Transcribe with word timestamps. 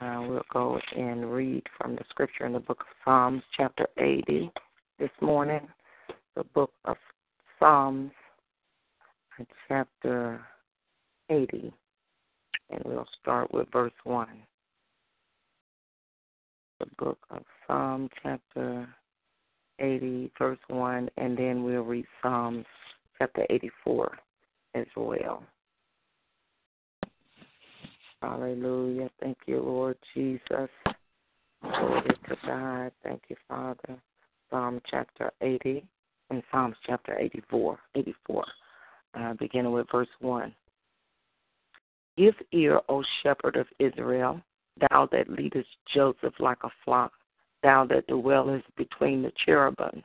Uh, 0.00 0.24
we'll 0.28 0.42
go 0.52 0.78
and 0.96 1.32
read 1.32 1.62
from 1.78 1.94
the 1.94 2.04
scripture 2.10 2.46
in 2.46 2.52
the 2.52 2.60
book 2.60 2.80
of 2.80 2.86
Psalms, 3.04 3.42
chapter 3.56 3.86
80, 3.98 4.50
this 4.98 5.10
morning. 5.20 5.60
The 6.36 6.44
book 6.52 6.72
of 6.84 6.96
Psalms, 7.58 8.10
chapter 9.68 10.40
80, 11.30 11.72
and 12.70 12.82
we'll 12.84 13.06
start 13.20 13.52
with 13.54 13.68
verse 13.72 13.92
1. 14.02 14.26
The 16.80 16.86
book 16.98 17.18
of 17.30 17.42
Psalm, 17.66 18.08
chapter 18.22 18.88
80, 19.78 20.32
verse 20.38 20.58
1, 20.68 21.08
and 21.16 21.38
then 21.38 21.62
we'll 21.62 21.82
read 21.82 22.06
Psalms, 22.20 22.66
chapter 23.18 23.46
84 23.48 24.18
as 24.74 24.86
well. 24.96 25.44
Hallelujah. 28.24 29.10
Thank 29.20 29.36
you, 29.46 29.60
Lord 29.60 29.98
Jesus. 30.14 30.70
Glory 31.62 32.08
to 32.28 32.36
God. 32.46 32.92
Thank 33.02 33.22
you, 33.28 33.36
Father. 33.46 34.00
Psalm 34.50 34.80
chapter 34.90 35.30
80 35.42 35.84
and 36.30 36.42
Psalms 36.50 36.76
chapter 36.86 37.18
84. 37.18 37.78
84, 37.94 38.44
uh, 39.14 39.34
beginning 39.34 39.72
with 39.72 39.86
verse 39.92 40.08
1. 40.20 40.54
Give 42.16 42.34
ear, 42.52 42.80
O 42.88 43.04
shepherd 43.22 43.56
of 43.56 43.66
Israel, 43.78 44.40
thou 44.88 45.06
that 45.12 45.28
leadest 45.28 45.68
Joseph 45.92 46.34
like 46.40 46.64
a 46.64 46.70
flock, 46.82 47.12
thou 47.62 47.84
that 47.86 48.06
dwellest 48.06 48.64
between 48.76 49.22
the 49.22 49.32
cherubims, 49.44 50.02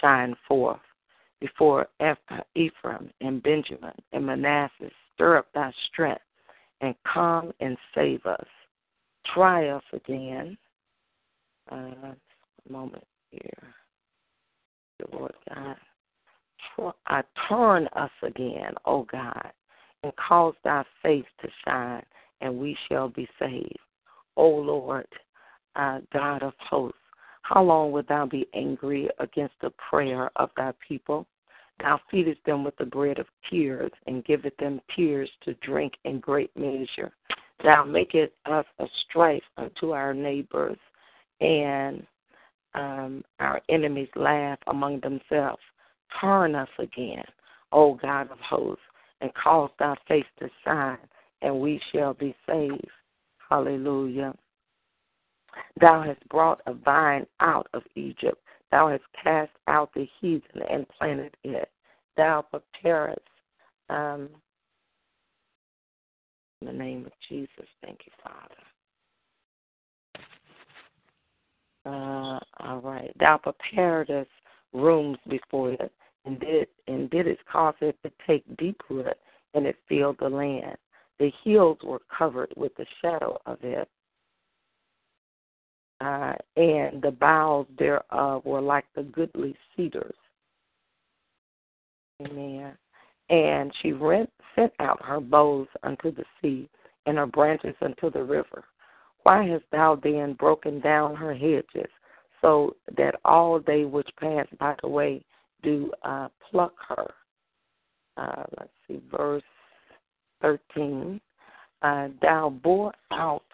shine 0.00 0.34
forth. 0.48 0.80
Before 1.40 1.86
Ephraim 2.56 3.10
and 3.20 3.42
Benjamin 3.44 3.94
and 4.12 4.26
Manasseh, 4.26 4.90
stir 5.14 5.38
up 5.38 5.46
thy 5.54 5.72
strength 5.92 6.22
and 6.80 6.94
come 7.12 7.52
and 7.60 7.76
save 7.94 8.24
us. 8.26 8.46
Try 9.34 9.68
us 9.68 9.82
again. 9.92 10.56
Uh, 11.70 12.14
a 12.66 12.72
moment 12.72 13.04
here. 13.30 13.74
The 14.98 15.16
Lord 15.16 15.32
God. 15.54 15.76
I 17.06 17.22
turn 17.48 17.88
us 17.94 18.10
again, 18.22 18.74
O 18.86 19.04
God, 19.10 19.52
and 20.02 20.12
cause 20.16 20.54
thy 20.64 20.84
face 21.02 21.24
to 21.42 21.48
shine, 21.64 22.02
and 22.40 22.58
we 22.58 22.76
shall 22.88 23.08
be 23.08 23.28
saved. 23.38 23.78
O 24.36 24.48
Lord, 24.48 25.06
uh, 25.76 26.00
God 26.12 26.42
of 26.42 26.54
hosts, 26.58 26.96
how 27.42 27.62
long 27.62 27.92
wilt 27.92 28.08
thou 28.08 28.26
be 28.26 28.46
angry 28.54 29.10
against 29.18 29.54
the 29.60 29.70
prayer 29.90 30.30
of 30.36 30.50
thy 30.56 30.72
people? 30.86 31.26
Thou 31.80 32.00
feedest 32.10 32.44
them 32.44 32.62
with 32.64 32.76
the 32.76 32.84
bread 32.84 33.18
of 33.18 33.26
tears, 33.48 33.92
and 34.06 34.24
givest 34.24 34.56
them 34.58 34.80
tears 34.94 35.30
to 35.44 35.54
drink 35.54 35.94
in 36.04 36.20
great 36.20 36.50
measure. 36.56 37.12
Thou 37.62 37.84
makest 37.84 38.32
us 38.46 38.66
a 38.78 38.86
strife 39.04 39.42
unto 39.56 39.92
our 39.92 40.12
neighbors, 40.12 40.78
and 41.40 42.06
um, 42.74 43.24
our 43.38 43.60
enemies 43.68 44.08
laugh 44.14 44.58
among 44.66 45.00
themselves. 45.00 45.62
Turn 46.20 46.54
us 46.54 46.68
again, 46.78 47.24
O 47.72 47.94
God 47.94 48.30
of 48.30 48.38
hosts, 48.40 48.82
and 49.20 49.32
cause 49.34 49.70
thy 49.78 49.94
face 50.08 50.24
to 50.38 50.48
shine, 50.64 50.98
and 51.42 51.60
we 51.60 51.80
shall 51.92 52.14
be 52.14 52.34
saved. 52.46 52.86
Hallelujah. 53.48 54.34
Thou 55.80 56.02
hast 56.02 56.26
brought 56.28 56.60
a 56.66 56.74
vine 56.74 57.26
out 57.40 57.68
of 57.74 57.82
Egypt. 57.96 58.38
Thou 58.70 58.88
hast 58.88 59.02
cast 59.22 59.50
out 59.66 59.90
the 59.94 60.06
heathen 60.20 60.62
and 60.70 60.86
planted 60.88 61.36
it. 61.44 61.70
Thou 62.16 62.42
preparest, 62.42 63.20
um, 63.88 64.28
in 66.60 66.66
the 66.66 66.72
name 66.72 67.06
of 67.06 67.12
Jesus, 67.28 67.66
thank 67.82 68.00
you, 68.04 68.12
Father. 68.22 68.54
Uh, 71.86 72.38
all 72.60 72.80
right. 72.82 73.10
Thou 73.18 73.38
preparedest 73.38 74.30
rooms 74.72 75.18
before 75.28 75.72
it, 75.72 75.92
and 76.26 76.38
did 76.38 76.68
and 76.86 77.08
did 77.10 77.26
it 77.26 77.38
cause 77.50 77.74
it 77.80 77.96
to 78.02 78.12
take 78.26 78.44
deep 78.58 78.80
root, 78.90 79.06
and 79.54 79.66
it 79.66 79.76
filled 79.88 80.18
the 80.20 80.28
land. 80.28 80.76
The 81.18 81.32
hills 81.42 81.78
were 81.82 82.02
covered 82.16 82.52
with 82.56 82.74
the 82.76 82.86
shadow 83.00 83.40
of 83.46 83.58
it, 83.62 83.88
uh, 86.00 86.32
and 86.56 87.02
the 87.02 87.10
boughs 87.10 87.66
thereof 87.78 88.44
were 88.44 88.60
like 88.60 88.86
the 88.94 89.02
goodly 89.02 89.54
cedars. 89.76 90.14
Amen. 92.22 92.72
And 93.28 93.72
she 93.80 93.92
rent, 93.92 94.30
sent 94.56 94.72
out 94.80 95.02
her 95.04 95.20
boughs 95.20 95.68
unto 95.82 96.10
the 96.12 96.24
sea, 96.40 96.68
and 97.06 97.18
her 97.18 97.26
branches 97.26 97.74
unto 97.82 98.10
the 98.10 98.22
river. 98.22 98.64
Why 99.22 99.44
hast 99.46 99.64
thou 99.70 99.96
then 100.02 100.34
broken 100.34 100.80
down 100.80 101.14
her 101.14 101.34
hedges, 101.34 101.90
so 102.40 102.76
that 102.96 103.16
all 103.24 103.60
they 103.60 103.84
which 103.84 104.08
pass 104.18 104.46
by 104.58 104.74
the 104.82 104.88
way 104.88 105.22
do 105.62 105.92
uh, 106.02 106.28
pluck 106.50 106.72
her? 106.88 107.12
Uh, 108.16 108.44
let's 108.58 108.70
see, 108.88 109.00
verse 109.10 109.42
13. 110.40 111.20
Uh, 111.82 112.08
thou 112.20 112.50
bore 112.62 112.92
out 113.12 113.44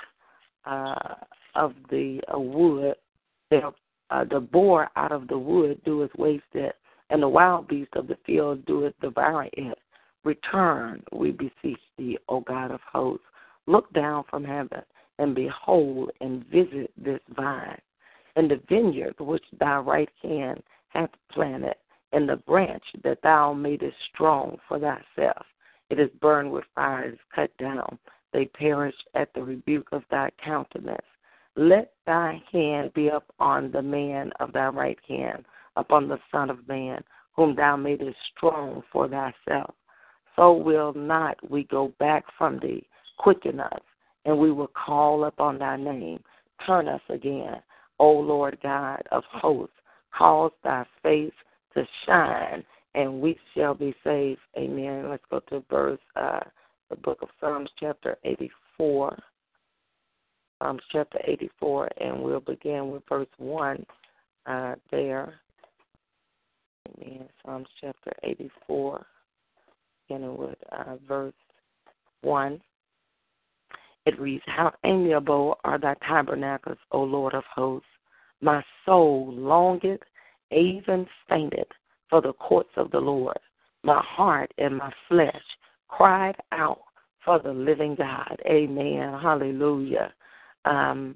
uh, 0.65 1.15
of 1.57 1.75
the 1.91 2.21
uh, 2.33 2.39
wood, 2.39 2.95
the, 3.51 3.73
uh, 4.11 4.25
the 4.31 4.41
boar 4.41 4.89
out 4.97 5.13
of 5.13 5.27
the 5.29 5.39
wood 5.39 5.81
doeth 5.85 6.15
waste 6.17 6.45
it, 6.55 6.77
and 7.11 7.23
the 7.23 7.29
wild 7.29 7.67
beast 7.69 7.91
of 7.95 8.07
the 8.07 8.19
field 8.27 8.65
doeth 8.67 8.95
devour 9.01 9.49
it. 9.53 9.79
Return, 10.25 11.03
we 11.13 11.31
beseech 11.31 11.81
thee, 11.97 12.19
O 12.29 12.41
God 12.41 12.71
of 12.71 12.81
hosts. 12.93 13.25
Look 13.67 13.93
down 13.93 14.25
from 14.29 14.45
heaven, 14.45 14.83
and 15.19 15.35
behold, 15.35 16.11
and 16.21 16.45
visit 16.47 16.93
this 16.97 17.21
vine, 17.35 17.81
and 18.37 18.51
the 18.51 18.61
vineyard 18.69 19.15
which 19.19 19.45
thy 19.59 19.79
right 19.79 20.11
hand 20.23 20.63
hath 20.89 21.11
planted, 21.33 21.77
and 22.13 22.29
the 22.29 22.37
branch 22.37 22.85
that 23.03 23.23
thou 23.23 23.53
madest 23.53 23.97
strong 24.13 24.59
for 24.69 24.79
thyself. 24.79 25.47
It 25.91 26.01
is 26.01 26.11
burned 26.21 26.51
with 26.51 26.65
fire, 26.75 27.05
it 27.05 27.15
is 27.15 27.21
cut 27.35 27.57
down. 27.59 27.99
They 28.33 28.47
perish 28.47 28.95
at 29.15 29.33
the 29.35 29.43
rebuke 29.43 29.89
of 29.93 30.03
thy 30.11 30.31
countenance. 30.45 31.01
Let 31.57 31.93
thy 32.07 32.43
hand 32.53 32.93
be 32.93 33.11
up 33.11 33.25
on 33.39 33.73
the 33.73 33.81
man 33.81 34.31
of 34.41 34.53
thy 34.53 34.69
right 34.69 34.99
hand, 35.09 35.45
upon 35.77 36.07
the 36.07 36.19
Son 36.31 36.51
of 36.51 36.67
Man, 36.69 37.03
whom 37.35 37.57
thou 37.57 37.77
madest 37.77 38.17
strong 38.37 38.83
for 38.93 39.09
thyself. 39.09 39.75
So 40.37 40.53
will 40.53 40.93
not 40.93 41.39
we 41.51 41.65
go 41.65 41.95
back 41.99 42.25
from 42.37 42.59
thee. 42.59 42.87
Quicken 43.19 43.61
us, 43.61 43.81
and 44.27 44.39
we 44.39 44.53
will 44.53 44.69
call 44.69 45.25
upon 45.25 45.59
thy 45.59 45.77
name. 45.77 46.23
Turn 46.67 46.89
us 46.89 47.01
again, 47.09 47.63
O 47.99 48.11
Lord 48.11 48.59
God 48.63 49.03
of 49.11 49.25
hosts. 49.31 49.75
Cause 50.17 50.53
thy 50.63 50.85
face 51.03 51.33
to 51.75 51.87
shine, 52.05 52.65
and 52.95 53.21
we 53.21 53.39
shall 53.55 53.75
be 53.75 53.95
saved. 54.05 54.41
Amen. 54.59 55.09
Let's 55.09 55.25
go 55.31 55.41
to 55.49 55.65
verse, 55.71 56.01
uh, 56.17 56.41
the 56.91 56.97
book 56.97 57.19
of 57.23 57.29
Psalms, 57.41 57.71
chapter 57.79 58.19
84. 58.25 59.19
Psalms 60.59 60.83
chapter 60.91 61.21
84, 61.25 61.89
and 62.01 62.23
we'll 62.23 62.41
begin 62.41 62.91
with 62.91 63.03
verse 63.09 63.29
1 63.39 63.85
uh, 64.47 64.75
there. 64.91 65.35
Amen. 66.89 67.29
Psalms 67.45 67.69
chapter 67.81 68.13
84, 68.23 69.07
beginning 70.09 70.37
with 70.37 70.57
uh, 70.73 70.97
verse 71.07 71.35
1. 72.23 72.61
It 74.07 74.21
reads, 74.21 74.45
How 74.47 74.73
amiable 74.85 75.59
are 75.65 75.79
thy 75.79 75.95
tabernacles, 76.09 76.79
O 76.93 77.03
Lord 77.03 77.35
of 77.35 77.45
hosts! 77.53 77.87
My 78.41 78.63
soul 78.85 79.33
longeth, 79.33 80.01
even 80.51 81.07
fainted, 81.29 81.67
for 82.09 82.21
the 82.21 82.35
courts 82.35 82.71
of 82.77 82.91
the 82.93 83.01
Lord. 83.01 83.39
My 83.83 84.01
heart 84.03 84.53
and 84.59 84.77
my 84.77 84.93
flesh 85.09 85.43
cried 85.89 86.37
out 86.53 86.81
for 87.25 87.41
the 87.41 87.53
living 87.53 87.95
God. 87.97 88.41
Amen. 88.47 89.19
Hallelujah. 89.21 90.13
Um, 90.67 91.15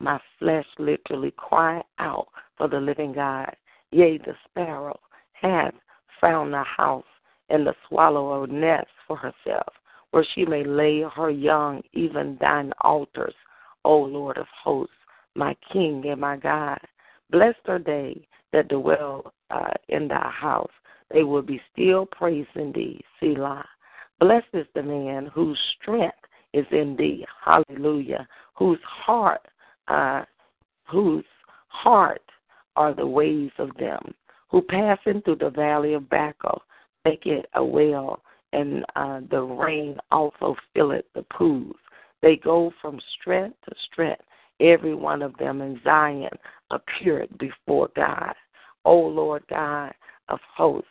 my 0.00 0.18
flesh 0.38 0.66
literally 0.78 1.32
cry 1.36 1.82
out 1.98 2.28
for 2.56 2.68
the 2.68 2.80
living 2.80 3.12
God. 3.12 3.54
Yea, 3.90 4.18
the 4.18 4.34
sparrow 4.48 4.98
hath 5.32 5.74
found 6.20 6.54
a 6.54 6.64
house, 6.64 7.04
and 7.48 7.66
the 7.66 7.74
swallow 7.88 8.42
a 8.42 8.46
nest 8.46 8.88
for 9.06 9.16
herself, 9.16 9.72
where 10.10 10.26
she 10.34 10.44
may 10.44 10.64
lay 10.64 11.02
her 11.02 11.30
young, 11.30 11.82
even 11.92 12.36
thine 12.40 12.72
altars, 12.82 13.34
O 13.84 13.96
Lord 13.96 14.36
of 14.36 14.46
hosts, 14.62 14.94
my 15.34 15.56
King 15.72 16.04
and 16.06 16.20
my 16.20 16.36
God. 16.36 16.78
Blessed 17.30 17.58
are 17.68 17.78
they 17.78 18.26
that 18.52 18.68
dwell 18.68 19.32
uh, 19.50 19.70
in 19.88 20.08
thy 20.08 20.30
house. 20.30 20.70
They 21.10 21.22
will 21.22 21.42
be 21.42 21.60
still 21.72 22.06
praising 22.06 22.72
thee, 22.74 23.00
Selah. 23.18 23.64
Blessed 24.20 24.48
is 24.52 24.66
the 24.74 24.82
man 24.82 25.26
whose 25.26 25.58
strength 25.80 26.16
is 26.52 26.66
in 26.70 26.96
thee, 26.96 27.26
hallelujah, 27.44 28.26
whose 28.58 28.78
heart, 28.82 29.46
uh, 29.86 30.24
whose 30.90 31.24
heart 31.68 32.22
are 32.76 32.92
the 32.92 33.06
ways 33.06 33.50
of 33.58 33.70
them, 33.78 34.14
who 34.50 34.60
passing 34.62 35.22
through 35.22 35.36
the 35.36 35.50
valley 35.50 35.94
of 35.94 36.08
Baca 36.10 36.58
make 37.04 37.24
it 37.26 37.46
a 37.54 37.64
well, 37.64 38.20
and 38.52 38.84
uh, 38.96 39.20
the 39.30 39.40
rain 39.40 39.96
also 40.10 40.56
filleth 40.74 41.04
the 41.14 41.22
pools. 41.22 41.76
They 42.20 42.36
go 42.36 42.72
from 42.82 43.00
strength 43.20 43.56
to 43.68 43.74
strength, 43.92 44.22
every 44.60 44.94
one 44.94 45.22
of 45.22 45.36
them 45.36 45.60
in 45.60 45.80
Zion 45.84 46.30
appeared 46.70 47.28
before 47.38 47.88
God. 47.94 48.34
O 48.84 48.96
Lord 48.96 49.44
God 49.48 49.92
of 50.28 50.40
hosts, 50.56 50.88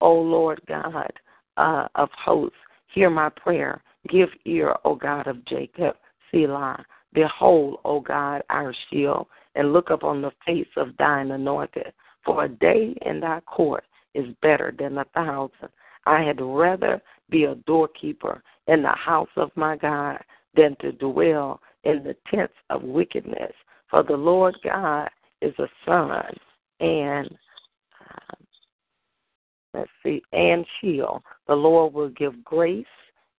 O 0.00 0.14
Lord 0.14 0.60
God 0.66 1.12
uh, 1.56 1.86
of 1.94 2.08
hosts, 2.12 2.56
hear 2.92 3.10
my 3.10 3.28
prayer. 3.28 3.82
Give 4.08 4.28
ear, 4.44 4.74
O 4.84 4.94
God 4.94 5.26
of 5.26 5.44
Jacob, 5.44 5.96
Selah. 6.30 6.84
Behold, 7.12 7.78
O 7.84 8.00
God, 8.00 8.42
our 8.50 8.74
shield, 8.90 9.26
and 9.54 9.72
look 9.72 9.90
upon 9.90 10.22
the 10.22 10.32
face 10.46 10.66
of 10.76 10.96
thine 10.98 11.30
anointed. 11.30 11.92
For 12.24 12.44
a 12.44 12.48
day 12.48 12.96
in 13.04 13.20
thy 13.20 13.40
court 13.40 13.84
is 14.14 14.34
better 14.40 14.74
than 14.76 14.98
a 14.98 15.04
thousand. 15.14 15.68
I 16.06 16.22
had 16.22 16.40
rather 16.40 17.00
be 17.30 17.44
a 17.44 17.54
doorkeeper 17.54 18.42
in 18.66 18.82
the 18.82 18.92
house 18.92 19.28
of 19.36 19.50
my 19.56 19.76
God 19.76 20.18
than 20.54 20.76
to 20.80 20.92
dwell 20.92 21.60
in 21.84 22.02
the 22.02 22.16
tents 22.32 22.54
of 22.70 22.82
wickedness. 22.82 23.52
For 23.90 24.02
the 24.02 24.16
Lord 24.16 24.56
God 24.64 25.08
is 25.40 25.54
a 25.58 25.68
sun 25.84 26.24
and 26.80 27.28
um, 28.00 28.46
let's 29.74 29.90
see 30.02 30.22
and 30.32 30.64
shield. 30.80 31.22
The 31.46 31.54
Lord 31.54 31.92
will 31.92 32.10
give 32.10 32.44
grace 32.44 32.84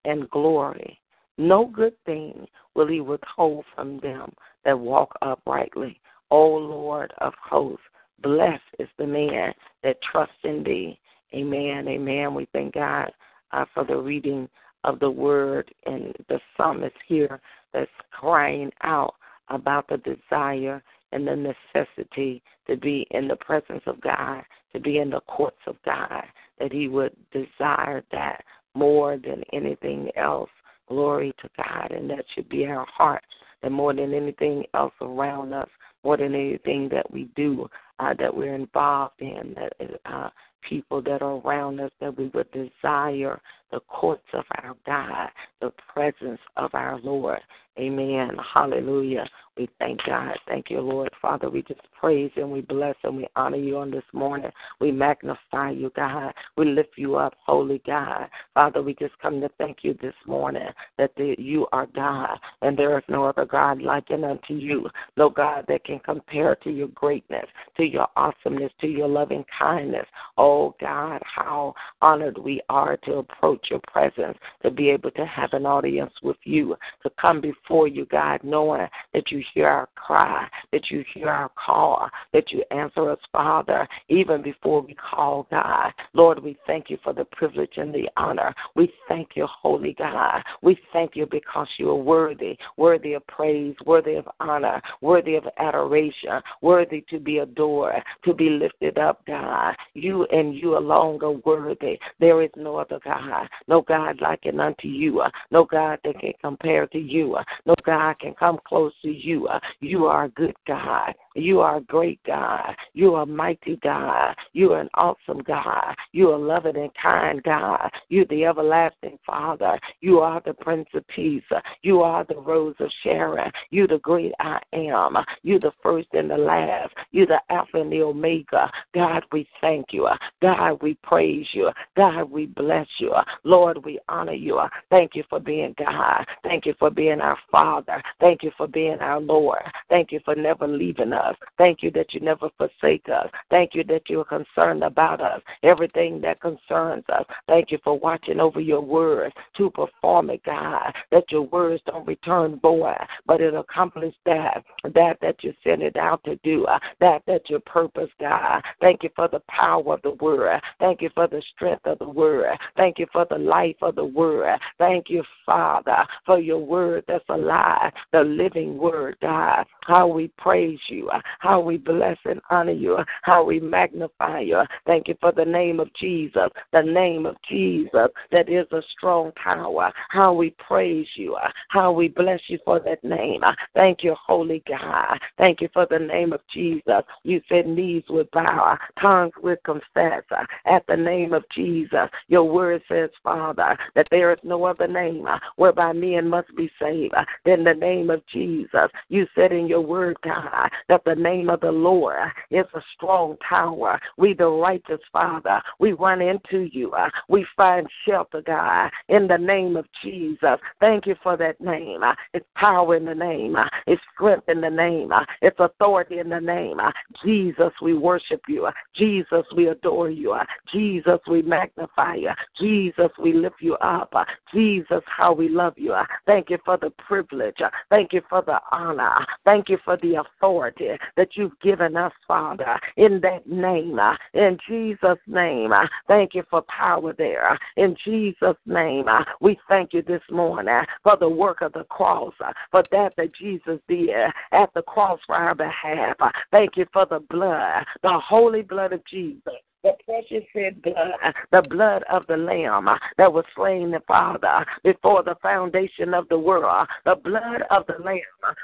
and 0.05 0.29
glory. 0.29 1.00
No 1.38 1.65
good 1.65 1.95
thing 2.05 2.47
will 2.75 2.88
he 2.88 3.01
withhold 3.01 3.65
from 3.73 4.00
them 4.00 4.33
that 4.65 4.79
walk 4.79 5.15
uprightly. 5.21 6.00
O 6.31 6.47
Lord 6.47 7.11
of 7.19 7.33
hosts, 7.41 7.83
blessed 8.21 8.63
is 8.79 8.88
the 8.97 9.07
man 9.07 9.53
that 9.83 10.01
trusts 10.01 10.35
in 10.44 10.63
thee. 10.63 11.00
Amen. 11.33 11.88
Amen. 11.88 12.33
We 12.33 12.47
thank 12.53 12.73
God 12.75 13.11
uh, 13.51 13.65
for 13.73 13.83
the 13.83 13.97
reading 13.97 14.47
of 14.83 15.00
the 15.00 15.09
word 15.09 15.73
and 15.85 16.13
the 16.29 16.39
psalmist 16.56 16.95
here 17.07 17.39
that's 17.73 17.89
crying 18.11 18.71
out 18.81 19.15
about 19.49 19.88
the 19.88 19.97
desire 19.97 20.83
and 21.11 21.27
the 21.27 21.35
necessity 21.35 22.41
to 22.67 22.75
be 22.77 23.07
in 23.11 23.27
the 23.27 23.35
presence 23.35 23.83
of 23.85 24.01
God, 24.01 24.44
to 24.73 24.79
be 24.79 24.97
in 24.97 25.09
the 25.09 25.21
courts 25.21 25.59
of 25.67 25.75
God, 25.85 26.23
that 26.59 26.71
he 26.71 26.88
would 26.88 27.15
desire 27.31 28.03
that 28.11 28.44
more 28.75 29.17
than 29.17 29.43
anything 29.53 30.09
else. 30.15 30.49
Glory 30.87 31.33
to 31.41 31.49
God, 31.57 31.91
and 31.91 32.09
that 32.09 32.25
should 32.33 32.49
be 32.49 32.65
our 32.65 32.85
heart, 32.85 33.23
and 33.63 33.73
more 33.73 33.93
than 33.93 34.13
anything 34.13 34.65
else 34.73 34.93
around 35.01 35.53
us, 35.53 35.69
more 36.03 36.17
than 36.17 36.35
anything 36.35 36.89
that 36.89 37.09
we 37.11 37.29
do, 37.35 37.69
uh, 37.99 38.13
that 38.19 38.35
we're 38.35 38.55
involved 38.55 39.19
in, 39.19 39.55
that 39.55 39.99
uh, 40.05 40.29
people 40.67 41.01
that 41.01 41.21
are 41.21 41.37
around 41.37 41.79
us, 41.79 41.91
that 42.01 42.17
we 42.17 42.27
would 42.33 42.47
desire 42.51 43.39
the 43.73 43.79
courts 43.87 44.27
of 44.33 44.45
our 44.61 44.75
God, 44.85 45.29
the 45.59 45.73
presence 45.91 46.39
of 46.57 46.69
our 46.75 46.99
Lord. 47.01 47.39
Amen. 47.79 48.37
Hallelujah. 48.53 49.27
We 49.57 49.69
thank 49.79 49.99
God. 50.05 50.35
Thank 50.47 50.69
you, 50.69 50.79
Lord. 50.79 51.11
Father, 51.21 51.49
we 51.49 51.61
just 51.63 51.81
praise 51.99 52.31
and 52.35 52.51
we 52.51 52.61
bless 52.61 52.95
and 53.03 53.17
we 53.17 53.27
honor 53.35 53.57
you 53.57 53.77
on 53.77 53.91
this 53.91 54.03
morning. 54.11 54.51
We 54.79 54.91
magnify 54.91 55.71
you, 55.71 55.91
God. 55.95 56.33
We 56.57 56.65
lift 56.65 56.93
you 56.97 57.15
up, 57.15 57.33
holy 57.45 57.81
God. 57.85 58.29
Father, 58.53 58.81
we 58.81 58.95
just 58.95 59.17
come 59.19 59.41
to 59.41 59.49
thank 59.57 59.79
you 59.83 59.95
this 60.01 60.13
morning 60.25 60.67
that 60.97 61.15
the, 61.17 61.35
you 61.37 61.67
are 61.71 61.87
God 61.87 62.39
and 62.61 62.77
there 62.77 62.97
is 62.97 63.03
no 63.07 63.25
other 63.25 63.45
God 63.45 63.81
like 63.81 64.09
unto 64.09 64.53
you. 64.53 64.89
No 65.17 65.29
God 65.29 65.65
that 65.67 65.83
can 65.83 65.99
compare 65.99 66.55
to 66.63 66.71
your 66.71 66.89
greatness, 66.89 67.45
to 67.77 67.83
your 67.83 68.07
awesomeness, 68.15 68.71
to 68.81 68.87
your 68.87 69.07
loving 69.07 69.45
kindness. 69.57 70.05
Oh, 70.37 70.75
God, 70.79 71.21
how 71.23 71.75
honored 72.01 72.37
we 72.37 72.61
are 72.69 72.97
to 72.97 73.17
approach 73.17 73.62
your 73.69 73.81
presence, 73.92 74.38
to 74.62 74.71
be 74.71 74.89
able 74.89 75.12
to 75.12 75.25
have 75.25 75.54
an 75.54 75.65
audience 75.65 76.13
with 76.21 76.38
you, 76.44 76.75
to 77.04 77.12
come 77.19 77.42
before 77.42 77.88
you, 77.88 78.06
God, 78.06 78.42
knowing 78.44 78.88
that 79.13 79.31
you 79.31 79.44
hear 79.54 79.68
our 79.68 79.89
cry, 79.95 80.48
that 80.71 80.89
you 80.89 81.04
hear 81.13 81.30
our 81.30 81.50
call, 81.50 82.10
that 82.33 82.51
you 82.51 82.63
answer 82.71 83.12
us, 83.12 83.19
Father, 83.31 83.88
even 84.10 84.42
before 84.42 84.81
we 84.81 84.95
call, 84.95 85.48
God. 85.50 85.92
Lord, 86.13 86.42
we 86.42 86.57
thank 86.68 86.89
you 86.89 86.98
for 87.04 87.13
the 87.13 87.25
privilege 87.25 87.74
and 87.77 87.94
the 87.94 88.10
honor. 88.18 88.54
We 88.75 88.92
thank 89.07 89.30
you, 89.36 89.48
Holy 89.48 89.94
God. 89.94 90.42
We 90.62 90.77
thank 90.92 91.16
you 91.16 91.25
because 91.25 91.68
you 91.77 91.89
are 91.89 91.95
worthy, 91.95 92.57
worthy 92.77 93.13
of 93.13 93.25
praise, 93.27 93.75
worthy 93.86 94.16
of 94.16 94.27
honor, 94.39 94.81
worthy 95.01 95.36
of 95.36 95.45
adoration, 95.57 96.42
worthy 96.62 97.04
to 97.09 97.19
be 97.19 97.39
adored, 97.39 98.01
to 98.25 98.33
be 98.33 98.50
lifted 98.50 98.98
up, 98.98 99.25
God. 99.25 99.75
You 99.94 100.25
and 100.25 100.56
you 100.56 100.77
alone 100.77 101.19
are 101.24 101.31
worthy. 101.31 102.00
There 102.19 102.42
is 102.42 102.50
no 102.56 102.77
other 102.77 103.00
God, 103.04 103.48
no 103.67 103.81
God 103.81 104.21
like 104.21 104.45
it 104.45 104.59
unto 104.59 104.88
you, 104.88 105.21
uh, 105.21 105.29
no 105.51 105.65
God 105.65 106.00
that 106.03 106.19
can 106.19 106.33
compare 106.41 106.88
to 106.88 107.00
you, 107.00 107.35
uh, 107.35 107.44
no 107.65 107.75
God 107.85 108.19
can 108.19 108.33
come 108.33 108.59
close 108.65 108.94
to 109.01 109.09
you. 109.09 109.47
Uh, 109.47 109.59
you 109.79 110.05
are 110.05 110.25
a 110.25 110.29
good 110.29 110.55
God. 110.67 111.13
You 111.35 111.62
are 111.62 111.77
a 111.77 111.81
great 111.81 112.19
God. 112.25 112.75
You 112.94 113.15
are 113.15 113.24
a 113.24 113.25
mighty 113.25 113.77
God. 113.77 114.35
You 114.53 114.74
are 114.74 114.81
an 114.81 114.89
awesome 114.94 115.41
God. 115.45 115.95
You 116.12 116.30
are 116.30 116.35
a 116.35 116.38
loving 116.38 116.77
and 116.77 116.91
kind 117.01 117.41
God. 117.44 117.89
You 118.09 118.21
are 118.21 118.25
the 118.25 118.45
everlasting 118.45 119.18
Father. 119.25 119.80
You 120.01 120.19
are 120.19 120.41
the 120.45 120.53
Prince 120.53 120.88
of 120.94 121.07
Peace. 121.07 121.44
You 121.81 122.01
are 122.01 122.24
the 122.25 122.35
Rose 122.35 122.75
of 122.80 122.91
Sharon. 123.03 123.51
You're 123.71 123.87
the 123.87 123.99
great 123.99 124.31
I 124.40 124.59
am. 124.73 125.16
You're 125.42 125.59
the 125.59 125.71
first 125.81 126.09
and 126.13 126.30
the 126.30 126.37
last. 126.37 126.94
You're 127.11 127.28
the 127.28 127.40
Alpha 127.49 127.81
and 127.81 127.92
the 127.92 128.02
Omega. 128.02 128.71
God, 128.94 129.23
we 129.31 129.47
thank 129.61 129.87
you. 129.92 130.07
God, 130.42 130.81
we 130.81 130.95
praise 131.04 131.47
you. 131.54 131.71
God, 131.95 132.30
we 132.30 132.45
bless 132.45 132.87
you. 132.99 133.13
Lord, 133.44 133.83
we 133.83 133.99
honor 134.07 134.33
you. 134.33 134.59
Thank 134.90 135.16
you 135.16 135.23
for 135.30 135.40
being 135.40 135.73
God. 135.78 136.25
Thank 136.44 136.66
you 136.66 136.75
for 136.78 136.90
being 136.90 137.21
our 137.21 137.37
Father. 137.52 138.02
Thank 138.19 138.44
you 138.44 138.52
for 138.57 138.68
being 138.68 138.99
our 138.99 139.19
Lord. 139.19 139.61
Thank 139.90 140.11
you 140.11 140.19
for 140.25 140.35
never 140.35 140.68
leaving 140.68 141.13
us. 141.13 141.22
Thank 141.57 141.83
you 141.83 141.92
that 141.92 142.13
you 142.13 142.19
never 142.19 142.49
forsake 142.57 143.07
us. 143.09 143.30
Thank 143.49 143.75
you 143.75 143.83
that 143.85 144.09
you 144.09 144.21
are 144.21 144.25
concerned 144.25 144.83
about 144.83 145.21
us, 145.21 145.42
everything 145.63 146.21
that 146.21 146.42
concerns 146.42 147.03
us. 147.09 147.25
Thank 147.47 147.71
you 147.71 147.80
for 147.83 147.97
watching 147.97 148.39
over 148.39 148.59
your 148.59 148.81
words 148.81 149.33
to 149.57 149.69
perform 149.69 150.30
it, 150.30 150.44
God, 150.44 150.94
that 151.11 151.31
your 151.31 151.44
words 151.44 151.81
don't 151.85 152.07
return 152.07 152.59
void, 152.61 152.97
but 153.25 153.42
it 153.42 153.53
accomplish 153.53 154.15
that, 154.25 154.63
that 154.94 155.18
that 155.21 155.44
you 155.44 155.53
sent 155.63 155.81
it 155.81 155.95
out 155.97 156.23
to 156.23 156.35
do, 156.44 156.65
uh, 156.65 156.80
that 156.99 157.23
that 157.27 157.49
your 157.49 157.59
purpose, 157.61 158.09
God. 158.19 158.61
Thank 158.81 159.03
you 159.03 159.09
for 159.15 159.27
the 159.27 159.42
power 159.47 159.94
of 159.94 160.01
the 160.01 160.11
word. 160.11 160.61
Thank 160.80 161.01
you 161.01 161.09
for 161.13 161.27
the 161.27 161.42
strength 161.56 161.85
of 161.85 161.99
the 161.99 162.09
word. 162.09 162.57
Thank 162.75 162.99
you 162.99 163.07
for 163.11 163.25
the 163.30 163.37
life 163.37 163.75
of 163.81 163.95
the 163.95 164.06
word. 164.06 164.59
Thank 164.77 165.09
you, 165.09 165.23
Father, 165.45 166.06
for 166.25 166.39
your 166.39 166.59
word 166.59 167.03
that's 167.07 167.23
alive, 167.30 167.92
the 168.11 168.21
living 168.21 168.77
word, 168.77 169.18
God. 169.21 169.65
How 169.81 170.07
we 170.07 170.30
praise 170.37 170.80
you, 170.87 171.09
how 171.39 171.59
we 171.59 171.77
bless 171.77 172.17
and 172.25 172.41
honor 172.49 172.71
you, 172.71 172.97
how 173.21 173.43
we 173.43 173.59
magnify 173.59 174.41
you. 174.41 174.61
Thank 174.85 175.07
you 175.07 175.15
for 175.19 175.31
the 175.31 175.45
name 175.45 175.79
of 175.79 175.93
Jesus, 175.93 176.49
the 176.71 176.81
name 176.81 177.25
of 177.25 177.35
Jesus 177.49 178.07
that 178.31 178.49
is 178.49 178.65
a 178.71 178.81
strong 178.97 179.31
power. 179.35 179.91
How 180.09 180.33
we 180.33 180.51
praise 180.51 181.07
you, 181.15 181.37
how 181.69 181.91
we 181.91 182.07
bless 182.07 182.39
you 182.47 182.59
for 182.65 182.79
that 182.81 183.03
name. 183.03 183.41
Thank 183.73 184.03
you, 184.03 184.15
Holy 184.25 184.63
God. 184.67 185.19
Thank 185.37 185.61
you 185.61 185.69
for 185.73 185.87
the 185.89 185.99
name 185.99 186.33
of 186.33 186.41
Jesus. 186.53 187.03
You 187.23 187.41
said 187.49 187.67
knees 187.67 188.03
would 188.09 188.29
bow, 188.31 188.77
tongues 189.01 189.33
would 189.41 189.63
confess 189.63 190.23
at 190.65 190.85
the 190.87 190.97
name 190.97 191.33
of 191.33 191.43
Jesus. 191.53 192.09
Your 192.27 192.43
word 192.43 192.81
says, 192.89 193.09
Father, 193.23 193.77
that 193.95 194.07
there 194.11 194.31
is 194.31 194.39
no 194.43 194.65
other 194.65 194.87
name 194.87 195.27
whereby 195.55 195.93
men 195.93 196.29
must 196.29 196.55
be 196.55 196.69
saved 196.81 197.13
than 197.45 197.63
the 197.63 197.73
name 197.73 198.09
of 198.09 198.25
Jesus. 198.27 198.89
You 199.09 199.27
said 199.35 199.51
in 199.51 199.67
your 199.67 199.81
word, 199.81 200.17
God, 200.23 200.69
that 200.89 201.03
the 201.06 201.16
name 201.16 201.50
of 201.50 201.62
the 201.62 201.72
Lord 201.72 202.31
is 202.52 202.66
a 202.74 202.81
strong 202.95 203.38
tower. 203.48 204.00
We, 204.18 204.33
the 204.33 204.48
righteous 204.48 205.02
Father, 205.12 205.62
we 205.80 205.94
run 205.94 206.22
into 206.22 206.69
you. 206.72 206.92
Uh, 206.92 207.10
we 207.30 207.45
find 207.56 207.88
shelter, 208.07 208.42
God, 208.42 208.92
in 209.10 209.28
the 209.28 209.38
name 209.38 209.76
of 209.76 209.86
Jesus. 210.04 210.60
Thank 210.80 211.06
you 211.06 211.16
for 211.22 211.38
that 211.38 211.60
name. 211.62 212.04
Uh, 212.04 212.14
it's 212.33 212.45
power 212.56 212.95
in 212.95 213.06
the 213.06 213.16
name, 213.16 213.56
uh, 213.56 213.68
it's 213.88 214.02
strength 214.14 214.50
in 214.50 214.62
the 214.62 214.69
name, 214.69 215.12
uh, 215.12 215.26
it's 215.42 215.60
authority 215.60 216.19
in 216.19 216.30
the 216.30 216.40
name. 216.40 216.80
Uh, 216.80 216.92
Jesus, 217.24 217.72
we 217.81 217.94
worship 217.94 218.42
you. 218.48 218.66
Uh, 218.66 218.72
Jesus, 218.95 219.45
we 219.56 219.68
adore 219.68 220.10
you. 220.10 220.36
Jesus, 220.72 221.19
we 221.30 221.42
magnify 221.42 222.16
you. 222.16 222.31
Jesus, 222.60 223.10
we 223.22 223.33
lift 223.33 223.57
you 223.60 223.76
up. 223.76 224.14
Jesus, 224.54 225.02
how 225.06 225.33
we 225.33 225.50
love 225.50 225.74
you. 225.78 225.95
Thank 226.26 226.50
you 226.50 226.57
for 226.66 226.78
the 226.78 226.92
privilege. 226.92 227.57
Thank 227.90 228.14
you 228.14 228.22
for 228.30 228.42
the 228.42 228.60
honor. 228.72 229.26
Thank 229.45 229.69
you 229.69 229.78
for 229.83 229.98
the 229.98 230.16
authority 230.16 230.90
that 231.18 231.35
you've 231.35 231.59
given 231.62 231.95
us, 231.95 232.14
Father, 232.28 232.80
in 232.97 233.19
that 233.21 233.47
name. 233.47 234.00
Uh, 234.00 234.16
in 234.33 234.57
Jesus' 234.68 235.19
name, 235.28 235.71
uh, 235.71 235.88
thank 236.07 236.33
you 236.33 236.44
for 236.50 236.64
power 236.64 237.14
there. 237.14 237.52
Uh, 237.52 237.57
in 237.78 237.95
Jesus' 238.04 238.57
name, 238.66 239.06
we 239.42 239.59
thank 239.68 239.94
you 239.94 240.02
this 240.02 240.21
morning 240.31 240.81
for 241.04 241.18
the 241.18 241.30
work 241.30 241.62
of 241.62 241.73
the 241.73 241.83
cross, 241.85 242.33
for 242.71 242.83
that 242.92 243.14
that 243.18 243.33
Jesus 243.35 243.80
did 243.88 244.09
at 244.52 244.73
the 244.73 244.81
cross 244.81 245.19
for 245.26 245.35
our 245.35 245.56
behalf. 245.56 246.16
Thank 246.52 246.78
you 246.78 246.85
for 246.94 247.06
the 247.06 247.19
blood, 247.19 247.85
the 248.02 248.19
holy 248.19 248.62
blood 248.62 248.94
of 248.94 249.06
Jesus 249.06 249.54
the 249.83 249.94
precious 250.06 250.45
blood, 250.81 251.33
the 251.52 251.61
blood 251.69 252.04
of 252.09 252.25
the 252.28 252.37
Lamb 252.37 252.87
that 253.18 253.31
was 253.31 253.45
slain, 253.56 253.92
the 253.92 253.99
Father, 254.07 254.66
before 254.83 255.23
the 255.23 255.35
foundation 255.42 256.13
of 256.13 256.28
the 256.30 256.40
world, 256.40 256.87
the 257.06 257.16
blood 257.16 257.63
of 257.69 257.85
the 257.87 258.02
Lamb. 258.04 258.19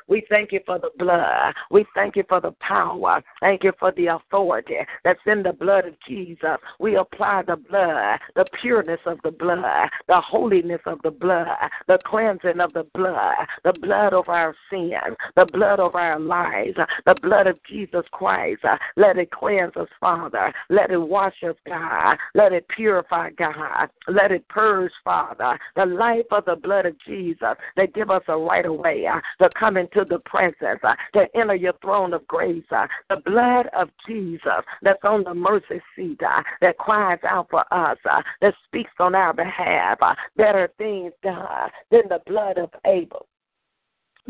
We 0.08 0.26
thank 0.30 0.52
you 0.52 0.62
for 0.66 0.80
the 0.80 0.92
blood. 0.98 1.54
We 1.72 1.86
thank 1.94 2.16
you 2.16 2.24
for 2.30 2.40
the 2.40 2.54
power. 2.60 3.22
Thank 3.42 3.64
you 3.64 3.74
for 3.80 3.92
the 3.92 4.08
authority 4.08 4.78
that's 5.04 5.20
in 5.26 5.44
the 5.44 5.54
blood 5.54 5.86
of 5.86 5.94
Jesus. 6.08 6.58
We 6.80 6.96
apply 6.96 7.44
the 7.48 7.58
blood, 7.58 8.20
the 8.36 8.46
pureness 8.62 9.00
of 9.06 9.20
the 9.24 9.32
blood, 9.32 9.90
the 10.08 10.22
holiness 10.22 10.82
of 10.86 11.02
the 11.04 11.12
blood, 11.12 11.48
the 11.88 12.00
cleansing 12.06 12.60
of 12.60 12.74
the 12.74 12.86
blood, 12.94 13.36
the 13.64 13.74
blood 13.74 14.14
of 14.14 14.30
our 14.30 14.56
sins, 14.70 15.16
the 15.36 15.46
blood 15.52 15.80
of 15.80 15.96
our 15.96 16.20
lives, 16.20 16.78
the 17.06 17.16
blood 17.22 17.48
of 17.48 17.60
Jesus 17.70 18.04
Christ. 18.12 18.64
Let 18.96 19.18
it 19.18 19.32
cleanse 19.32 19.76
us, 19.76 19.90
Father. 20.00 20.54
Let 20.70 20.92
it 20.92 21.09
wash 21.10 21.36
us, 21.44 21.56
God. 21.68 22.18
Let 22.36 22.54
it 22.54 22.68
purify, 22.70 23.32
God. 23.32 23.90
Let 24.08 24.32
it 24.32 24.48
purge, 24.48 24.92
Father. 25.04 25.60
The 25.76 25.86
life 25.86 26.26
of 26.32 26.46
the 26.46 26.56
blood 26.56 26.86
of 26.86 26.96
Jesus 27.06 27.56
that 27.76 27.94
give 27.94 28.10
us 28.10 28.22
a 28.28 28.38
right 28.38 28.66
of 28.66 28.76
way 28.76 29.06
uh, 29.08 29.20
to 29.44 29.50
come 29.58 29.76
into 29.78 30.06
the 30.08 30.20
presence, 30.20 30.80
uh, 30.84 30.96
to 31.14 31.26
enter 31.36 31.56
your 31.56 31.74
throne 31.82 32.14
of 32.14 32.26
grace. 32.28 32.64
Uh, 32.72 32.88
the 33.10 33.18
blood 33.26 33.68
of 33.76 33.90
Jesus 34.08 34.64
that's 34.82 35.04
on 35.04 35.24
the 35.24 35.34
mercy 35.34 35.82
seat, 35.96 36.22
uh, 36.24 36.44
that 36.62 36.78
cries 36.78 37.20
out 37.28 37.48
for 37.50 37.66
us, 37.74 37.98
uh, 38.10 38.22
that 38.42 38.54
speaks 38.66 38.92
on 39.00 39.16
our 39.16 39.34
behalf. 39.34 39.98
Uh, 40.02 40.14
better 40.38 40.70
things, 40.78 41.12
God, 41.24 41.72
than 41.92 42.04
the 42.10 42.20
blood 42.26 42.58
of 42.58 42.70
Abel 42.86 43.26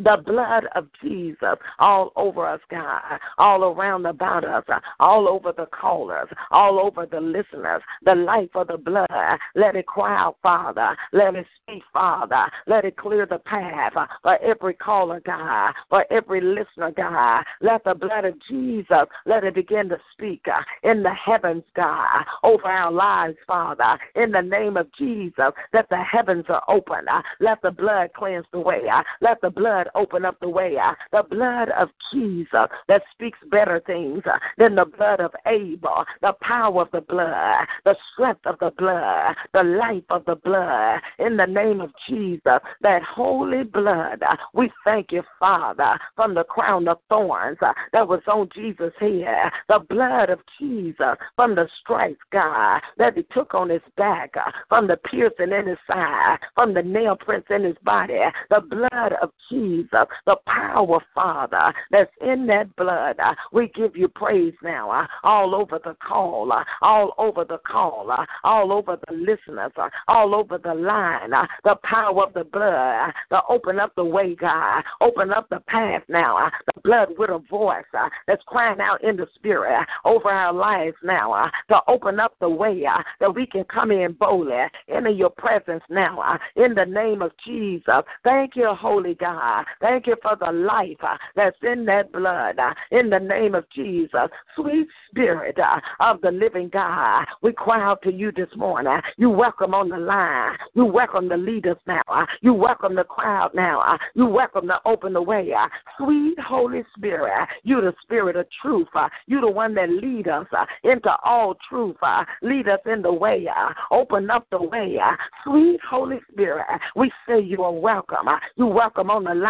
the 0.03 0.17
blood 0.25 0.65
of 0.75 0.87
Jesus 1.01 1.57
all 1.79 2.11
over 2.15 2.47
us, 2.47 2.61
God, 2.69 3.19
all 3.37 3.63
around 3.63 4.05
about 4.05 4.43
us, 4.43 4.63
all 4.99 5.27
over 5.27 5.51
the 5.51 5.67
callers, 5.67 6.29
all 6.51 6.79
over 6.79 7.05
the 7.05 7.19
listeners, 7.19 7.81
the 8.03 8.15
life 8.15 8.49
of 8.55 8.67
the 8.67 8.77
blood. 8.77 9.07
Let 9.55 9.75
it 9.75 9.85
cry 9.87 10.17
out, 10.17 10.37
Father. 10.41 10.95
Let 11.11 11.35
it 11.35 11.45
speak, 11.61 11.83
Father. 11.93 12.45
Let 12.67 12.85
it 12.85 12.97
clear 12.97 13.25
the 13.25 13.39
path 13.39 13.93
for 14.23 14.41
every 14.41 14.73
caller, 14.73 15.21
God, 15.25 15.73
for 15.89 16.05
every 16.11 16.41
listener, 16.41 16.91
God. 16.91 17.43
Let 17.61 17.83
the 17.83 17.95
blood 17.95 18.25
of 18.25 18.35
Jesus, 18.49 19.07
let 19.25 19.43
it 19.43 19.55
begin 19.55 19.89
to 19.89 19.99
speak 20.13 20.45
in 20.83 21.03
the 21.03 21.13
heavens, 21.13 21.63
God, 21.75 22.25
over 22.43 22.65
our 22.65 22.91
lives, 22.91 23.37
Father, 23.45 23.97
in 24.15 24.31
the 24.31 24.41
name 24.41 24.77
of 24.77 24.87
Jesus, 24.97 25.51
that 25.73 25.87
the 25.89 26.01
heavens 26.01 26.45
are 26.49 26.63
open. 26.67 27.05
Let 27.39 27.61
the 27.61 27.71
blood 27.71 28.11
cleanse 28.15 28.45
the 28.51 28.59
way. 28.59 28.81
Let 29.21 29.41
the 29.41 29.49
blood 29.49 29.88
open 29.95 30.25
up 30.25 30.39
the 30.39 30.49
way. 30.49 30.77
Uh, 30.77 30.93
the 31.11 31.23
blood 31.23 31.69
of 31.77 31.89
Jesus 32.11 32.67
that 32.87 33.01
speaks 33.11 33.39
better 33.51 33.81
things 33.85 34.23
uh, 34.25 34.37
than 34.57 34.75
the 34.75 34.85
blood 34.85 35.19
of 35.19 35.31
Abel. 35.45 36.05
The 36.21 36.33
power 36.41 36.81
of 36.81 36.91
the 36.91 37.01
blood, 37.01 37.65
the 37.85 37.95
strength 38.13 38.45
of 38.45 38.59
the 38.59 38.71
blood, 38.77 39.35
the 39.53 39.63
life 39.63 40.03
of 40.09 40.25
the 40.25 40.35
blood. 40.35 40.99
In 41.19 41.37
the 41.37 41.45
name 41.45 41.81
of 41.81 41.91
Jesus, 42.07 42.59
that 42.81 43.01
holy 43.03 43.63
blood, 43.63 44.21
uh, 44.23 44.35
we 44.53 44.71
thank 44.83 45.11
you, 45.11 45.23
Father, 45.39 45.97
from 46.15 46.33
the 46.33 46.43
crown 46.43 46.87
of 46.87 46.99
thorns 47.09 47.57
that 47.61 48.07
was 48.07 48.21
on 48.27 48.49
Jesus' 48.53 48.93
head. 48.99 49.51
The 49.67 49.79
blood 49.79 50.29
of 50.29 50.39
Jesus 50.59 51.15
from 51.35 51.55
the 51.55 51.67
stripes, 51.79 52.19
God, 52.31 52.81
that 52.97 53.15
he 53.15 53.23
took 53.33 53.53
on 53.53 53.69
his 53.69 53.81
back, 53.97 54.33
from 54.67 54.87
the 54.87 54.97
piercing 54.97 55.51
in 55.51 55.67
his 55.67 55.77
side, 55.87 56.37
from 56.55 56.73
the 56.73 56.83
nail 56.83 57.15
prints 57.15 57.47
in 57.49 57.63
his 57.63 57.77
body. 57.83 58.19
The 58.49 58.61
blood 58.61 59.13
of 59.21 59.31
Jesus 59.49 59.78
Jesus, 59.79 60.07
the 60.25 60.35
power, 60.45 60.99
Father, 61.13 61.73
that's 61.91 62.11
in 62.21 62.47
that 62.47 62.75
blood. 62.75 63.15
Uh, 63.19 63.33
we 63.51 63.69
give 63.69 63.95
you 63.95 64.07
praise 64.07 64.53
now, 64.63 64.89
uh, 64.91 65.07
all 65.23 65.55
over 65.55 65.79
the 65.83 65.95
call, 66.05 66.51
uh, 66.51 66.63
all 66.81 67.13
over 67.17 67.45
the 67.45 67.59
call, 67.59 68.11
uh, 68.11 68.25
all 68.43 68.71
over 68.71 68.97
the 69.07 69.13
listeners, 69.13 69.71
uh, 69.77 69.89
all 70.07 70.35
over 70.35 70.57
the 70.57 70.73
line. 70.73 71.33
Uh, 71.33 71.45
the 71.63 71.75
power 71.83 72.23
of 72.23 72.33
the 72.33 72.43
blood 72.43 73.11
to 73.29 73.41
open 73.49 73.79
up 73.79 73.93
the 73.95 74.03
way, 74.03 74.35
God, 74.35 74.83
open 75.01 75.31
up 75.31 75.49
the 75.49 75.61
path 75.67 76.03
now. 76.07 76.49
The 76.73 76.81
blood 76.81 77.09
with 77.17 77.29
a 77.29 77.39
voice 77.49 77.85
that's 78.27 78.43
crying 78.47 78.79
out 78.79 79.03
in 79.03 79.15
the 79.15 79.27
spirit 79.35 79.85
over 80.05 80.29
our 80.29 80.53
lives 80.53 80.97
now 81.03 81.49
to 81.69 81.79
open 81.87 82.19
up 82.19 82.33
the 82.39 82.49
way 82.49 82.85
that 83.19 83.33
we 83.33 83.45
can 83.45 83.63
come 83.65 83.91
in 83.91 84.13
boldly 84.13 84.55
into 84.87 85.11
your 85.11 85.29
presence 85.29 85.83
now 85.89 86.37
in 86.55 86.73
the 86.75 86.85
name 86.85 87.21
of 87.21 87.31
Jesus. 87.45 88.03
Thank 88.23 88.55
you, 88.55 88.73
Holy 88.73 89.15
God. 89.15 89.65
Thank 89.81 90.07
you 90.07 90.15
for 90.21 90.35
the 90.35 90.51
life 90.51 90.97
uh, 91.01 91.17
that's 91.35 91.57
in 91.63 91.85
that 91.85 92.11
blood. 92.11 92.59
Uh, 92.59 92.73
in 92.91 93.09
the 93.09 93.19
name 93.19 93.55
of 93.55 93.65
Jesus, 93.73 94.29
sweet 94.55 94.87
Spirit 95.09 95.57
uh, 95.59 95.79
of 95.99 96.21
the 96.21 96.31
living 96.31 96.69
God, 96.71 97.25
we 97.41 97.53
cry 97.53 97.81
out 97.83 98.01
to 98.03 98.11
you 98.11 98.31
this 98.31 98.49
morning. 98.55 98.99
You 99.17 99.29
welcome 99.29 99.73
on 99.73 99.89
the 99.89 99.97
line. 99.97 100.55
You 100.73 100.85
welcome 100.85 101.29
the 101.29 101.37
leaders 101.37 101.77
now. 101.87 102.01
Uh, 102.07 102.25
you 102.41 102.53
welcome 102.53 102.95
the 102.95 103.03
crowd 103.03 103.51
now. 103.53 103.81
Uh, 103.81 103.97
you 104.15 104.25
welcome 104.25 104.67
to 104.67 104.79
open 104.85 105.13
the 105.13 105.21
way. 105.21 105.51
Uh. 105.53 105.67
Sweet 105.97 106.39
Holy 106.39 106.83
Spirit, 106.95 107.47
you 107.63 107.81
the 107.81 107.93
Spirit 108.03 108.35
of 108.35 108.47
truth. 108.61 108.87
You 109.27 109.41
the 109.41 109.49
one 109.49 109.73
that 109.75 109.89
lead 109.89 110.27
us 110.27 110.47
into 110.83 111.09
all 111.23 111.55
truth. 111.67 111.97
Lead 112.41 112.67
us 112.67 112.79
in 112.85 113.01
the 113.01 113.11
way. 113.11 113.47
Open 113.91 114.29
up 114.29 114.47
the 114.51 114.61
way. 114.61 114.97
Sweet 115.43 115.79
Holy 115.89 116.19
Spirit, 116.31 116.65
we 116.95 117.11
say 117.27 117.41
you 117.41 117.63
are 117.63 117.71
welcome. 117.71 118.27
You 118.55 118.67
welcome 118.67 119.09
on 119.09 119.23
the 119.23 119.35
line. 119.35 119.48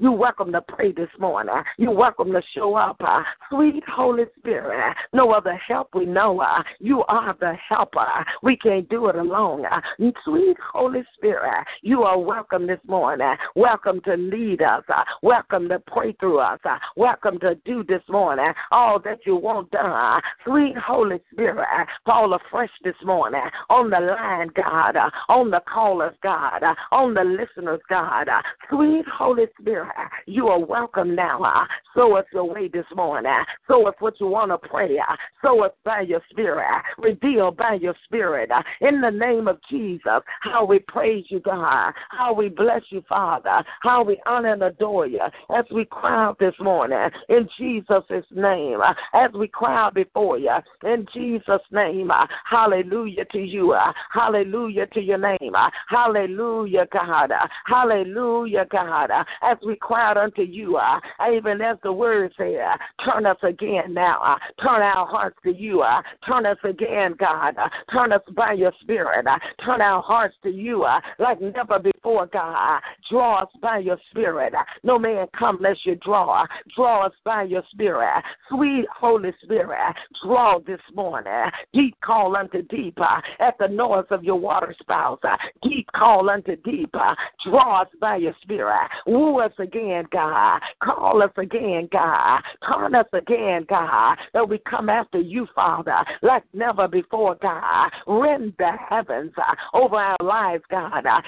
You 0.00 0.12
welcome 0.12 0.50
to 0.52 0.60
pray 0.60 0.90
this 0.90 1.08
morning. 1.18 1.54
You're 1.76 1.94
welcome 1.94 2.32
to 2.32 2.42
show 2.54 2.74
up. 2.74 2.96
Uh, 3.00 3.22
sweet 3.50 3.84
Holy 3.88 4.24
Spirit, 4.38 4.96
no 5.12 5.32
other 5.32 5.54
help 5.54 5.94
we 5.94 6.06
know. 6.06 6.40
Uh, 6.40 6.62
you 6.80 7.04
are 7.04 7.36
the 7.38 7.54
helper. 7.68 8.06
We 8.42 8.56
can't 8.56 8.88
do 8.88 9.08
it 9.08 9.14
alone. 9.16 9.64
Uh, 9.64 9.80
sweet 10.24 10.56
Holy 10.72 11.04
Spirit, 11.16 11.64
you 11.82 12.02
are 12.02 12.18
welcome 12.18 12.66
this 12.66 12.80
morning. 12.86 13.34
Welcome 13.54 14.00
to 14.06 14.16
lead 14.16 14.62
us. 14.62 14.82
Welcome 15.22 15.68
to 15.68 15.78
pray 15.86 16.12
through 16.18 16.38
us. 16.38 16.60
Welcome 16.96 17.38
to 17.40 17.54
do 17.64 17.84
this 17.84 18.02
morning 18.08 18.52
all 18.72 18.98
that 19.00 19.20
you 19.24 19.36
want 19.36 19.70
done. 19.70 20.20
Sweet 20.44 20.76
Holy 20.76 21.20
Spirit, 21.32 21.88
fall 22.04 22.34
afresh 22.34 22.70
this 22.82 22.96
morning 23.04 23.42
on 23.70 23.90
the 23.90 24.00
line, 24.00 24.50
God, 24.54 24.96
on 25.28 25.50
the 25.50 25.60
callers, 25.72 26.14
God, 26.22 26.62
on 26.90 27.14
the 27.14 27.22
listeners, 27.24 27.80
God. 27.88 28.28
Sweet 28.70 29.04
Holy 29.06 29.27
Holy 29.28 29.44
Spirit, 29.60 29.92
you 30.24 30.48
are 30.48 30.58
welcome 30.58 31.14
now. 31.14 31.66
Show 31.94 32.16
us 32.16 32.24
your 32.32 32.44
way 32.44 32.66
this 32.66 32.86
morning. 32.96 33.30
Show 33.66 33.86
us 33.86 33.94
what 33.98 34.18
you 34.18 34.26
want 34.26 34.50
to 34.52 34.56
pray. 34.56 34.98
Show 35.42 35.62
us 35.66 35.72
by 35.84 36.00
your 36.00 36.22
spirit. 36.30 36.64
Reveal 36.96 37.50
by 37.50 37.74
your 37.74 37.94
spirit. 38.04 38.50
In 38.80 39.02
the 39.02 39.10
name 39.10 39.46
of 39.46 39.58
Jesus, 39.68 40.22
how 40.40 40.64
we 40.64 40.78
praise 40.78 41.26
you, 41.28 41.40
God. 41.40 41.92
How 42.08 42.32
we 42.32 42.48
bless 42.48 42.80
you, 42.88 43.04
Father. 43.06 43.62
How 43.82 44.02
we 44.02 44.18
honor 44.24 44.54
and 44.54 44.62
adore 44.62 45.06
you 45.06 45.20
as 45.54 45.66
we 45.74 45.84
cry 45.84 46.24
out 46.24 46.38
this 46.38 46.54
morning 46.58 47.10
in 47.28 47.46
Jesus' 47.58 48.24
name. 48.30 48.80
As 49.12 49.30
we 49.34 49.46
cry 49.46 49.88
out 49.88 49.94
before 49.94 50.38
you 50.38 50.56
in 50.84 51.06
Jesus' 51.12 51.60
name. 51.70 52.10
Hallelujah 52.48 53.26
to 53.26 53.38
you. 53.38 53.76
Hallelujah 54.10 54.86
to 54.86 55.00
your 55.02 55.18
name. 55.18 55.52
Hallelujah, 55.90 56.86
God. 56.90 57.30
Hallelujah, 57.66 58.66
God. 58.70 59.10
Uh, 59.18 59.24
as 59.42 59.58
we 59.66 59.76
cried 59.76 60.16
unto 60.16 60.42
you, 60.42 60.76
uh, 60.76 61.00
even 61.32 61.60
as 61.60 61.76
the 61.82 61.92
word 61.92 62.32
said, 62.36 62.56
uh, 62.56 62.76
turn 63.04 63.26
us 63.26 63.36
again 63.42 63.94
now. 63.94 64.20
Uh, 64.22 64.62
turn 64.62 64.82
our 64.82 65.06
hearts 65.06 65.36
to 65.44 65.54
you. 65.54 65.82
Uh, 65.82 66.02
turn 66.26 66.46
us 66.46 66.58
again, 66.64 67.14
God. 67.18 67.56
Uh, 67.56 67.68
turn 67.92 68.12
us 68.12 68.22
by 68.34 68.52
your 68.52 68.72
spirit. 68.80 69.26
Uh, 69.26 69.38
turn 69.64 69.80
our 69.80 70.02
hearts 70.02 70.34
to 70.42 70.50
you 70.50 70.84
uh, 70.84 71.00
like 71.18 71.40
never 71.40 71.78
before, 71.78 72.26
God. 72.26 72.80
Draw 73.10 73.42
us 73.42 73.48
by 73.60 73.78
your 73.78 73.98
spirit. 74.10 74.54
Uh, 74.54 74.64
no 74.82 74.98
man 74.98 75.26
come 75.38 75.58
unless 75.58 75.78
you 75.84 75.96
draw. 75.96 76.44
Draw 76.74 77.06
us 77.06 77.12
by 77.24 77.44
your 77.44 77.62
spirit. 77.70 78.22
Sweet 78.48 78.86
Holy 78.94 79.32
Spirit, 79.42 79.94
draw 80.24 80.58
this 80.60 80.80
morning. 80.94 81.50
Deep 81.72 81.96
call 82.00 82.36
unto 82.36 82.62
deep 82.62 82.98
uh, 83.00 83.20
at 83.40 83.56
the 83.58 83.68
noise 83.68 84.06
of 84.10 84.24
your 84.24 84.36
water 84.36 84.74
spouse. 84.80 85.18
Uh, 85.22 85.36
deep 85.62 85.88
call 85.94 86.30
unto 86.30 86.56
deep. 86.56 86.90
Uh, 86.94 87.14
draw 87.44 87.82
us 87.82 87.88
by 88.00 88.16
your 88.16 88.34
spirit. 88.42 88.88
Woo 89.08 89.40
us 89.40 89.52
again, 89.58 90.04
God. 90.12 90.60
Call 90.82 91.22
us 91.22 91.30
again, 91.38 91.88
God. 91.90 92.42
Turn 92.68 92.94
us 92.94 93.06
again, 93.14 93.64
God. 93.66 94.18
That 94.34 94.46
we 94.46 94.58
come 94.58 94.90
after 94.90 95.18
you, 95.18 95.46
Father, 95.54 96.04
like 96.20 96.42
never 96.52 96.86
before, 96.86 97.36
God. 97.40 97.88
Rend 98.06 98.52
the 98.58 98.72
heavens 98.90 99.32
uh, 99.38 99.54
over 99.74 99.96
our 99.96 100.18
lives, 100.22 100.62
God. 100.70 101.06
Uh, 101.06 101.22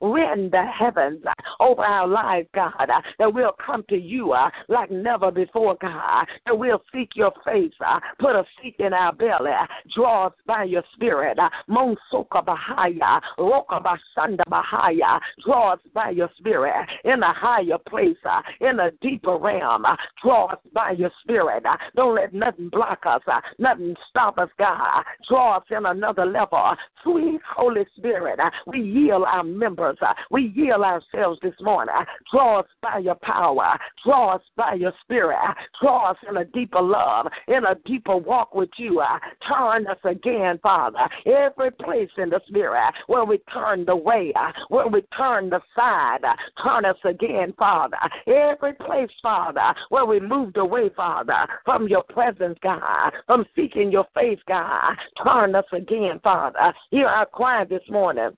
Rend 0.00 0.52
the 0.52 0.64
heavens 0.66 1.22
uh, 1.26 1.32
over 1.60 1.82
our 1.82 2.06
lives, 2.06 2.48
God. 2.54 2.88
Uh, 2.88 3.00
that 3.18 3.34
we'll 3.34 3.56
come 3.64 3.84
to 3.88 3.96
you 3.96 4.32
uh, 4.32 4.50
like 4.68 4.92
never 4.92 5.32
before, 5.32 5.76
God. 5.80 6.26
That 6.46 6.56
we'll 6.56 6.82
seek 6.94 7.10
your 7.16 7.32
face. 7.44 7.72
Uh, 7.84 7.98
put 8.20 8.36
a 8.36 8.44
seek 8.62 8.76
in 8.78 8.92
our 8.92 9.12
belly. 9.12 9.50
Draw 9.96 10.28
us 10.28 10.32
by 10.46 10.62
your 10.62 10.84
spirit. 10.94 11.38
Monsoka 11.68 12.44
Bahaya. 12.44 13.20
Roka 13.36 13.80
Bahaya. 14.16 15.20
Draw 15.44 15.74
us 15.74 15.80
by 15.94 16.10
your 16.10 16.30
spirit 16.38 16.88
in 17.04 17.22
a 17.22 17.32
higher 17.32 17.78
place, 17.88 18.16
uh, 18.24 18.42
in 18.60 18.80
a 18.80 18.90
deeper 19.02 19.36
realm. 19.36 19.84
Draw 20.22 20.46
us 20.46 20.58
by 20.72 20.92
your 20.92 21.10
spirit. 21.22 21.64
Don't 21.94 22.14
let 22.14 22.32
nothing 22.32 22.68
block 22.68 23.04
us, 23.06 23.22
nothing 23.58 23.94
stop 24.08 24.38
us, 24.38 24.48
God. 24.58 25.04
Draw 25.28 25.58
us 25.58 25.64
in 25.70 25.86
another 25.86 26.26
level. 26.26 26.74
Sweet 27.02 27.40
Holy 27.54 27.84
Spirit, 27.96 28.40
we 28.66 28.80
yield 28.80 29.24
our 29.26 29.44
members. 29.44 29.98
We 30.30 30.52
yield 30.54 30.82
ourselves 30.82 31.38
this 31.42 31.54
morning. 31.60 31.94
Draw 32.32 32.60
us 32.60 32.66
by 32.82 32.98
your 32.98 33.14
power. 33.16 33.78
Draw 34.04 34.36
us 34.36 34.42
by 34.56 34.74
your 34.74 34.92
spirit. 35.02 35.38
Draw 35.80 36.10
us 36.10 36.16
in 36.28 36.36
a 36.36 36.44
deeper 36.44 36.80
love, 36.80 37.26
in 37.48 37.64
a 37.64 37.74
deeper 37.84 38.16
walk 38.16 38.54
with 38.54 38.70
you. 38.76 39.00
Uh, 39.00 39.18
turn 39.48 39.86
us 39.86 39.98
again, 40.04 40.58
Father. 40.62 41.08
Every 41.26 41.70
place 41.70 42.10
in 42.18 42.30
the 42.30 42.40
spirit 42.46 42.94
where 43.06 43.24
we 43.24 43.38
turned 43.52 43.85
away, 43.88 44.32
uh, 44.34 44.52
where 44.68 44.88
we 44.88 45.02
turned 45.16 45.52
aside, 45.52 46.24
uh, 46.24 46.34
turn 46.62 46.84
us 46.84 46.96
again, 47.04 47.54
Father. 47.58 47.96
Every 48.26 48.74
place, 48.74 49.10
Father, 49.22 49.74
where 49.88 50.06
we 50.06 50.20
moved 50.20 50.56
away, 50.56 50.90
Father, 50.96 51.46
from 51.64 51.88
your 51.88 52.02
presence, 52.02 52.58
God, 52.62 53.12
from 53.26 53.44
seeking 53.54 53.90
your 53.90 54.06
face, 54.14 54.40
God, 54.48 54.94
turn 55.22 55.54
us 55.54 55.64
again, 55.72 56.20
Father. 56.22 56.72
Hear 56.90 57.06
our 57.06 57.26
cry 57.26 57.64
this 57.64 57.82
morning. 57.88 58.30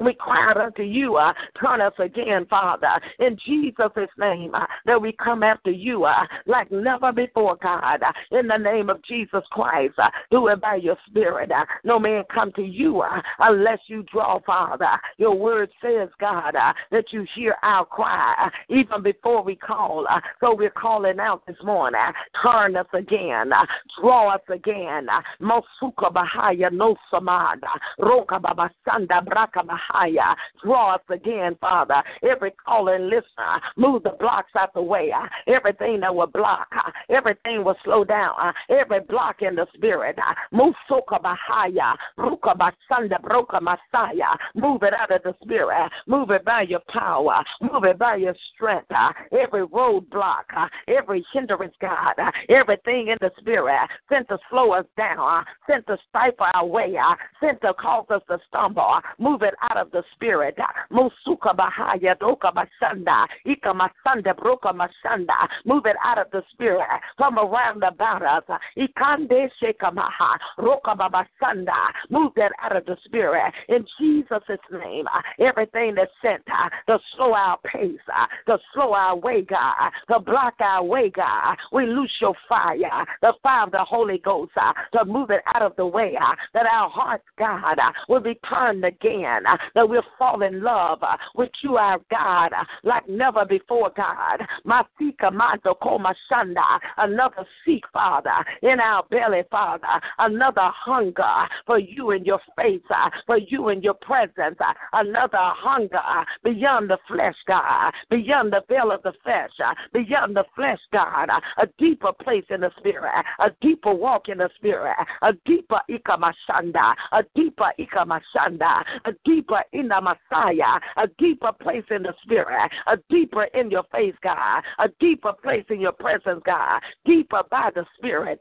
We 0.00 0.14
cried 0.14 0.56
unto 0.56 0.82
you, 0.82 1.16
uh, 1.16 1.32
turn 1.60 1.80
us 1.80 1.92
again, 2.00 2.46
Father, 2.50 3.00
in 3.20 3.38
Jesus' 3.46 4.08
name, 4.18 4.52
uh, 4.54 4.66
that 4.86 5.00
we 5.00 5.12
come 5.12 5.44
after 5.44 5.70
you 5.70 6.04
uh, 6.04 6.26
like 6.46 6.70
never 6.72 7.12
before, 7.12 7.56
God, 7.62 8.02
uh, 8.02 8.12
in 8.36 8.48
the 8.48 8.56
name 8.56 8.90
of 8.90 9.02
Jesus 9.04 9.42
Christ. 9.52 9.94
Uh, 9.98 10.10
do 10.32 10.48
it 10.48 10.60
by 10.60 10.76
your 10.76 10.96
Spirit. 11.06 11.52
Uh, 11.52 11.64
no 11.84 12.00
man 12.00 12.24
come 12.32 12.50
to 12.52 12.62
you 12.62 13.02
uh, 13.02 13.20
unless 13.38 13.78
you 13.86 14.04
draw, 14.12 14.40
Father. 14.44 14.98
Your 15.18 15.36
word 15.36 15.70
says, 15.80 16.08
God, 16.18 16.56
uh, 16.56 16.72
that 16.90 17.12
you 17.12 17.24
hear 17.34 17.54
our 17.62 17.84
cry 17.84 18.34
uh, 18.46 18.74
even 18.74 19.00
before 19.02 19.44
we 19.44 19.54
call. 19.54 20.06
Uh, 20.10 20.20
so 20.40 20.56
we're 20.56 20.70
calling 20.70 21.20
out 21.20 21.46
this 21.46 21.56
morning. 21.62 22.00
Uh, 22.00 22.12
turn 22.42 22.76
us 22.76 22.86
again. 22.92 23.52
Uh, 23.52 23.64
draw 24.00 24.34
us 24.34 24.42
again. 24.48 25.06
Uh, 25.08 25.22
Mosuka 25.40 26.12
Bahaya 26.12 26.72
no 26.72 26.96
Samada. 27.12 27.60
Roka 28.00 28.40
Babasanda 28.40 29.24
Braka 29.24 29.64
Bahaya. 29.92 30.34
Draw 30.62 30.94
us 30.94 31.00
again, 31.10 31.56
Father. 31.60 32.02
Every 32.22 32.52
caller 32.52 32.94
and 32.94 33.06
listener, 33.06 33.60
move 33.76 34.02
the 34.02 34.16
blocks 34.18 34.50
out 34.58 34.74
the 34.74 34.82
way. 34.82 35.12
Everything 35.46 36.00
that 36.00 36.14
will 36.14 36.26
block, 36.26 36.68
everything 37.08 37.64
will 37.64 37.76
slow 37.84 38.04
down. 38.04 38.34
Every 38.68 39.00
block 39.00 39.42
in 39.42 39.56
the 39.56 39.66
spirit, 39.74 40.16
move 40.52 40.74
soka 40.90 41.20
bahaya, 41.20 41.94
ruka 42.18 42.56
basanda 42.56 43.20
broka 43.22 43.60
masaya. 43.60 44.36
Move 44.54 44.82
it 44.82 44.94
out 44.94 45.10
of 45.10 45.22
the 45.22 45.34
spirit. 45.42 45.90
Move 46.06 46.30
it 46.30 46.44
by 46.44 46.62
your 46.62 46.80
power. 46.88 47.42
Move 47.60 47.84
it 47.84 47.98
by 47.98 48.16
your 48.16 48.34
strength. 48.54 48.90
Every 49.32 49.66
roadblock, 49.66 50.44
every 50.88 51.24
hindrance, 51.32 51.74
God, 51.80 52.14
everything 52.48 53.08
in 53.08 53.18
the 53.20 53.30
spirit 53.38 53.88
sent 54.08 54.28
to 54.28 54.38
slow 54.50 54.72
us 54.72 54.86
down, 54.96 55.44
sent 55.68 55.86
to 55.86 55.96
stifle 56.08 56.46
our 56.54 56.66
way, 56.66 56.96
sent 57.40 57.60
to 57.62 57.74
cause 57.74 58.06
us 58.10 58.22
to 58.28 58.38
stumble. 58.48 59.00
Move 59.18 59.42
it 59.42 59.54
out 59.62 59.73
of 59.76 59.90
the 59.90 60.02
spirit. 60.14 60.56
Musuka 60.90 61.54
bahaya 61.54 62.18
doka 62.18 62.52
masanda. 62.52 63.26
Ika 63.44 63.72
masanda 63.74 64.34
broka 64.36 64.72
masanda. 64.72 65.48
Move 65.64 65.86
it 65.86 65.96
out 66.04 66.18
of 66.18 66.26
the 66.32 66.42
spirit 66.52 66.86
from 67.16 67.38
around 67.38 67.82
about 67.82 68.22
us. 68.22 68.58
Ikande 68.76 69.50
shekamaha. 69.62 70.38
Roka 70.58 70.94
babasanda. 70.94 71.72
Move 72.10 72.32
that 72.36 72.52
out 72.62 72.76
of 72.76 72.84
the 72.86 72.96
spirit. 73.04 73.52
In 73.68 73.86
Jesus' 74.00 74.60
name. 74.72 75.06
Everything 75.38 75.94
that's 75.94 76.10
sent 76.22 76.42
to 76.86 76.98
slow 77.16 77.34
our 77.34 77.58
pace, 77.64 77.98
to 78.46 78.58
slow 78.72 78.92
our 78.92 79.16
way, 79.16 79.42
God, 79.42 79.90
to 80.08 80.20
block 80.20 80.54
our 80.60 80.82
way, 80.82 81.10
God. 81.10 81.56
We 81.72 81.86
loose 81.86 82.10
your 82.20 82.34
fire, 82.48 82.76
the 83.22 83.32
fire 83.42 83.64
of 83.64 83.72
the 83.72 83.84
Holy 83.84 84.18
Ghost, 84.18 84.52
to 84.92 85.04
move 85.04 85.30
it 85.30 85.42
out 85.54 85.62
of 85.62 85.74
the 85.76 85.86
way, 85.86 86.16
that 86.52 86.66
our 86.66 86.88
hearts, 86.88 87.24
God, 87.38 87.78
will 88.08 88.20
be 88.20 88.38
turned 88.48 88.84
again, 88.84 89.42
that 89.74 89.88
we'll 89.88 90.02
fall 90.18 90.42
in 90.42 90.62
love 90.62 90.98
uh, 91.02 91.16
with 91.34 91.50
you, 91.62 91.76
our 91.76 91.98
God, 92.10 92.52
uh, 92.52 92.64
like 92.82 93.08
never 93.08 93.44
before, 93.44 93.90
God. 93.96 94.40
Masika 94.64 95.30
manto 95.30 95.74
koma 95.74 96.14
shanda. 96.30 96.58
Uh, 96.58 96.78
another 96.98 97.46
seek, 97.64 97.84
Father, 97.92 98.44
in 98.62 98.80
our 98.80 99.04
belly, 99.10 99.42
Father. 99.50 100.00
Another 100.18 100.70
hunger 100.72 101.22
uh, 101.22 101.46
for 101.66 101.78
you 101.78 102.12
in 102.12 102.24
your 102.24 102.40
face, 102.56 102.80
uh, 102.90 103.10
for 103.26 103.38
you 103.38 103.68
in 103.68 103.82
your 103.82 103.94
presence. 103.94 104.56
Uh, 104.60 104.72
another 104.92 105.38
hunger 105.38 106.00
beyond 106.42 106.90
the 106.90 106.98
flesh, 107.08 107.36
God, 107.46 107.92
beyond 108.10 108.52
the 108.52 108.62
veil 108.68 108.90
of 108.90 109.02
the 109.02 109.12
flesh, 109.22 109.50
beyond 109.92 110.36
the 110.36 110.44
flesh, 110.54 110.80
God. 110.92 111.28
A 111.58 111.66
deeper 111.78 112.12
place 112.12 112.44
in 112.50 112.60
the 112.60 112.70
spirit, 112.78 113.24
a 113.38 113.50
deeper 113.60 113.94
walk 113.94 114.28
in 114.28 114.38
the 114.38 114.50
spirit, 114.56 114.96
a 115.22 115.32
deeper 115.44 115.80
ikamashanda, 115.90 116.94
a 117.12 117.22
deeper 117.34 117.72
ikamashanda, 117.78 118.82
a 119.04 119.12
deeper 119.24 119.53
in 119.72 119.88
the 119.88 120.00
Messiah, 120.00 120.80
a 120.96 121.06
deeper 121.18 121.52
place 121.52 121.84
in 121.90 122.02
the 122.02 122.14
spirit, 122.22 122.70
a 122.86 122.96
deeper 123.10 123.44
in 123.54 123.70
your 123.70 123.84
face, 123.92 124.14
God, 124.22 124.62
a 124.78 124.88
deeper 125.00 125.32
place 125.32 125.64
in 125.70 125.80
your 125.80 125.92
presence, 125.92 126.42
God, 126.44 126.80
deeper 127.04 127.42
by 127.50 127.70
the 127.74 127.84
spirit. 127.96 128.40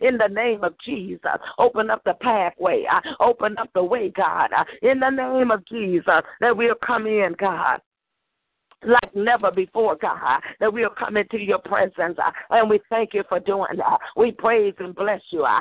In 0.00 0.18
the 0.18 0.28
name 0.28 0.64
of 0.64 0.74
Jesus, 0.84 1.20
open 1.58 1.90
up 1.90 2.04
the 2.04 2.14
pathway, 2.14 2.84
uh, 2.90 3.00
open 3.20 3.56
up 3.58 3.70
the 3.74 3.84
way, 3.84 4.10
God, 4.10 4.50
uh, 4.56 4.64
in 4.82 5.00
the 5.00 5.10
name 5.10 5.50
of 5.50 5.64
Jesus, 5.66 6.22
that 6.40 6.56
we'll 6.56 6.74
come 6.76 7.06
in, 7.06 7.34
God 7.38 7.80
like 8.86 9.14
never 9.14 9.50
before, 9.50 9.96
God, 9.96 10.40
that 10.60 10.72
we'll 10.72 10.90
come 10.90 11.16
into 11.16 11.38
your 11.38 11.58
presence. 11.58 12.18
Uh, 12.18 12.30
and 12.50 12.70
we 12.70 12.80
thank 12.88 13.14
you 13.14 13.24
for 13.28 13.40
doing 13.40 13.76
that. 13.76 13.98
We 14.16 14.32
praise 14.32 14.74
and 14.78 14.94
bless 14.94 15.20
you. 15.30 15.44
Uh, 15.44 15.60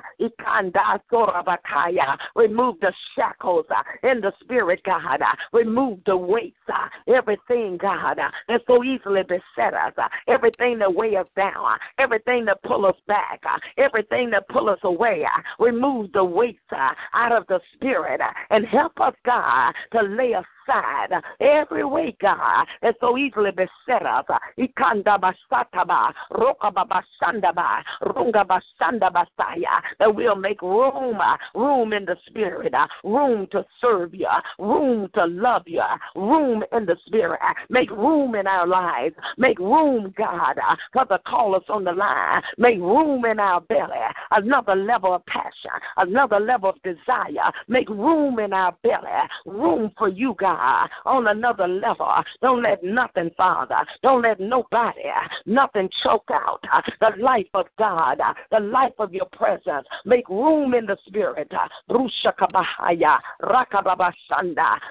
remove 2.36 2.80
the 2.80 2.94
shackles 3.16 3.66
uh, 3.70 4.10
in 4.10 4.22
the 4.22 4.32
spirit, 4.42 4.82
God. 4.84 5.22
Uh, 5.22 5.36
remove 5.54 6.00
the 6.06 6.16
weights, 6.16 6.56
uh, 6.72 6.88
everything, 7.14 7.78
God, 7.82 8.20
uh, 8.20 8.30
that 8.48 8.62
so 8.68 8.84
easily 8.84 9.24
beset 9.24 9.74
us, 9.74 9.94
uh, 9.98 10.08
everything 10.28 10.80
that 10.80 10.94
weigh 10.94 11.16
us 11.16 11.28
down, 11.36 11.56
uh, 11.56 11.78
everything 11.98 12.46
that 12.46 12.62
pull 12.64 12.86
us 12.86 12.96
back, 13.08 13.42
uh, 13.50 13.58
everything 13.78 14.30
that 14.32 14.48
pull 14.50 14.70
us 14.70 14.80
away. 14.84 15.24
Uh, 15.26 15.64
remove 15.64 16.12
the 16.14 16.24
weights 16.24 16.60
uh, 16.72 16.92
out 17.14 17.32
of 17.32 17.46
the 17.48 17.60
spirit 17.74 18.22
uh, 18.22 18.32
and 18.50 18.66
help 18.66 19.00
us, 19.00 19.14
God, 19.26 19.74
to 19.94 20.02
lay 20.02 20.34
aside 20.34 20.46
aside 20.68 21.22
every 21.40 21.84
way, 21.84 22.16
God, 22.22 22.66
that 22.82 22.96
so 23.00 23.18
easily 23.18 23.52
beset 23.52 24.06
us. 24.06 24.26
Ikanda 24.58 25.20
basataba, 25.20 26.14
roka 26.32 26.72
babasandaba, 26.72 27.84
runga 28.04 28.46
basanda 28.46 29.12
basaya, 29.12 29.82
that 30.00 30.14
we'll 30.14 30.36
make 30.36 30.62
room, 30.62 31.20
room 31.56 31.94
in 31.94 32.06
the 32.06 32.16
spirit, 32.28 32.74
room 33.04 33.48
to 33.52 33.66
serve 33.82 34.14
you, 34.14 34.28
room 34.60 35.10
to 35.14 35.26
love 35.26 35.64
you, 35.66 35.82
room 36.16 36.64
in 36.74 36.86
the 36.86 36.98
spirit. 37.06 37.40
Make 37.70 37.90
room 37.92 38.36
in 38.36 38.48
our 38.48 38.68
lives. 38.68 39.16
Make 39.38 39.60
room, 39.60 40.14
God, 40.18 40.58
for 40.94 41.06
the 41.06 41.20
callers 41.28 41.64
on 41.70 41.84
the 41.84 41.92
line. 41.92 42.42
Make 42.58 42.80
room 42.80 43.26
in 43.26 43.40
our 43.40 43.62
belly. 43.62 43.94
Another 44.32 44.76
level 44.76 45.14
of 45.14 45.26
passion, 45.26 45.72
another 45.98 46.40
level 46.40 46.70
of 46.70 46.82
desire. 46.84 47.52
Make 47.68 47.90
room 47.90 48.40
in 48.40 48.54
our 48.54 48.76
belly. 48.84 49.08
Room 49.46 49.92
for 49.98 50.10
you, 50.10 50.36
God, 50.40 50.57
on 51.06 51.28
another 51.28 51.68
level. 51.68 52.12
Don't 52.42 52.64
let 52.64 52.84
nothing, 52.84 53.32
Father, 53.38 53.78
don't 54.02 54.22
let 54.24 54.40
nobody, 54.40 55.02
nothing 55.46 55.90
choke 56.04 56.30
out 56.32 56.60
the 57.00 57.12
life 57.22 57.48
of 57.54 57.68
God, 57.78 58.20
the 58.52 58.60
life 58.60 58.94
of 59.00 59.14
your 59.14 59.28
presence. 59.32 59.88
Make 60.06 60.28
room 60.30 60.74
in 60.74 60.86
the 60.86 60.98
spirit. 61.06 61.52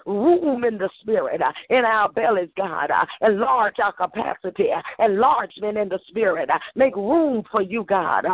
Room 0.06 0.64
in 0.64 0.78
the 0.78 0.90
spirit, 1.00 1.40
in 1.70 1.84
our 1.84 2.08
bellies, 2.10 2.48
God. 2.56 2.90
Enlarge 3.22 3.78
our 3.82 3.92
capacity, 3.92 4.68
enlargement 4.98 5.78
in 5.78 5.88
the 5.88 5.98
spirit. 6.08 6.50
Make 6.74 6.96
room 6.96 7.42
for 7.50 7.62
you, 7.62 7.84
God. 7.84 8.26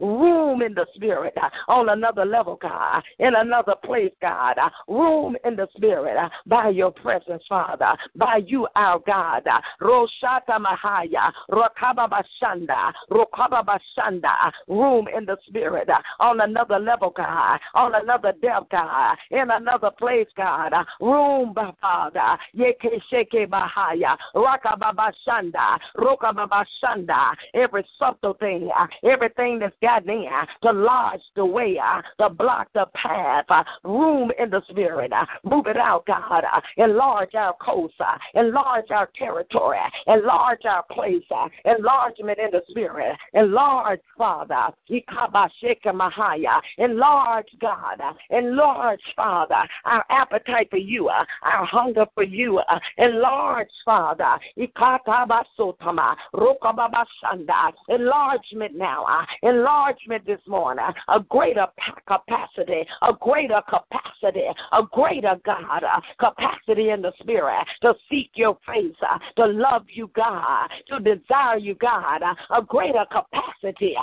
Room 0.00 0.62
in 0.62 0.74
the 0.74 0.86
spirit 0.94 1.36
on 1.68 1.88
another 1.88 2.24
level, 2.24 2.56
God, 2.60 3.02
in 3.18 3.34
another 3.34 3.61
place, 3.84 4.12
God. 4.20 4.58
Uh, 4.58 4.70
room 4.88 5.36
in 5.44 5.56
the 5.56 5.68
spirit 5.76 6.16
uh, 6.16 6.28
by 6.46 6.68
your 6.68 6.90
presence, 6.90 7.42
Father, 7.48 7.94
by 8.16 8.40
you, 8.46 8.66
our 8.76 8.98
God. 9.06 9.46
Uh, 9.46 9.60
Roshata 9.80 10.58
Mahaya, 10.58 11.32
Rokaba 11.50 12.08
Bashanda, 12.08 12.92
Rokaba 13.10 13.64
Bashanda. 13.64 14.52
Room 14.68 15.08
in 15.16 15.24
the 15.24 15.36
spirit 15.46 15.88
on 16.20 16.40
another 16.40 16.78
level, 16.78 17.12
God, 17.14 17.58
on 17.74 17.94
another 17.94 18.32
depth, 18.40 18.70
God, 18.70 19.16
in 19.30 19.50
another 19.50 19.90
place, 19.90 20.28
God. 20.36 20.72
Room, 21.00 21.54
Father. 21.80 22.38
Yeke 22.52 23.00
Sheke 23.10 23.46
Bahaya, 23.48 24.16
Rakaba 24.34 24.92
Bashanda, 24.94 25.78
Rokaba 25.96 26.48
Bashanda. 26.48 27.34
Every 27.54 27.84
subtle 27.98 28.34
thing, 28.34 28.70
everything 29.04 29.58
that's 29.58 29.74
gotten 29.82 30.10
in 30.10 30.28
to 30.62 30.72
lodge 30.72 31.20
the 31.36 31.44
way, 31.44 31.78
to 32.18 32.28
block 32.30 32.68
the 32.74 32.86
path. 32.94 33.46
Uh, 33.52 33.64
room 33.84 34.30
in 34.38 34.50
the 34.50 34.62
spirit. 34.70 35.12
Uh, 35.12 35.26
Move 35.44 35.66
it 35.66 35.76
out, 35.76 36.06
God. 36.06 36.44
Uh, 36.44 36.60
enlarge 36.78 37.34
our 37.34 37.54
coast. 37.60 37.94
Enlarge 38.34 38.90
our 38.90 39.10
territory. 39.16 39.78
Enlarge 40.06 40.64
our 40.64 40.84
place. 40.90 41.22
Enlargement 41.64 42.38
in 42.38 42.50
the 42.50 42.62
spirit. 42.70 43.16
Enlarge, 43.34 44.00
Father. 44.16 44.70
Enlarge, 46.78 47.48
God. 47.60 48.00
Enlarge, 48.30 49.00
Father, 49.16 49.68
our 49.84 50.04
appetite 50.10 50.70
for 50.70 50.78
you, 50.78 51.08
our 51.08 51.66
hunger 51.66 52.06
for 52.14 52.22
you. 52.22 52.60
Enlarge, 52.98 53.68
Father. 53.84 54.38
Enlargement 57.88 58.74
now. 58.74 59.26
Enlargement 59.42 60.26
this 60.26 60.40
morning. 60.46 60.84
A 61.08 61.20
greater 61.20 61.66
capacity. 62.06 62.86
A 63.02 63.12
greater 63.12 63.41
capacity. 63.48 64.46
A 64.72 64.82
greater, 64.90 65.36
God, 65.44 65.82
capacity 66.18 66.90
in 66.90 67.02
the 67.02 67.12
spirit 67.20 67.66
to 67.82 67.94
seek 68.10 68.30
your 68.34 68.58
face, 68.66 68.94
uh, 69.08 69.18
to 69.36 69.46
love 69.46 69.84
you, 69.92 70.10
God, 70.14 70.68
to 70.88 70.98
desire 71.00 71.58
you, 71.58 71.74
God. 71.74 72.22
Uh, 72.22 72.34
a 72.56 72.62
greater 72.62 73.04
capacity. 73.10 73.94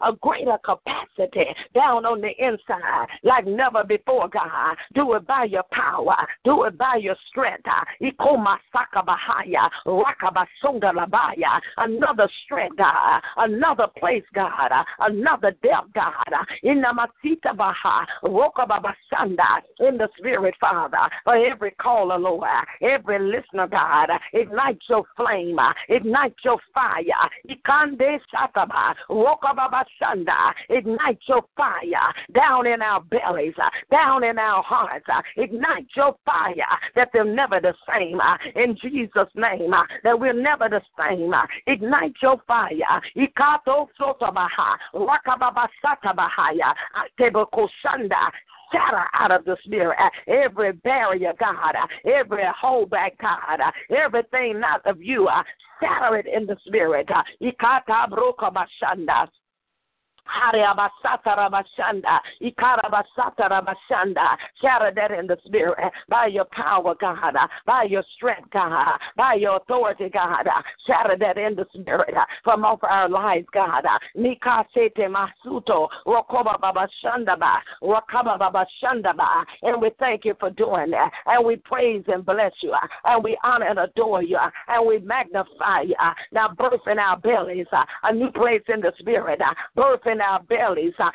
A 0.00 0.12
greater 0.20 0.58
capacity 0.64 1.46
down 1.74 2.06
on 2.06 2.20
the 2.20 2.30
inside 2.38 3.06
like 3.22 3.46
never 3.46 3.84
before, 3.84 4.28
God. 4.28 4.76
Do 4.94 5.14
it 5.14 5.26
by 5.26 5.44
your 5.44 5.64
power. 5.72 6.16
Do 6.44 6.64
it 6.64 6.78
by 6.78 6.96
your 6.96 7.16
strength. 7.28 7.68
Uh, 7.68 7.84
another 11.78 12.28
strength, 12.44 12.76
God. 12.76 13.22
Another 13.36 13.86
place, 13.98 14.24
God. 14.34 14.70
Another 15.00 15.50
depth, 15.62 15.92
God. 15.96 16.46
In 16.60 16.82
the 19.98 20.08
spirit, 20.18 20.54
Father. 20.60 20.98
For 21.24 21.34
every 21.34 21.70
caller, 21.72 22.18
Lord. 22.18 22.48
Every 22.82 23.18
listener, 23.18 23.66
God. 23.66 24.10
Ignite 24.32 24.78
your 24.88 25.04
flame. 25.16 25.58
Ignite 25.88 26.34
your 26.44 26.58
fire. 26.74 27.04
Ignite 30.68 31.18
your 31.28 31.44
fire 31.56 32.12
down 32.34 32.66
in 32.66 32.82
our 32.82 33.00
bellies, 33.00 33.54
down 33.90 34.24
in 34.24 34.38
our 34.38 34.62
hearts. 34.62 35.06
Ignite 35.36 35.86
your 35.96 36.14
fire 36.24 36.54
that 36.94 37.08
they're 37.12 37.24
never 37.24 37.60
the 37.60 37.74
same. 37.88 38.20
In 38.54 38.76
Jesus' 38.82 39.28
name, 39.34 39.72
that 40.04 40.18
we're 40.18 40.32
never 40.32 40.68
the 40.68 40.82
same. 40.98 41.32
Ignite 41.66 42.14
your 42.22 42.40
fire. 42.46 43.00
Ikato 43.16 43.88
sotabaha, 43.98 44.76
rakababasatabahaya, 45.84 46.74
tebakoshanda, 47.18 48.30
shatter 48.72 49.04
out 49.14 49.30
of 49.30 49.44
the 49.44 49.56
spirit 49.64 49.96
every 50.26 50.72
barrier, 50.72 51.32
God, 51.38 51.74
every 52.04 52.44
holdback, 52.62 53.12
God, 53.20 53.60
everything 53.90 54.60
not 54.60 54.84
of 54.86 55.00
you, 55.00 55.28
shatter 55.80 56.16
it 56.16 56.26
in 56.26 56.46
the 56.46 56.56
spirit. 56.66 57.08
Ikata 57.42 58.08
broka 58.10 58.50
bashanda. 58.52 59.28
Shatter 64.60 64.92
that 64.94 65.10
in 65.10 65.26
the 65.26 65.36
spirit 65.44 65.92
by 66.08 66.26
your 66.26 66.44
power, 66.46 66.94
God, 67.00 67.34
by 67.66 67.84
your 67.84 68.04
strength, 68.16 68.50
God, 68.52 68.98
by 69.16 69.34
your 69.34 69.56
authority, 69.56 70.08
God. 70.08 70.46
Shatter 70.86 71.16
that 71.18 71.38
in 71.38 71.56
the 71.56 71.66
spirit 71.72 72.14
from 72.44 72.64
off 72.64 72.80
our 72.82 73.08
lives, 73.08 73.46
God. 73.52 73.84
Nikasete 74.16 75.08
masuto, 75.08 75.88
rokoba 76.06 76.60
baba 76.60 76.88
shandaba, 77.04 77.58
rokaba 77.82 78.38
baba 78.38 78.66
shandaba. 78.82 79.44
And 79.62 79.80
we 79.80 79.90
thank 79.98 80.24
you 80.24 80.34
for 80.38 80.50
doing 80.50 80.90
that. 80.90 81.10
And 81.26 81.44
we 81.44 81.56
praise 81.56 82.04
and 82.08 82.24
bless 82.24 82.52
you. 82.60 82.74
And 83.04 83.22
we 83.22 83.38
honor 83.44 83.66
and 83.66 83.78
adore 83.78 84.22
you. 84.22 84.38
And 84.68 84.86
we 84.86 84.98
magnify 84.98 85.82
you. 85.82 85.96
Now 86.32 86.48
birth 86.48 86.80
in 86.86 86.98
our 86.98 87.18
bellies 87.18 87.66
a 88.02 88.12
new 88.12 88.30
place 88.30 88.62
in 88.72 88.80
the 88.80 88.92
spirit. 88.98 89.40
Birth 89.74 90.06
in 90.06 90.15
in 90.16 90.22
our 90.22 90.42
bellies. 90.42 90.94
Uh, 90.98 91.10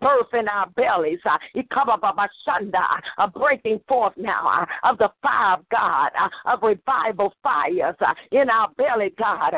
birth 0.00 0.34
in 0.34 0.48
our 0.48 0.66
bellies. 0.70 1.18
Uh, 1.24 1.38
a 3.18 3.28
breaking 3.28 3.80
forth 3.86 4.14
now 4.16 4.48
uh, 4.48 4.90
of 4.90 4.98
the 4.98 5.10
fire 5.22 5.58
of 5.58 5.68
God, 5.70 6.10
of 6.46 6.62
revival 6.62 7.34
fires 7.42 7.96
in 8.32 8.48
our 8.48 8.68
belly, 8.78 9.12
God. 9.18 9.54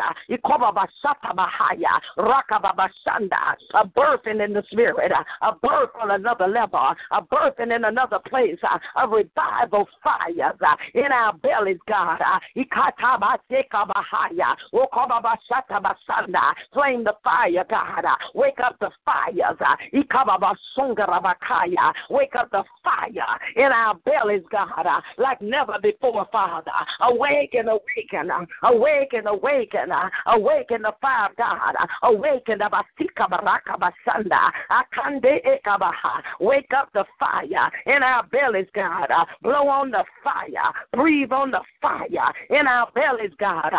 A 3.75 3.87
birthing 3.87 4.45
in 4.45 4.53
the 4.53 4.65
spirit, 4.71 5.13
a 5.43 5.53
birth 5.55 5.91
on 6.01 6.11
another 6.11 6.49
level, 6.49 6.81
a 7.13 7.23
birthing 7.23 7.75
in 7.75 7.85
another 7.85 8.19
place, 8.29 8.59
of 8.97 9.11
revival 9.11 9.87
fires 10.03 10.57
in 10.95 11.13
our 11.13 11.33
bellies, 11.35 11.79
God. 11.89 12.19
Flame 16.73 17.05
the 17.05 17.15
fire, 17.23 17.65
God. 17.69 18.05
Wake 18.35 18.59
up 18.65 18.79
the 18.81 18.91
fires. 19.05 19.57
Wake 22.11 22.35
up 22.37 22.51
the 22.51 22.65
fire 22.85 23.39
in 23.57 23.73
our 23.73 23.95
bellies, 24.05 24.43
God, 24.51 24.87
like 25.19 25.41
never 25.41 25.79
before, 25.83 26.27
Father. 26.33 26.71
Awaken, 27.01 27.69
awaken, 27.69 28.31
awaken, 28.63 29.27
awaken, 29.27 29.93
awaken 30.27 30.83
the 30.83 30.93
fire, 31.01 31.29
God. 31.37 31.75
Awaken 32.03 32.59
the. 32.59 32.71
Wake 36.41 36.73
up 36.77 36.91
the 36.93 37.05
fire 37.19 37.71
in 37.87 38.03
our 38.03 38.23
bellies, 38.25 38.67
God. 38.75 39.09
Blow 39.43 39.69
on 39.69 39.91
the 39.91 40.05
fire. 40.23 40.73
Breathe 40.93 41.33
on 41.33 41.51
the 41.51 41.61
fire 41.81 42.33
in 42.51 42.67
our 42.67 42.91
bellies, 42.93 43.33
God. 43.39 43.73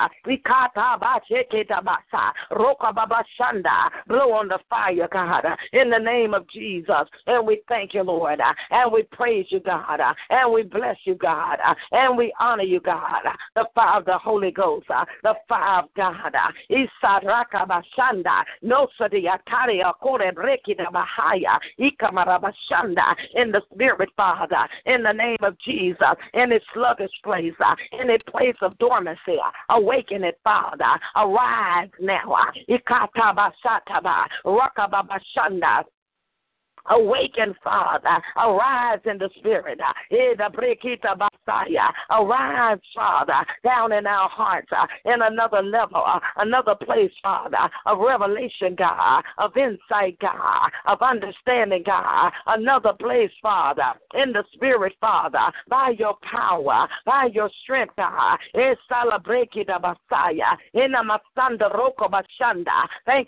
Blow 4.08 4.32
on 4.34 4.48
the 4.48 4.60
fire, 4.70 5.08
God, 5.12 5.46
in 5.74 5.89
the 5.89 5.98
name 5.98 6.34
of 6.34 6.48
Jesus. 6.50 7.08
And 7.28 7.48
we 7.48 7.62
thank 7.67 7.94
you, 7.94 8.04
Lord. 8.04 8.39
And 8.70 8.91
we 8.91 9.04
praise 9.04 9.46
you, 9.50 9.60
God. 9.60 10.00
And 10.30 10.54
we 10.54 10.63
bless 10.63 10.98
you, 11.06 11.15
God. 11.15 11.58
And 11.91 12.17
we 12.17 12.34
honor 12.39 12.63
you, 12.63 12.80
God. 12.80 13.24
The 13.56 13.65
fire 13.74 14.00
of 14.00 14.06
the 14.06 14.17
Holy 14.17 14.52
Ghost. 14.52 14.88
The 15.24 15.36
fire 15.48 15.84
of 15.84 15.89
God. 15.96 16.34
Isaraka 16.70 17.67
Bashanda. 17.67 18.44
No 18.62 18.88
Sadiataria 19.00 19.94
Kore 20.02 20.32
Brekida 20.32 20.88
Bahaya. 20.91 21.60
Ikamarabashanda. 21.80 23.15
In 23.36 23.52
the 23.52 23.62
spirit, 23.74 24.10
Father. 24.17 24.67
In 24.86 25.04
the 25.04 25.13
name 25.13 25.38
of 25.41 25.58
Jesus. 25.60 25.98
In 26.34 26.52
its 26.52 26.65
sluggish 26.74 27.12
place. 27.24 27.54
In 28.00 28.10
its 28.10 28.24
place 28.28 28.56
of 28.62 28.78
dormancy. 28.78 29.38
Awaken 29.70 30.24
it, 30.24 30.39
Father. 30.44 31.00
Arise 31.22 31.90
now. 32.00 32.34
Ah, 32.34 32.52
Ikatabashataba. 32.68 34.26
Rakababashanda. 34.46 35.84
Awaken, 36.89 37.56
Father. 37.63 38.22
Arise 38.38 39.00
in 39.06 39.17
the 39.17 39.30
spirit. 39.38 39.80
Arise, 42.10 42.80
Father, 42.96 43.46
down 43.63 43.91
in 43.91 44.08
our 44.08 44.30
hearts 44.30 44.70
uh, 44.72 44.88
in 45.06 45.22
another 45.22 45.62
level, 45.62 46.04
uh, 46.06 46.20
another 46.38 46.76
place, 46.76 47.12
Father, 47.22 47.70
of 47.86 48.00
revelation, 48.00 48.76
God, 48.76 49.24
of 49.38 49.56
insight, 49.56 50.17
God, 50.20 50.72
of 50.86 51.02
understanding, 51.02 51.84
God. 51.86 52.32
Another 52.48 52.94
place, 52.94 53.32
Father, 53.41 53.94
in 54.15 54.34
the 54.34 54.44
spirit, 54.54 54.94
Father, 55.00 55.52
by 55.70 55.94
your 55.98 56.17
power, 56.22 56.88
by 57.06 57.30
your 57.34 57.50
strength, 57.63 57.94
God. 57.98 58.38
Thank 58.54 58.78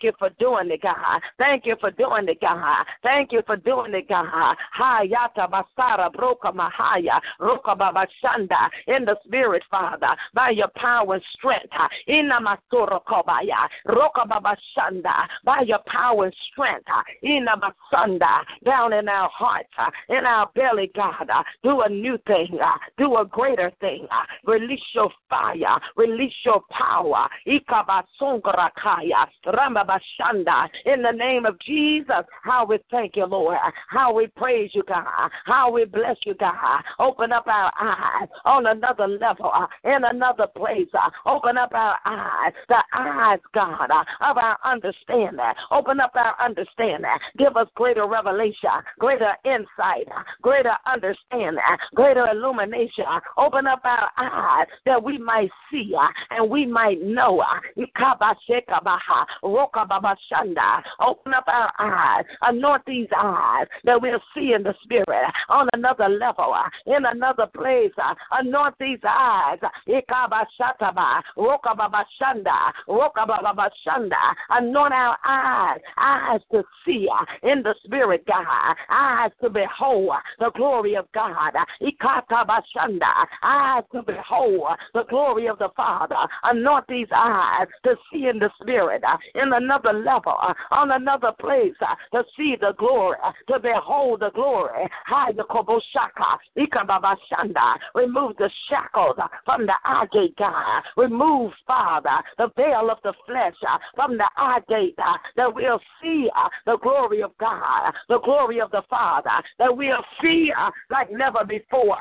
you 0.03 0.11
for 0.19 0.29
doing 0.39 0.71
it, 0.71 0.81
God. 0.81 1.21
Thank 1.37 1.65
you 1.65 1.75
for 1.79 1.91
doing 1.91 2.27
it, 2.27 2.41
God. 2.41 2.85
Thank 3.01 3.31
you 3.31 3.42
for 3.45 3.56
doing 3.58 3.93
it, 3.93 4.10
God. 4.10 4.56
Hayata 4.79 5.49
Basara 5.49 6.12
Broka 6.13 6.53
Mahaya 6.53 7.19
Roka 7.39 7.75
Babashanda 7.75 8.69
in 8.88 9.06
the 9.06 9.15
spirit, 9.25 9.63
Father, 9.69 10.15
by 10.34 10.49
your 10.51 10.69
power 10.75 11.15
and 11.15 11.23
strength. 11.38 11.73
Ina 12.10 12.39
Masura 12.39 12.99
Kobaya 13.03 13.67
Roka 13.86 14.21
Babashanda 14.27 15.27
by 15.43 15.62
your 15.65 15.79
power 15.88 16.25
and 16.25 16.36
strength. 16.51 16.88
Ina 17.23 17.56
Masanda 17.58 18.41
down 18.65 18.93
in 18.93 19.08
our 19.08 19.29
hearts, 19.29 19.69
in 20.10 20.25
our 20.25 20.49
belly, 20.56 20.91
God. 20.95 21.29
Do 21.63 21.82
a 21.82 21.89
new 21.89 22.17
thing, 22.27 22.60
do 22.97 23.17
a 23.17 23.25
greater 23.25 23.71
thing. 23.79 24.08
Release 24.45 24.82
your 24.93 25.10
fire, 25.29 25.79
release 25.95 26.34
your 26.45 26.62
power. 26.69 27.27
Ikabasungrakaya 27.47 29.27
Rambabashanda 29.45 30.69
in 30.86 31.01
the 31.01 31.12
name 31.12 31.45
of 31.45 31.60
Jesus. 31.60 32.25
How 32.43 32.65
we 32.65 32.79
thank 32.91 33.15
you, 33.15 33.25
Lord. 33.33 33.57
How 33.89 34.13
we 34.13 34.27
praise 34.27 34.69
you, 34.73 34.83
God. 34.87 35.29
How 35.45 35.71
we 35.71 35.85
bless 35.85 36.17
you, 36.23 36.35
God. 36.35 36.83
Open 36.99 37.31
up 37.31 37.47
our 37.47 37.71
eyes 37.81 38.29
on 38.45 38.67
another 38.67 39.07
level, 39.07 39.49
uh, 39.51 39.65
in 39.83 40.03
another 40.03 40.45
place. 40.55 40.87
Uh, 40.93 41.09
open 41.25 41.57
up 41.57 41.71
our 41.73 41.97
eyes, 42.05 42.53
the 42.69 42.77
eyes, 42.93 43.39
God, 43.55 43.89
uh, 43.89 44.03
of 44.21 44.37
our 44.37 44.57
understanding. 44.63 45.39
Open 45.71 45.99
up 45.99 46.11
our 46.13 46.35
understanding. 46.39 47.09
Give 47.39 47.57
us 47.57 47.67
greater 47.73 48.07
revelation, 48.07 48.69
greater 48.99 49.33
insight, 49.45 50.07
greater 50.43 50.77
understanding, 50.85 51.59
greater 51.95 52.27
illumination. 52.27 53.05
Open 53.37 53.65
up 53.65 53.81
our 53.83 54.11
eyes 54.17 54.67
that 54.85 55.03
we 55.03 55.17
might 55.17 55.49
see 55.71 55.91
and 56.29 56.49
we 56.49 56.67
might 56.67 57.01
know. 57.01 57.43
Open 60.99 61.33
up 61.33 61.47
our 61.47 61.71
eyes. 61.79 62.25
Anoint 62.43 62.83
these 62.85 63.07
eyes 63.23 63.67
that 63.86 64.01
we'll 64.01 64.19
see 64.36 64.53
in 64.53 64.63
the 64.63 64.73
spirit 64.83 65.07
on 65.49 65.69
another 65.73 66.09
level, 66.09 66.53
uh, 66.53 66.69
in 66.86 67.05
another 67.05 67.47
place. 67.47 67.91
Uh, 67.97 68.13
anoint 68.31 68.75
these 68.79 68.99
eyes. 69.07 69.59
Anoint 74.49 74.93
our 74.93 75.17
eyes, 75.25 75.79
eyes 75.97 76.41
to 76.51 76.63
see 76.86 77.07
uh, 77.12 77.25
in 77.49 77.63
the 77.63 77.73
spirit, 77.83 78.25
God, 78.27 78.75
eyes 78.89 79.31
to 79.41 79.49
behold 79.49 80.12
the 80.39 80.51
glory 80.55 80.95
of 80.95 81.12
God, 81.13 81.53
eyes 83.43 83.83
to 83.91 84.03
behold 84.03 84.77
the 84.93 85.03
glory 85.09 85.47
of 85.47 85.59
the 85.59 85.69
Father. 85.75 86.15
Anoint 86.43 86.86
these 86.88 87.07
eyes 87.15 87.67
to 87.83 87.95
see 88.12 88.27
in 88.27 88.39
the 88.39 88.49
spirit, 88.62 89.03
in 89.36 89.53
another 89.53 89.93
level, 89.93 90.36
on 90.71 90.91
another 90.91 91.31
place, 91.39 91.73
to 92.12 92.23
see 92.38 92.55
the 92.59 92.73
glory, 92.77 93.12
to 93.47 93.60
behold 93.60 94.21
the 94.21 94.32
glory. 94.32 94.88
Hide 95.06 95.38
the 95.38 95.43
Koboshaka. 95.43 96.38
Ikababashanda. 96.58 97.78
Remove 97.95 98.38
the 98.38 98.49
shackles 98.69 99.17
from 99.45 99.65
the 99.65 99.73
eye 99.84 100.08
gate, 100.12 100.36
God. 100.38 100.84
Remove, 100.97 101.52
Father, 101.67 102.21
the 102.38 102.49
veil 102.56 102.89
of 102.89 102.97
the 103.04 103.13
flesh 103.26 103.54
from 103.95 104.17
the 104.17 104.30
eye 104.38 104.60
gate 104.67 104.95
that 105.36 105.54
we'll 105.54 105.80
see 106.02 106.30
uh, 106.36 106.49
the 106.65 106.78
glory 106.78 107.21
of 107.21 107.38
God, 107.38 107.93
the 108.10 108.19
glory 108.19 108.60
of 108.62 108.71
the 108.71 108.82
Father, 108.89 109.30
that 109.60 109.76
we'll 109.76 110.04
see 110.21 110.52
uh, 110.58 110.69
like 110.89 111.12
never 111.12 111.43
before. 111.45 111.97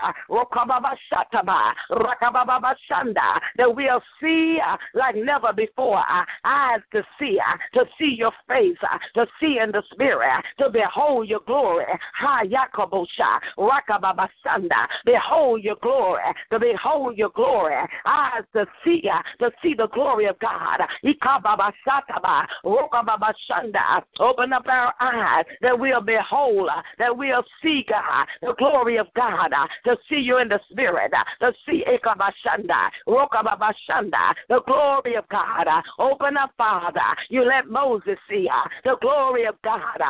That 3.57 3.75
we'll 3.75 4.03
see 4.21 4.59
uh, 4.67 4.77
like 4.95 5.17
never 5.17 5.53
before. 5.53 6.03
Eyes 6.45 6.81
to 6.93 7.03
see, 7.19 7.39
to 7.75 7.85
see 7.99 8.15
your 8.19 8.33
face, 8.49 8.77
to 9.15 9.27
see 9.41 9.59
in 9.63 9.73
the 9.73 9.83
spirit, 9.93 10.45
to 10.59 10.71
behold 10.71 11.02
your 11.27 11.41
glory. 11.47 11.85
Ha 12.19 12.43
Yakobosha, 12.45 13.41
Rakababasanda. 13.59 14.87
Behold 15.05 15.63
your 15.63 15.77
glory, 15.83 16.23
to 16.51 16.59
behold 16.59 17.17
your 17.19 17.31
glory. 17.31 17.75
Eyes 18.07 18.43
to 18.55 18.67
see, 18.85 19.03
to 19.41 19.51
see 19.63 19.75
the 19.75 19.89
glory 19.89 20.27
of 20.27 20.39
God. 20.39 20.81
Ikababasataba, 21.05 22.47
Rokababashanda. 22.65 24.03
Open 24.21 24.53
up 24.53 24.67
our 24.69 24.93
eyes 25.01 25.45
that 25.61 25.79
we'll 25.79 26.01
behold, 26.01 26.69
that 26.99 27.17
we'll 27.17 27.45
see 27.63 27.85
God, 27.89 28.27
the 28.41 28.55
glory 28.59 28.97
of 28.99 29.07
God, 29.15 29.53
to 29.85 29.97
see 30.09 30.21
you 30.21 30.39
in 30.39 30.49
the 30.49 30.61
spirit, 30.71 31.13
to 31.41 31.53
see 31.67 31.85
Ikabashanda, 31.87 32.89
Rokababashanda, 33.09 34.35
the 34.49 34.61
glory 34.67 35.17
of 35.17 35.29
God. 35.29 35.67
Open 35.99 36.37
up, 36.37 36.53
Father. 36.57 37.01
You 37.29 37.45
let 37.45 37.69
Moses 37.69 38.19
see 38.29 38.49
the 38.85 38.97
glory 39.01 39.45
of 39.45 39.55
God. 39.63 40.01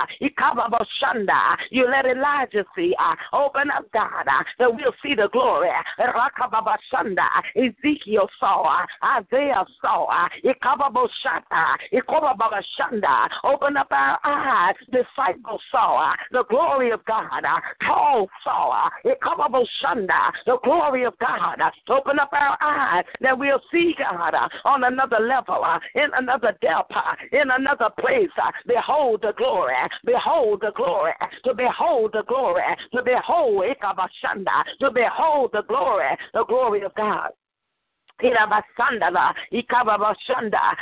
You 1.71 1.89
let 1.89 2.07
Elijah 2.07 2.65
see. 2.77 2.95
Uh, 2.99 3.15
open 3.33 3.71
up, 3.71 3.91
God, 3.93 4.27
uh, 4.27 4.43
that 4.59 4.75
we'll 4.75 4.95
see 5.03 5.15
the 5.15 5.29
glory. 5.33 5.71
Rakababashanda. 5.99 7.27
Ezekiel 7.57 8.29
saw, 8.39 8.63
uh, 8.63 8.87
Isaiah 9.19 9.65
saw, 9.81 10.29
Ikababoshata, 10.45 11.77
Ikobabashanda. 11.93 13.29
Open 13.45 13.77
up 13.77 13.89
our 13.91 14.19
eyes. 14.25 14.75
Disciples 14.91 15.61
saw 15.71 16.13
the 16.31 16.45
glory 16.45 16.91
of 16.91 17.05
God. 17.05 17.45
Paul 17.87 18.29
saw, 18.45 18.89
Ikababoshanda, 19.05 20.33
the 20.47 20.59
glory 20.65 21.05
of 21.05 21.15
God. 21.19 21.61
Open 21.89 22.19
up 22.19 22.33
our 22.33 22.57
eyes 22.61 23.05
that 23.21 23.39
we'll 23.39 23.61
see 23.71 23.95
God 23.99 24.35
on 24.65 24.85
another 24.85 25.19
level, 25.21 25.65
in 25.95 26.09
another 26.17 26.57
depth, 26.61 26.93
in 27.33 27.51
another 27.51 27.89
place. 27.99 28.29
Behold 28.67 29.23
the 29.23 29.33
glory. 29.37 29.75
Behold 30.05 30.61
the 30.61 30.72
glory. 30.75 31.13
To 31.45 31.55
behold 31.55 32.13
the 32.13 32.23
glory. 32.27 32.63
To 32.95 33.03
behold 33.03 33.65
it 33.65 33.79
about 33.83 34.11
Shanda, 34.23 34.65
to 34.81 34.91
behold 34.91 35.51
the 35.53 35.63
glory. 35.63 36.17
The 36.35 36.45
glory 36.45 36.83
of 36.83 36.95
God 36.95 37.31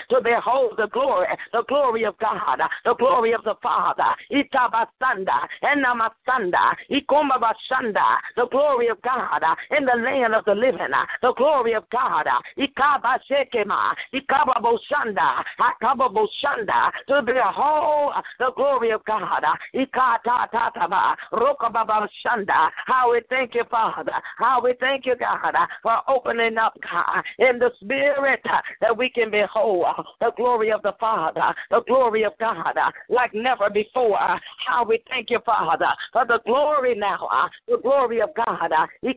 to 0.09 0.21
behold 0.23 0.73
the 0.77 0.89
glory, 0.93 1.27
the 1.53 1.63
glory 1.69 2.05
of 2.05 2.19
God, 2.19 2.61
the 2.85 2.95
glory 2.95 3.33
of 3.33 3.43
the 3.45 3.55
Father, 3.63 4.05
Itabasanda, 4.31 5.49
Enamasanda, 5.63 6.75
Ikombabashanda, 6.91 8.17
the 8.37 8.47
glory 8.51 8.89
of 8.89 9.01
God 9.03 9.43
in 9.77 9.85
the 9.85 9.97
land 10.03 10.35
of 10.35 10.45
the 10.45 10.55
living, 10.55 10.81
the 11.23 11.33
glory 11.35 11.75
of 11.75 11.85
God, 11.91 12.27
Ikabashekema, 12.59 13.95
Ikababoshanda, 14.15 15.45
Akababoshanda, 15.61 16.91
to 17.09 17.23
behold 17.23 18.13
the 18.39 18.51
glory 18.57 18.91
of 18.91 19.05
God, 19.05 19.45
Ikatatataba, 19.75 21.17
Rokababashanda, 21.33 22.71
how 22.87 23.13
we 23.13 23.23
thank 23.31 23.55
you, 23.55 23.65
Father, 23.71 24.13
how 24.39 24.61
we 24.63 24.75
thank 24.81 25.07
you, 25.07 25.15
God, 25.17 25.55
for 25.83 25.99
opening 26.09 26.59
up, 26.59 26.77
God 26.83 27.20
Uh, 27.21 27.45
in 27.45 27.59
the 27.59 27.71
spirit 27.81 28.41
uh, 28.45 28.61
that 28.81 28.97
we 28.97 29.11
can 29.11 29.31
behold 29.31 29.85
uh, 29.87 30.03
the 30.21 30.31
glory 30.37 30.73
of 30.73 30.83
the 30.83 30.93
Father, 30.99 31.55
the 31.71 31.83
glory 31.87 32.25
of 32.25 32.33
God 32.39 32.75
like 33.09 33.35
never 33.35 33.71
before. 33.71 34.19
How 34.67 34.85
we 34.85 35.03
thank 35.09 35.31
you, 35.31 35.41
Father, 35.45 35.89
for 36.13 36.27
the 36.27 36.41
glory 36.47 36.95
now, 36.95 37.29
the 37.67 37.79
glory 37.79 38.21
of 38.21 38.31
God. 38.35 38.73
The 39.03 39.15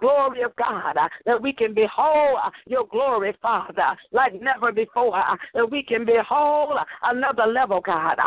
glory 0.00 0.42
of 0.42 0.56
God 0.56 0.96
that 1.26 1.42
we 1.42 1.52
can 1.52 1.74
behold 1.74 2.38
your 2.66 2.86
glory, 2.86 3.34
Father, 3.42 3.96
like 4.12 4.40
never 4.40 4.72
before. 4.72 5.22
That 5.54 5.70
we 5.70 5.82
can 5.82 6.04
behold 6.04 6.78
another 7.02 7.46
level, 7.46 7.80
God. 7.80 8.18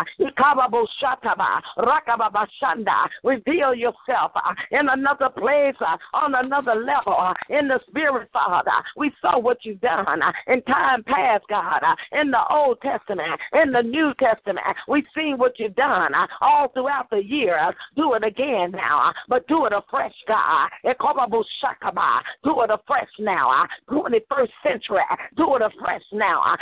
Reveal 3.24 3.76
yourself 3.76 4.32
in 4.72 4.90
another 4.90 5.30
place, 5.30 5.76
on 6.14 6.36
another 6.36 6.47
level, 6.50 7.16
uh, 7.18 7.34
in 7.50 7.68
the 7.68 7.80
spirit, 7.90 8.30
Father. 8.32 8.72
We 8.96 9.12
saw 9.22 9.40
what 9.40 9.58
you've 9.64 9.82
done 9.82 10.22
uh, 10.22 10.32
in 10.48 10.62
time 10.64 11.04
past, 11.04 11.44
God, 11.50 11.82
uh, 11.84 11.96
in 12.20 12.32
the 12.32 12.42
Old 12.50 12.82
Testament, 12.82 13.40
in 13.54 13.72
the 13.72 13.82
New 13.82 14.14
Testament. 14.20 14.66
We've 14.88 15.06
seen 15.16 15.38
what 15.38 15.60
you've 15.60 15.76
done 15.76 16.14
all 16.42 16.70
throughout 16.70 17.10
the 17.10 17.24
year. 17.24 17.74
Do 17.96 18.14
it 18.14 18.24
again 18.24 18.72
now, 18.72 19.14
but 19.28 19.48
do 19.48 19.66
it 19.66 19.74
afresh, 19.74 20.14
God. 20.28 20.70
Do 20.84 22.62
it 22.62 22.70
afresh 22.70 23.10
now. 23.20 23.66
21st 23.90 24.50
century. 24.64 25.02
Do 25.36 25.56
it 25.56 25.62
afresh 25.62 26.04
now. 26.14 26.56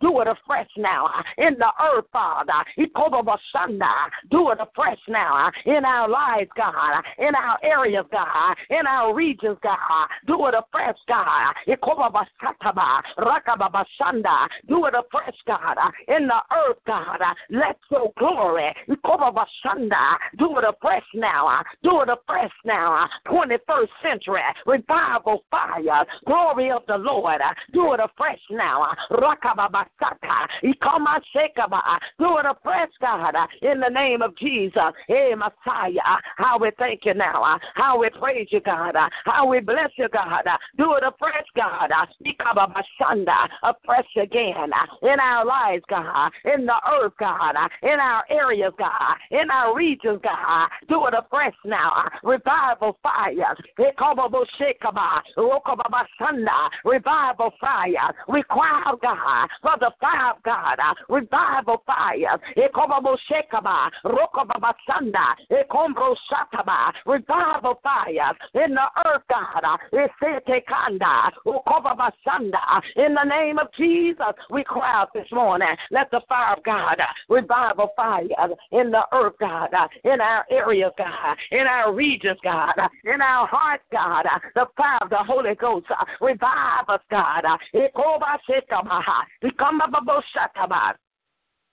Do 0.00 0.20
it 0.20 0.28
afresh 0.28 0.68
now. 0.76 1.10
In 1.36 1.56
the 1.58 1.70
earth, 1.82 2.06
Father. 2.12 2.64
Do 4.30 4.50
it 4.50 4.58
afresh 4.60 4.98
now. 5.08 5.50
In 5.66 5.84
our 5.84 6.08
lives, 6.08 6.50
God. 6.56 7.02
In 7.18 7.34
our 7.34 7.58
areas, 7.62 8.04
God. 8.10 8.54
In 8.70 8.86
our 8.86 9.14
regions, 9.14 9.58
God. 9.62 9.76
Do 10.26 10.46
it 10.46 10.54
afresh, 10.54 10.96
God. 11.06 11.54
Do 14.68 14.86
it 14.86 14.94
afresh, 14.94 15.34
God. 15.46 15.76
In 16.08 16.26
the 16.28 16.40
earth, 16.52 16.78
God. 16.86 17.20
Let 17.50 17.78
your 17.90 18.12
glory. 18.18 18.74
Do 18.86 18.94
it 18.94 20.64
afresh 20.64 21.02
now. 21.14 21.62
Do 21.82 22.00
it 22.02 22.08
afresh 22.08 22.52
now. 22.64 23.08
21st 23.26 23.88
century. 24.02 24.40
Revival 24.66 25.44
fire. 25.50 26.04
Glory 26.26 26.70
of 26.70 26.82
the 26.86 26.96
Lord. 26.98 27.40
Do 27.72 27.92
it 27.92 28.00
afresh 28.00 28.40
now. 28.50 28.86
Do 32.18 32.38
it 32.38 32.46
afresh, 32.46 32.90
God. 33.00 33.34
In 33.62 33.80
the 33.80 33.88
name 33.88 34.22
of 34.22 34.36
Jesus. 34.36 34.92
Hey, 35.06 35.34
Messiah. 35.34 36.18
How 36.36 36.58
we 36.58 36.70
thank 36.78 37.04
you 37.04 37.14
now. 37.14 37.58
How 37.74 37.97
we 37.98 38.10
praise 38.10 38.48
you, 38.50 38.60
God. 38.60 38.94
How 39.24 39.46
we 39.46 39.60
bless 39.60 39.90
you, 39.96 40.08
God. 40.08 40.44
Do 40.76 40.94
it 40.94 41.04
afresh, 41.04 41.46
God. 41.56 41.90
Afresh 43.62 44.16
again. 44.16 44.70
In 45.02 45.20
our 45.20 45.44
lives, 45.44 45.84
God. 45.88 46.30
In 46.44 46.66
the 46.66 46.76
earth, 47.00 47.12
God. 47.18 47.54
In 47.82 48.00
our 48.00 48.24
areas, 48.30 48.72
God. 48.78 49.16
In 49.30 49.50
our 49.50 49.76
regions, 49.76 50.20
God. 50.22 50.68
Do 50.88 51.06
it 51.06 51.14
afresh 51.14 51.54
now. 51.64 52.08
Revival 52.22 52.98
fire. 53.02 53.56
Revival 53.78 54.46
fire. 57.60 58.14
We 58.28 58.42
cry 58.42 58.82
out, 58.86 59.00
God, 59.02 59.48
for 59.62 59.74
the 59.80 59.90
fire 60.00 60.34
of 60.36 60.42
God. 60.42 60.78
Revival 61.08 61.82
fire. 61.86 62.38
Revival 67.06 67.80
fire 67.82 67.87
in 68.54 68.74
the 68.74 68.88
earth, 69.06 69.22
God. 69.28 69.78
In 72.96 73.14
the 73.14 73.24
name 73.24 73.58
of 73.58 73.68
Jesus, 73.76 74.34
we 74.50 74.64
cry 74.64 74.92
out 75.00 75.12
this 75.14 75.26
morning. 75.32 75.68
Let 75.90 76.10
the 76.10 76.20
fire 76.28 76.56
of 76.56 76.64
God 76.64 77.00
revival 77.28 77.90
fire 77.96 78.22
in 78.72 78.90
the 78.90 79.02
earth, 79.12 79.34
God, 79.40 79.70
in 80.04 80.20
our 80.20 80.44
areas, 80.50 80.92
God, 80.98 81.36
in 81.50 81.66
our 81.66 81.92
regions, 81.92 82.38
God, 82.42 82.74
in 83.04 83.20
our 83.20 83.46
hearts, 83.46 83.84
God. 83.92 84.26
The 84.54 84.66
fire 84.76 84.98
of 85.02 85.10
the 85.10 85.18
Holy 85.18 85.54
Ghost 85.54 85.86
revive 86.20 86.88
us, 86.88 87.00
God. 87.10 87.44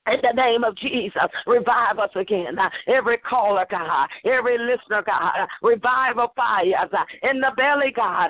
In 0.08 0.20
the 0.22 0.34
name 0.34 0.64
of 0.64 0.76
Jesus, 0.78 1.24
revive 1.48 1.98
us 1.98 2.12
again. 2.16 2.58
Every 2.88 3.18
caller, 3.18 3.66
God, 3.70 4.08
every 4.24 4.58
listener, 4.60 5.02
God, 5.04 5.48
revive 5.64 6.18
a 6.18 6.28
fire 6.36 6.88
in 7.24 7.40
the 7.42 7.52
belly, 7.58 7.92
God. 7.96 8.30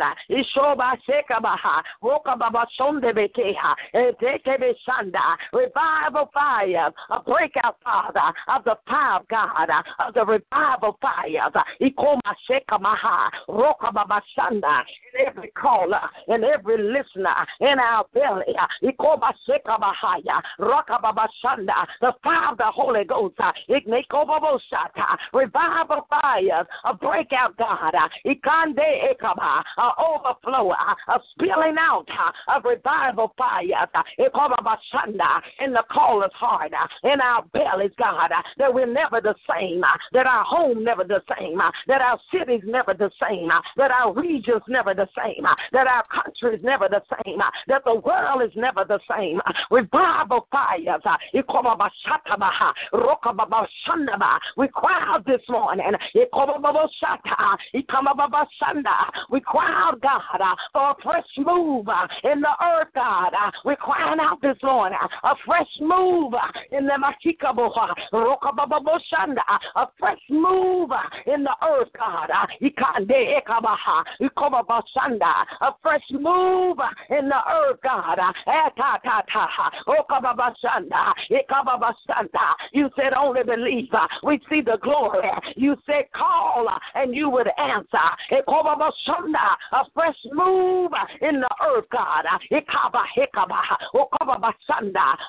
Revive 5.54 6.16
a 6.16 6.26
fire, 6.34 6.92
a 7.10 7.20
breakout, 7.20 7.78
Father, 7.84 8.34
of 8.48 8.64
the 8.64 8.78
of 8.88 9.28
God, 9.28 9.70
of 10.00 10.14
the 10.14 10.26
revival 10.26 10.98
fire. 11.02 11.52
In 11.80 11.94
every 15.28 15.52
caller, 15.52 16.10
in 16.28 16.44
every 16.44 16.78
listener, 16.78 17.46
in 17.60 17.80
our 17.80 18.06
belly. 18.14 18.56
Uh, 21.69 21.86
the 22.01 22.13
fire 22.23 22.51
of 22.51 22.58
the 22.58 22.65
Holy 22.65 23.04
Ghost. 23.04 23.36
Uh, 23.39 23.51
uh, 23.67 25.17
revival 25.34 26.08
fires, 26.10 26.67
a 26.86 26.93
breakout, 26.93 27.58
God. 27.58 27.93
Ikande 28.25 29.12
ekaba, 29.12 29.63
a 29.78 29.89
overflow, 29.99 30.71
a 30.71 31.19
spilling 31.32 31.75
out 31.80 32.06
of 32.47 32.63
revival 32.63 33.34
fire. 33.38 33.65
fires. 33.65 33.99
In 35.60 35.73
the 35.73 35.84
caller's 35.91 36.32
heart, 36.34 36.71
in 37.04 37.21
our 37.21 37.43
bellies, 37.54 37.91
God, 37.97 38.32
that 38.58 38.73
we're 38.73 38.91
never 38.91 39.21
the 39.21 39.36
same, 39.49 39.82
that 40.13 40.25
our 40.25 40.43
home 40.43 40.84
never 40.84 41.04
the 41.04 41.21
same, 41.38 41.60
that 41.88 42.01
our 42.01 42.19
cities 42.32 42.62
never 42.65 42.93
the 42.93 43.12
same, 43.21 43.49
that 43.78 43.91
our 43.91 44.13
regions 44.13 44.62
never 44.67 44.93
the 44.93 45.08
same, 45.17 45.45
that 45.71 45.88
our 45.88 46.04
country 46.08 46.56
is 46.58 46.63
never 46.63 46.88
the 46.89 47.01
same, 47.23 47.39
that 47.67 47.84
the 47.86 47.95
world 47.95 48.41
is 48.43 48.51
never 48.56 48.86
the 48.86 48.99
same. 49.10 49.39
Revival 49.71 50.47
fires. 50.51 51.01
We 54.58 54.68
cry 54.68 55.04
out 55.08 55.26
this 55.26 55.41
morning. 55.50 55.91
We 59.32 59.39
cry 59.41 59.72
out, 59.74 60.02
God, 60.02 60.22
for 60.74 60.91
a 60.91 60.96
fresh 61.02 61.24
move 61.38 61.88
in 62.24 62.41
the 62.41 62.56
earth, 62.62 62.89
God. 62.94 63.34
We're 63.63 63.76
crying 63.76 64.20
out 64.20 64.41
this 64.41 64.58
morning. 64.63 64.98
A 65.24 65.36
fresh 65.46 65.68
move 65.80 66.34
in 66.72 66.86
the 66.86 66.94
Makikaboha. 66.94 67.94
A 69.76 69.88
fresh 70.00 70.18
move 70.30 70.91
in 71.28 71.44
the 71.44 71.56
earth, 71.63 71.89
God. 71.98 72.30
A 75.60 75.72
fresh 75.82 76.04
move 76.12 76.80
in 77.10 77.30
the 77.30 77.41
earth, 77.48 77.80
God. 77.84 78.20
You 82.73 82.89
said 82.95 83.13
only 83.13 83.43
believe. 83.43 83.93
Uh, 83.93 84.08
we 84.23 84.39
see 84.49 84.62
the 84.62 84.77
glory. 84.81 85.29
You 85.55 85.75
said 85.86 86.05
call 86.15 86.67
uh, 86.69 86.79
and 86.95 87.15
you 87.15 87.29
would 87.29 87.47
answer. 87.58 87.97
A 89.71 89.84
fresh 89.93 90.15
move 90.31 90.91
uh, 90.93 91.27
in 91.27 91.41
the 91.41 91.49
earth, 91.63 91.86
God. 91.91 92.25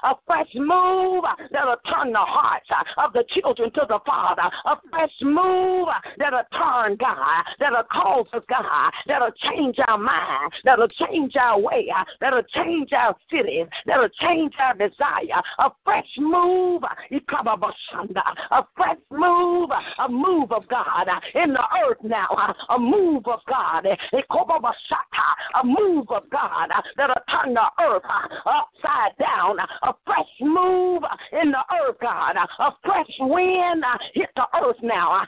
A 0.03 0.15
fresh 0.27 0.55
move 0.55 1.25
that'll 1.51 1.77
turn 1.89 2.13
the 2.13 2.19
hearts 2.19 2.69
of 2.99 3.13
the 3.13 3.25
children 3.31 3.71
to 3.73 3.87
the 3.89 3.99
Father. 4.07 4.51
A 4.67 4.77
fresh 4.91 5.11
move 5.23 5.89
that'll 6.19 6.43
turn, 6.53 6.97
God, 6.97 7.45
that'll 7.59 7.83
cause 7.85 8.27
us, 8.33 8.43
God, 8.49 8.91
that'll 9.07 9.31
change 9.51 9.77
our 9.87 9.99
mind, 9.99 10.53
that'll 10.65 10.89
change 10.89 11.35
our 11.37 11.59
way, 11.59 11.89
that'll 12.21 12.43
change 12.43 12.93
our 12.93 13.17
cities, 13.31 13.67
that'll 13.87 14.09
change 14.21 14.55
our 14.59 14.75
desire. 14.75 15.43
A 15.59 15.71
fresh 15.85 16.06
move, 16.19 16.83
a 16.83 18.63
fresh 18.77 18.97
move, 19.11 19.71
a 19.99 20.09
move 20.09 20.53
of 20.53 20.69
God 20.69 21.09
in 21.35 21.53
the 21.53 21.65
earth 21.87 21.99
now, 22.03 22.55
a 22.71 22.79
move 22.79 23.27
of 23.27 23.41
God, 23.49 23.87
a 23.87 25.65
move 25.65 26.07
of 26.11 26.29
God 26.31 26.71
that'll 26.97 27.15
turn 27.31 27.55
the 27.55 27.67
earth 27.81 28.03
upside 28.47 29.17
down, 29.19 29.59
a 29.59 29.93
fresh 30.05 30.27
move 30.41 31.03
in 31.41 31.51
the 31.51 31.65
earth, 31.83 31.97
God, 32.01 32.37
a 32.37 32.73
fresh 32.85 33.11
wind 33.21 33.85
hit 34.15 34.31
the 34.37 34.47
earth 34.63 34.77
now, 34.83 35.23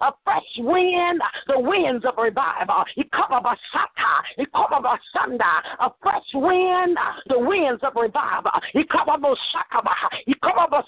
a 0.00 0.12
fresh 0.24 0.58
wind, 0.58 1.20
the 1.48 1.60
winds 1.60 2.04
of 2.04 2.14
revival, 2.18 2.84
a 5.78 5.90
fresh 6.02 6.34
wind, 6.34 6.98
the 7.28 7.38
winds 7.38 7.75
winds 7.76 7.84
of 7.84 8.00
revival. 8.00 8.50
He 8.72 8.84
come 8.84 9.08
up 9.08 9.20
He 10.26 10.34
come 10.42 10.58
up 10.58 10.72
a 10.72 10.82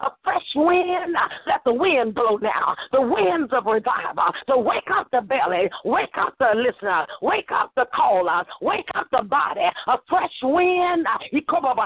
a 0.00 0.10
fresh 0.22 0.42
wind, 0.54 1.16
let 1.46 1.62
the 1.64 1.72
wind 1.72 2.14
blow 2.14 2.36
now. 2.36 2.74
The 2.92 3.00
winds 3.00 3.52
of 3.52 3.66
revival. 3.66 4.32
To 4.48 4.58
wake 4.58 4.88
up 4.94 5.08
the 5.12 5.20
belly, 5.22 5.68
wake 5.84 6.16
up 6.18 6.34
the 6.38 6.52
listener, 6.54 7.06
wake 7.22 7.50
up 7.52 7.72
the 7.76 7.86
caller, 7.94 8.44
wake 8.60 8.88
up 8.94 9.08
the 9.12 9.22
body. 9.24 9.66
A 9.86 9.98
fresh 10.08 10.32
wind, 10.42 11.06
He 11.30 11.40
come 11.42 11.64
up 11.64 11.76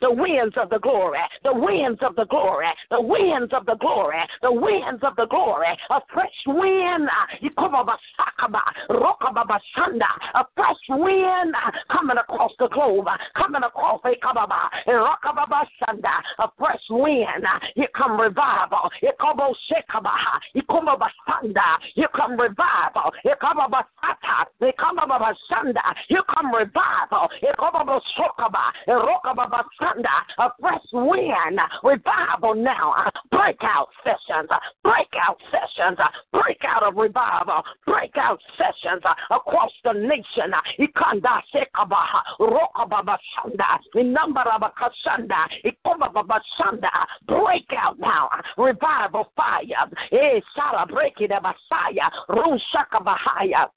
the 0.00 0.10
winds 0.10 0.54
of 0.60 0.70
the 0.70 0.78
glory, 0.78 1.18
the 1.42 1.54
winds 1.54 2.00
of 2.02 2.16
the 2.16 2.26
glory, 2.26 2.66
the 2.90 3.00
winds 3.00 3.52
of 3.52 3.66
the 3.66 3.76
glory, 3.76 4.18
the 4.42 4.52
winds 4.52 5.02
of 5.02 5.16
the 5.16 5.26
glory. 5.26 5.76
A 5.90 6.00
fresh 6.12 6.30
wind, 6.46 7.08
He 7.40 7.50
come 7.50 7.74
up 7.74 7.88
a 10.34 10.44
fresh 10.56 10.76
wind 10.88 11.54
coming 11.90 12.16
across 12.18 12.52
the 12.58 12.68
globe, 12.68 13.06
coming 13.36 13.62
across 13.62 14.00
a 14.04 14.14
a 15.54 15.66
shanda, 15.80 16.14
a 16.38 16.48
fresh 16.58 16.80
wind. 16.90 17.46
Here 17.74 17.88
come 17.96 18.20
revival. 18.20 18.90
Here 19.00 19.12
come 19.20 19.38
oh, 19.40 19.54
Shekabaha. 19.70 20.40
Here 20.52 20.62
come 20.70 20.88
oh, 20.88 20.96
Basanda. 20.96 21.78
Here 21.94 22.08
come 22.14 22.38
revival. 22.38 23.12
Here 23.22 23.36
come 23.40 23.58
oh, 23.60 23.68
Basata. 23.68 24.46
Here 24.60 24.72
come 24.78 24.96
Basanda. 24.96 25.82
Here 26.08 26.22
come 26.34 26.54
revival. 26.54 27.28
Here 27.40 27.54
come 27.58 27.74
Shokaba. 28.18 28.72
Rokaba 28.88 29.50
Basanda. 29.50 30.14
A 30.38 30.50
fresh 30.60 30.84
wind. 30.92 31.60
Revival 31.82 32.54
now. 32.54 33.10
Breakout 33.30 33.88
sessions. 34.02 34.48
Breakout 34.82 35.38
sessions. 35.50 35.98
Breakout 36.32 36.82
of 36.82 36.96
revival. 36.96 37.62
Breakout 37.86 38.40
sessions 38.56 39.02
across 39.30 39.72
the 39.84 39.92
nation. 39.92 40.52
Ikanda 40.78 41.40
Shekabaha. 41.54 42.22
Rokaba 42.40 43.18
Basanda. 43.36 43.80
Number 43.94 44.40
of. 44.40 44.62
Ikoma 45.64 46.12
Basanda. 46.12 46.90
Break 47.26 47.66
out 47.76 47.98
now. 47.98 48.28
Revival 48.56 49.32
fire. 49.36 49.64
Eh, 50.12 50.40
Sarah, 50.54 50.86
break 50.86 51.14
it, 51.20 51.30
Messiah. 51.30 52.10
Rushaka 52.28 53.02
Bahaya. 53.02 53.68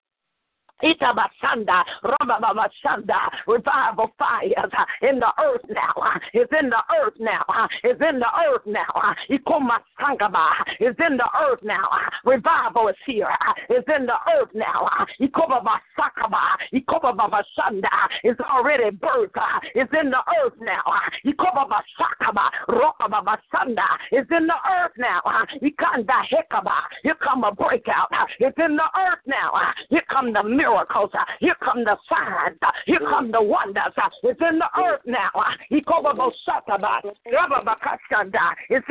Itabasanda, 0.83 1.83
Ramabasanda, 2.03 3.17
revival 3.47 4.11
fires 4.19 4.53
uh, 4.77 5.07
in 5.07 5.19
the 5.19 5.31
earth 5.43 5.65
now. 5.69 5.93
Uh, 5.97 6.19
is 6.33 6.47
in 6.59 6.69
the 6.69 6.81
earth 7.01 7.15
now. 7.19 7.43
Uh, 7.49 7.67
is 7.83 7.97
in 7.99 8.19
the 8.19 8.27
earth 8.47 8.61
now. 8.67 9.15
Ikomasangaba 9.29 10.49
is 10.79 10.95
in 11.03 11.17
the 11.17 11.27
earth 11.49 11.61
now. 11.63 11.89
Revival 12.25 12.89
is 12.89 12.95
here. 13.07 13.27
Is 13.69 13.83
in 13.95 14.05
the 14.05 14.17
earth 14.37 14.49
now. 14.53 14.87
Ikobabasakaba, 15.19 16.43
Ikobabasanda 16.73 17.97
is 18.23 18.35
already 18.41 18.95
birthed. 18.95 19.37
Is 19.73 19.87
in 19.99 20.11
the 20.11 20.21
earth 20.43 20.53
now. 20.61 20.83
Ikobabasakaba, 21.25 22.49
Rokababasanda 22.69 23.87
is 24.11 24.25
in 24.29 24.45
the 24.45 24.59
earth 24.79 24.93
now. 24.97 25.21
Ikanda 25.61 26.21
Hekaba, 26.31 26.77
here 27.01 27.15
come 27.15 27.43
a 27.43 27.51
breakout. 27.51 28.11
It's 28.39 28.57
in 28.63 28.75
the 28.75 28.83
earth 28.83 29.19
now. 29.25 29.53
Here 29.89 30.03
come 30.09 30.33
the 30.33 30.43
miracle 30.43 30.66
miracles. 30.67 31.11
Here 31.39 31.55
come 31.63 31.83
the 31.83 31.95
signs. 32.09 32.57
Here 32.85 32.99
come 32.99 33.31
the 33.31 33.41
wonders. 33.41 33.93
It's 34.23 34.41
in 34.41 34.59
the 34.59 34.69
earth 34.83 35.01
now. 35.05 35.31
It's 35.69 35.87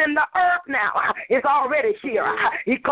in 0.05 0.15
the 0.15 0.27
earth 0.37 0.63
now. 0.69 0.93
It's 1.29 1.47
already 1.47 1.95
here. 2.03 2.27
It's 2.67 2.83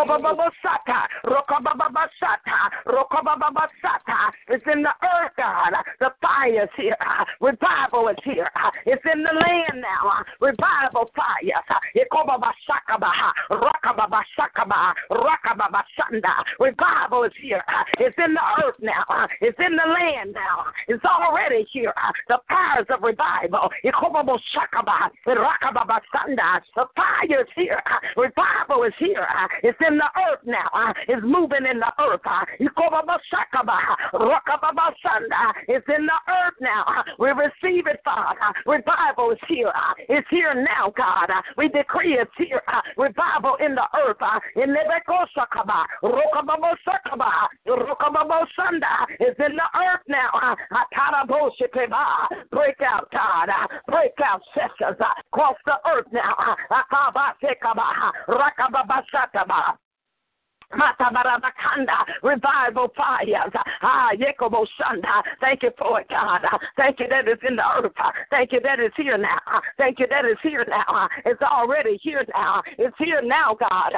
in 4.67 4.83
the 4.83 4.95
earth, 5.03 5.33
God. 5.37 5.73
The 6.01 6.11
fire 6.23 6.65
is 6.65 6.71
here. 6.77 6.97
Revival 7.41 8.09
is 8.09 8.17
here. 8.25 8.51
It's 8.87 9.03
in 9.13 9.23
the 9.23 9.33
land 9.33 9.81
now. 9.81 10.25
Revival 10.41 11.11
fire. 11.15 11.63
Revival 16.61 17.25
is 17.25 17.33
here. 17.41 17.63
It's 17.99 18.17
in 18.19 18.35
the 18.35 18.65
earth 18.65 18.74
now. 18.81 19.29
It's 19.41 19.59
in 19.59 19.77
the 19.77 19.87
land 19.87 20.33
now. 20.35 20.65
It's 20.89 21.05
already 21.05 21.67
here. 21.73 21.95
The 22.29 22.39
fires 22.49 22.87
of 22.91 23.03
revival. 23.03 23.71
The 23.83 23.93
fire 26.97 27.41
is 27.41 27.49
here. 27.55 27.83
Revival 28.17 28.85
is 28.85 28.95
here. 28.99 29.27
It's 29.63 29.79
in 29.87 29.99
the 29.99 30.11
earth 30.29 30.41
now. 30.45 30.95
It's 31.09 31.23
moving 31.23 31.67
in 31.71 31.81
the 31.81 31.93
earth. 32.01 32.21
It's 35.69 35.89
in 35.89 36.07
the 36.07 36.21
earth 36.29 36.55
now. 36.61 37.05
We 37.19 37.31
receive 37.31 37.87
it, 37.87 38.01
Father. 38.05 38.39
Revival 38.67 39.31
is 39.33 39.39
here. 39.49 39.73
It's 40.09 40.29
here 40.31 40.55
now, 40.55 40.93
God. 40.97 41.31
We 41.57 41.69
decree 41.69 42.19
it's 42.21 42.31
here. 42.37 42.63
Revival 42.97 43.57
in 43.65 43.75
the 43.75 43.87
earth. 44.07 44.17
In 44.57 44.73
the 44.73 44.81
is 49.21 49.37
in 49.39 49.57
the 49.57 49.69
earth 49.79 50.01
now. 50.09 50.31
Ah, 50.35 50.57
ah, 51.93 52.29
break 52.51 52.81
out, 52.81 53.11
God. 53.13 53.49
Ah, 53.49 53.67
break 53.89 54.13
out 54.25 54.41
sessions 54.55 54.99
across 55.33 55.57
the 55.67 55.77
earth 55.91 56.07
now. 56.13 56.57
Revival 62.23 62.89
fires. 62.97 63.53
Ah, 63.83 64.11
Yekobo 64.15 64.67
Shanda. 64.79 65.23
Thank 65.41 65.63
you 65.63 65.71
for 65.79 66.01
it, 66.01 66.09
God. 66.09 66.41
Thank 66.77 67.01
you 67.01 67.09
that 67.09 67.29
it's 67.29 67.43
in 67.47 67.57
the 67.57 67.63
earth. 67.63 67.93
Thank 68.31 68.53
you 68.53 68.61
that 68.61 68.79
it's 68.81 68.95
here 68.97 69.19
now. 69.19 69.39
Thank 69.79 69.99
you 69.99 70.07
that 70.09 70.25
it's 70.25 70.41
here 70.43 70.65
now. 70.69 71.09
It's 71.25 71.43
already 71.43 71.99
here 72.03 72.25
now. 72.35 72.63
It's 72.79 72.97
here 72.99 73.23
now, 73.23 73.57
God. 73.59 73.93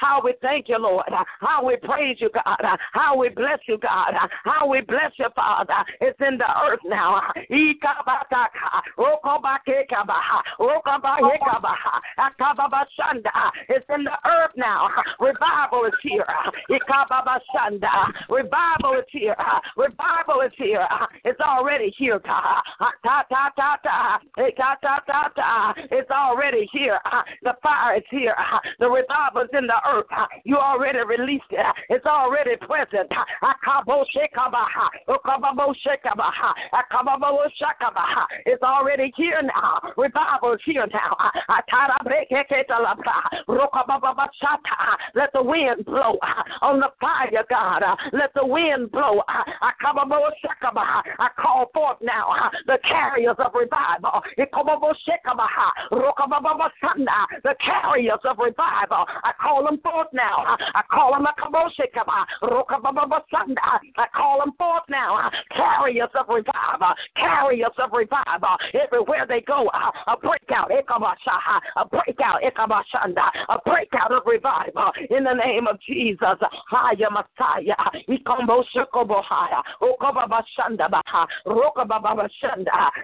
How 0.00 0.20
we 0.22 0.34
thank 0.42 0.68
you, 0.68 0.78
Lord. 0.78 1.04
How 1.40 1.64
we 1.64 1.76
praise 1.76 2.16
you, 2.20 2.30
God. 2.32 2.78
How 2.92 3.16
we 3.16 3.28
bless 3.28 3.58
you, 3.68 3.78
God. 3.78 4.14
How 4.44 4.66
we 4.66 4.80
bless 4.80 5.12
you, 5.18 5.26
Father. 5.34 5.74
It's 6.00 6.18
in 6.20 6.38
the 6.38 6.46
earth 6.64 6.80
now. 6.84 7.22
It's 13.68 13.86
in 13.94 14.04
the 14.04 14.18
earth 14.26 14.52
now. 14.56 14.88
Revival 15.20 15.84
is 15.86 15.94
here. 16.02 16.26
Revival 18.28 18.98
is 18.98 19.04
here. 19.10 19.36
Revival 19.76 20.40
is 20.42 20.52
here. 20.56 20.86
It's 21.24 21.40
already 21.40 21.92
here. 21.96 22.20
It's 25.90 26.10
already 26.10 26.68
here. 26.72 27.00
The 27.42 27.54
fire 27.62 27.96
is 27.96 28.04
here. 28.10 28.34
The 28.78 28.88
revival 28.88 29.42
is 29.42 29.50
in 29.56 29.66
the 29.66 29.80
earth. 29.88 30.06
You 30.44 30.56
already 30.56 30.98
released 31.06 31.50
it. 31.50 31.66
It's 31.88 32.06
already 32.06 32.56
present. 32.56 33.10
It's 38.46 38.62
already 38.62 39.12
here 39.16 39.42
now. 39.42 39.80
Revival 39.96 40.52
is 40.54 40.60
here 40.64 40.86
now. 40.92 41.16
Let 45.14 45.32
the 45.32 45.42
wind 45.42 45.84
blow 45.84 46.18
uh, 46.22 46.64
on 46.64 46.80
the 46.80 46.90
fire, 47.00 47.44
God. 47.48 47.82
Uh, 47.82 47.96
let 48.12 48.32
the 48.34 48.44
wind 48.46 48.90
blow. 48.90 49.20
Uh, 49.28 49.42
I 49.60 49.70
call 51.40 51.70
forth 51.72 51.98
now 52.02 52.50
the 52.66 52.78
carriers 52.82 53.36
of 53.38 53.52
revival. 53.54 54.22
The 57.42 57.54
carriers 57.64 58.20
of 58.24 58.38
revival. 58.38 59.06
I 59.24 59.32
call 59.40 59.64
them 59.64 59.78
forth 59.80 60.08
now. 60.12 60.56
I 60.74 60.82
call 60.90 61.12
them 61.12 61.26
a 61.26 61.34
kaboshikaba. 61.40 62.26
I 63.96 64.06
call 64.14 64.40
them 64.44 64.52
forth 64.58 64.84
now. 64.88 65.30
Carriers 65.54 66.10
of 66.18 66.28
revival. 66.28 66.94
Carriers 67.16 67.72
of 67.78 67.90
revival. 67.92 68.56
Everywhere 68.74 69.26
they 69.28 69.40
go, 69.40 69.70
a 70.06 70.16
breakout 70.16 70.70
a 71.76 71.84
breakout, 71.84 72.42
a 72.44 73.58
breakout 73.64 74.12
of 74.12 74.22
revival 74.26 74.92
in 75.10 75.24
the 75.24 75.34
name 75.34 75.66
of 75.66 75.78
Jesus. 75.86 76.38
Haya 76.70 77.10
Messiah. 77.10 77.74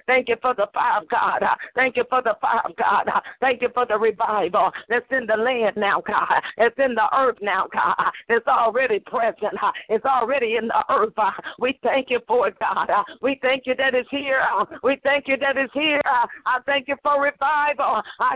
Thank 0.07 0.29
you 0.29 0.37
for 0.43 0.55
the 0.55 0.67
fire 0.75 1.01
God. 1.13 1.43
Thank 1.75 1.97
you 1.97 2.05
for 2.09 2.23
the 2.23 2.37
fire 2.41 2.63
of 2.65 2.77
God. 2.77 3.11
Thank 3.41 3.63
you 3.63 3.69
for 3.75 3.87
the 3.87 3.99
revival 3.99 4.71
that's 4.89 5.07
in 5.11 5.27
the 5.27 5.37
land 5.37 5.77
now, 5.77 6.03
God. 6.07 6.43
It's 6.59 6.77
in 6.79 6.95
the 6.95 7.09
earth 7.17 7.39
now, 7.41 7.67
God. 7.73 8.13
It's 8.29 8.47
already 8.47 9.01
present. 9.01 9.55
It's 9.89 10.05
already 10.05 10.57
in 10.57 10.69
the 10.69 10.85
earth. 10.91 11.13
We 11.59 11.79
thank 11.83 12.11
you 12.11 12.21
for 12.27 12.49
it, 12.49 12.57
God. 12.59 12.89
We 13.21 13.39
thank 13.43 13.67
you 13.67 13.75
that 13.77 13.95
it's 13.95 14.09
here. 14.11 14.43
We 14.83 14.99
thank 15.03 15.29
you 15.29 15.37
that 15.39 15.57
it's 15.57 15.73
here. 15.73 16.01
I 16.47 16.59
thank 16.67 16.89
you 16.89 16.97
for 17.03 17.23
revival. 17.23 18.03
I 18.21 18.32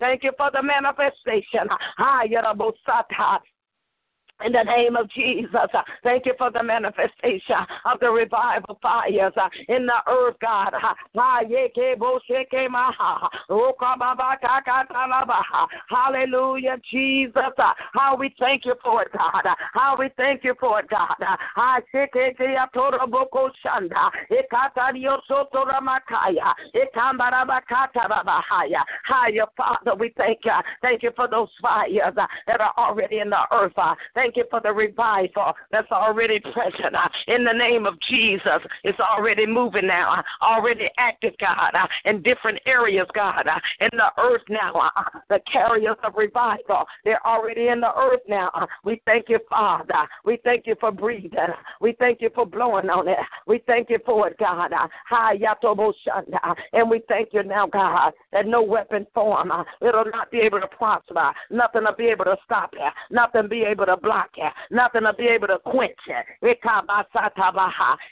Thank 0.00 0.24
you 0.24 0.32
for 0.36 0.50
the 0.52 0.62
manifestation. 0.62 1.68
In 4.44 4.52
the 4.52 4.62
name 4.64 4.96
of 4.96 5.08
Jesus, 5.10 5.48
uh, 5.54 5.82
thank 6.02 6.26
you 6.26 6.34
for 6.36 6.50
the 6.50 6.62
manifestation 6.62 7.56
of 7.84 8.00
the 8.00 8.10
revival 8.10 8.78
fires 8.82 9.32
uh, 9.36 9.48
in 9.68 9.86
the 9.86 9.98
earth, 10.08 10.36
God. 10.40 10.72
Hallelujah, 15.88 16.76
Jesus. 16.90 17.36
Uh, 17.36 17.72
how 17.92 18.16
we 18.16 18.34
thank 18.38 18.64
you 18.64 18.74
for 18.82 19.02
it, 19.02 19.12
God. 19.12 19.44
How 19.72 19.96
we 19.98 20.10
thank 20.16 20.42
you 20.44 20.54
for 20.58 20.80
it, 20.80 20.88
God. 20.88 21.14
Hiya, 29.08 29.46
Father, 29.56 29.94
we 29.94 30.12
thank 30.16 30.38
you. 30.44 30.52
Thank 30.80 31.02
you 31.02 31.10
for 31.14 31.28
those 31.28 31.48
fires 31.60 32.14
that 32.46 32.60
are 32.60 32.72
already 32.76 33.18
in 33.20 33.30
the 33.30 33.40
earth. 33.52 33.72
Thank 34.14 34.31
Thank 34.32 34.46
you 34.46 34.50
for 34.50 34.62
the 34.62 34.72
revival 34.72 35.52
that's 35.70 35.90
already 35.92 36.40
present 36.40 36.94
uh, 36.94 37.08
in 37.26 37.44
the 37.44 37.52
name 37.52 37.84
of 37.84 38.00
Jesus. 38.08 38.62
It's 38.82 38.98
already 38.98 39.44
moving 39.44 39.86
now, 39.86 40.14
uh, 40.14 40.22
already 40.42 40.88
active, 40.96 41.34
God, 41.38 41.72
uh, 41.74 41.86
in 42.06 42.22
different 42.22 42.58
areas, 42.64 43.06
God, 43.14 43.46
uh, 43.46 43.60
in 43.80 43.90
the 43.92 44.10
earth 44.18 44.40
now. 44.48 44.72
Uh, 44.72 45.02
the 45.28 45.40
carriers 45.52 45.98
of 46.02 46.14
revival, 46.16 46.84
they're 47.04 47.24
already 47.26 47.68
in 47.68 47.80
the 47.80 47.94
earth 47.94 48.22
now. 48.26 48.50
Uh, 48.54 48.64
we 48.84 49.02
thank 49.04 49.28
you, 49.28 49.38
Father. 49.50 50.08
We 50.24 50.38
thank 50.44 50.66
you 50.66 50.76
for 50.80 50.90
breathing. 50.90 51.52
We 51.82 51.94
thank 51.98 52.22
you 52.22 52.30
for 52.34 52.46
blowing 52.46 52.88
on 52.88 53.08
it. 53.08 53.18
We 53.46 53.62
thank 53.66 53.90
you 53.90 53.98
for 54.06 54.28
it, 54.28 54.38
God. 54.38 54.72
And 56.72 56.90
we 56.90 57.02
thank 57.06 57.28
you 57.32 57.42
now, 57.42 57.66
God, 57.66 58.12
that 58.32 58.46
no 58.46 58.62
weapon 58.62 59.06
form, 59.12 59.52
it'll 59.82 60.04
not 60.06 60.30
be 60.30 60.38
able 60.38 60.60
to 60.60 60.68
prosper. 60.68 61.32
Nothing 61.50 61.84
will 61.84 61.96
be 61.98 62.06
able 62.06 62.24
to 62.24 62.36
stop 62.46 62.72
it. 62.72 62.92
Nothing 63.10 63.48
be 63.48 63.64
able 63.64 63.86
to 63.86 63.96
block 63.98 64.11
block 64.12 64.52
Nothing 64.70 65.02
will 65.04 65.12
be 65.12 65.26
able 65.26 65.48
to 65.48 65.58
quench 65.58 65.92
it. 66.06 66.26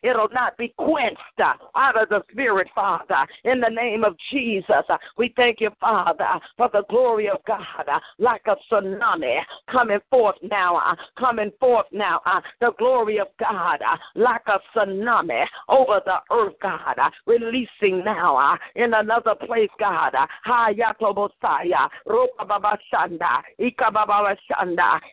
It'll 0.02 0.28
not 0.32 0.56
be 0.58 0.74
quenched 0.76 1.18
uh, 1.42 1.54
out 1.76 2.00
of 2.00 2.08
the 2.08 2.22
Spirit, 2.30 2.68
Father. 2.74 3.26
In 3.44 3.60
the 3.60 3.68
name 3.68 4.04
of 4.04 4.16
Jesus, 4.30 4.84
uh, 4.88 4.96
we 5.16 5.32
thank 5.36 5.60
you, 5.60 5.70
Father, 5.80 6.40
for 6.56 6.68
the 6.72 6.84
glory 6.90 7.28
of 7.28 7.38
God 7.46 7.88
uh, 7.90 7.98
like 8.18 8.42
a 8.46 8.56
tsunami 8.70 9.40
coming 9.70 9.98
forth 10.10 10.36
now, 10.42 10.96
coming 11.18 11.50
forth 11.58 11.86
now. 11.92 12.20
The 12.60 12.72
glory 12.78 13.18
of 13.18 13.28
God 13.38 13.80
like 14.14 14.42
a 14.46 14.60
tsunami 14.76 15.44
over 15.68 16.00
the 16.04 16.18
earth, 16.32 16.54
God, 16.62 16.96
releasing 17.26 18.04
now 18.04 18.58
in 18.74 18.94
another 18.94 19.34
place, 19.34 19.70
God. 19.78 20.14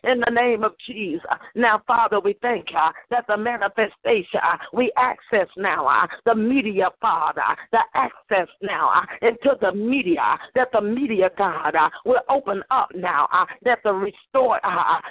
In 0.04 0.20
the 0.20 0.30
name 0.30 0.64
of 0.64 0.72
Jesus. 0.86 1.22
Now, 1.54 1.82
Father, 1.86 2.20
we 2.20 2.36
thank 2.40 2.70
you 2.70 2.78
uh, 2.78 2.92
that 3.10 3.24
the 3.28 3.36
manifestation, 3.36 4.40
uh, 4.42 4.56
we 4.72 4.92
access 4.96 5.48
now 5.56 5.86
uh, 5.86 6.06
the 6.24 6.34
media, 6.34 6.88
Father, 7.00 7.42
the 7.72 7.80
access 7.94 8.48
now 8.62 8.90
uh, 8.94 9.26
into 9.26 9.56
the 9.60 9.72
media, 9.72 10.38
that 10.54 10.68
the 10.72 10.80
media, 10.80 11.30
God, 11.36 11.74
uh, 11.74 11.90
will 12.04 12.20
open 12.28 12.62
up 12.70 12.88
now, 12.94 13.28
uh, 13.32 13.46
that 13.64 13.78
the 13.84 13.92
restore, 13.92 14.60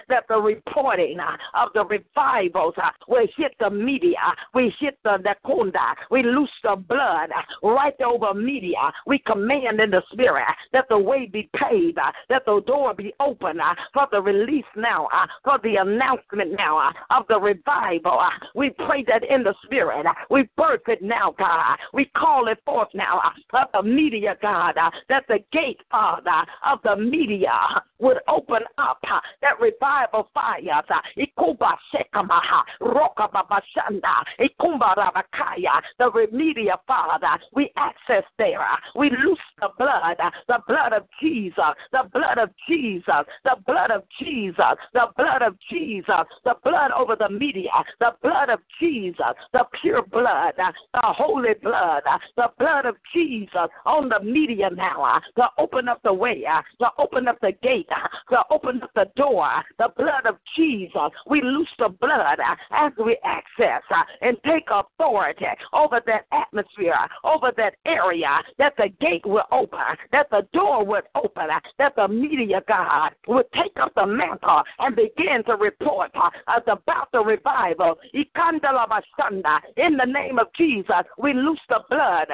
that 0.10 0.24
the 0.30 0.38
reporting 0.40 1.18
of 1.56 1.70
the 1.74 1.86
revivals 1.86 2.76
will 3.08 3.28
hit 3.36 3.54
the 3.60 3.70
media. 3.70 4.18
We 4.54 4.74
hit 4.80 4.98
the 5.04 5.18
Nakunda. 5.18 5.96
We 6.12 6.24
loose 6.24 6.50
the 6.64 6.76
blood 6.76 7.30
right 7.64 8.00
over 8.02 8.34
media. 8.34 8.92
We 9.06 9.20
command 9.20 9.80
in 9.80 9.92
the 9.92 10.02
spirit 10.12 10.46
that 10.74 10.86
the 10.90 10.98
way 10.98 11.26
be 11.26 11.50
paved, 11.56 11.98
that 12.30 12.46
the 12.46 12.62
door 12.66 12.94
be 12.94 13.14
open 13.20 13.60
for 13.94 14.08
the 14.12 14.22
release 14.22 14.66
now, 14.76 15.08
for 15.44 15.57
the 15.64 15.76
announcement 15.78 16.54
now 16.58 16.78
uh, 16.78 16.92
of 17.18 17.26
the 17.28 17.40
revival. 17.40 18.20
Uh, 18.20 18.30
we 18.56 18.70
pray 18.70 19.04
that 19.08 19.24
in 19.24 19.44
the 19.44 19.54
spirit. 19.64 20.06
Uh, 20.06 20.14
we 20.30 20.48
birth 20.58 20.82
it 20.88 21.02
now, 21.02 21.34
God. 21.38 21.74
Uh, 21.74 21.76
we 21.94 22.06
call 22.06 22.48
it 22.48 22.60
forth 22.66 22.90
now 22.94 23.22
uh, 23.54 23.62
of 23.62 23.68
the 23.74 23.84
media, 23.90 24.36
God, 24.42 24.78
uh, 24.78 24.90
that 25.10 25.26
the 25.28 25.40
gate, 25.52 25.80
Father, 25.90 26.46
of 26.66 26.80
the 26.84 26.96
media 26.96 27.52
would 28.00 28.18
open 28.28 28.62
up 28.78 29.00
that 29.42 29.60
revival 29.60 30.30
fire. 30.34 30.82
The 36.00 36.28
media, 36.32 36.76
Father, 36.88 37.44
we 37.54 37.72
access 37.78 38.24
there. 38.38 38.66
We 38.96 39.10
loose 39.10 39.40
the 39.60 39.70
blood, 39.78 40.18
the 40.48 40.60
blood 40.68 40.94
of 40.94 41.04
Jesus, 41.22 41.74
the 41.92 42.04
blood 42.14 42.38
of 42.38 42.50
Jesus, 42.68 43.26
the 43.44 43.56
blood 43.66 43.92
of 43.92 44.04
Jesus, 44.20 44.78
the 44.94 45.08
blood 45.18 45.42
of 45.42 45.47
Jesus, 45.70 46.26
the 46.44 46.56
blood 46.64 46.92
over 46.92 47.16
the 47.16 47.30
media, 47.30 47.70
the 48.00 48.14
blood 48.22 48.50
of 48.50 48.60
Jesus, 48.80 49.34
the 49.54 49.66
pure 49.82 50.02
blood, 50.02 50.54
the 50.58 50.74
holy 51.02 51.54
blood, 51.62 52.04
the 52.36 52.50
blood 52.58 52.86
of 52.86 52.96
Jesus 53.14 53.70
on 53.86 54.10
the 54.10 54.20
media 54.20 54.70
now, 54.70 55.20
to 55.36 55.48
open 55.58 55.88
up 55.88 56.02
the 56.04 56.14
way, 56.14 56.44
to 56.80 56.88
open 56.98 57.28
up 57.28 57.40
the 57.42 57.54
gate, 57.62 57.88
to 58.30 58.38
open 58.50 58.82
up 58.82 58.92
the 58.96 59.06
door, 59.16 59.50
the 59.78 59.90
blood 59.98 60.26
of 60.26 60.38
Jesus. 60.56 61.12
We 61.30 61.42
loose 61.42 61.70
the 61.80 61.90
blood 61.90 62.40
as 62.72 62.92
we 63.04 63.18
access 63.24 63.82
and 64.22 64.38
take 64.46 64.68
authority 64.70 65.46
over 65.74 66.02
that 66.06 66.26
atmosphere, 66.32 66.96
over 67.24 67.52
that 67.58 67.76
area, 67.86 68.40
that 68.58 68.74
the 68.78 68.90
gate 69.00 69.26
will 69.26 69.46
open, 69.52 69.80
that 70.12 70.30
the 70.30 70.48
door 70.54 70.86
would 70.86 71.04
open, 71.16 71.48
that 71.78 71.96
the 71.96 72.08
media, 72.08 72.62
God, 72.68 73.12
would 73.28 73.46
take 73.54 73.74
up 73.82 73.94
the 73.96 74.06
mantle 74.06 74.64
and 74.80 74.96
begin 74.96 75.37
to 75.46 75.56
report 75.56 76.12
uh, 76.16 76.30
about 76.68 77.12
the 77.12 77.20
revival. 77.20 77.98
In 78.14 78.26
the 79.98 80.06
name 80.06 80.40
of 80.40 80.48
Jesus, 80.58 81.04
we 81.18 81.34
loose 81.34 81.60
the 81.70 81.80
blood 81.90 82.28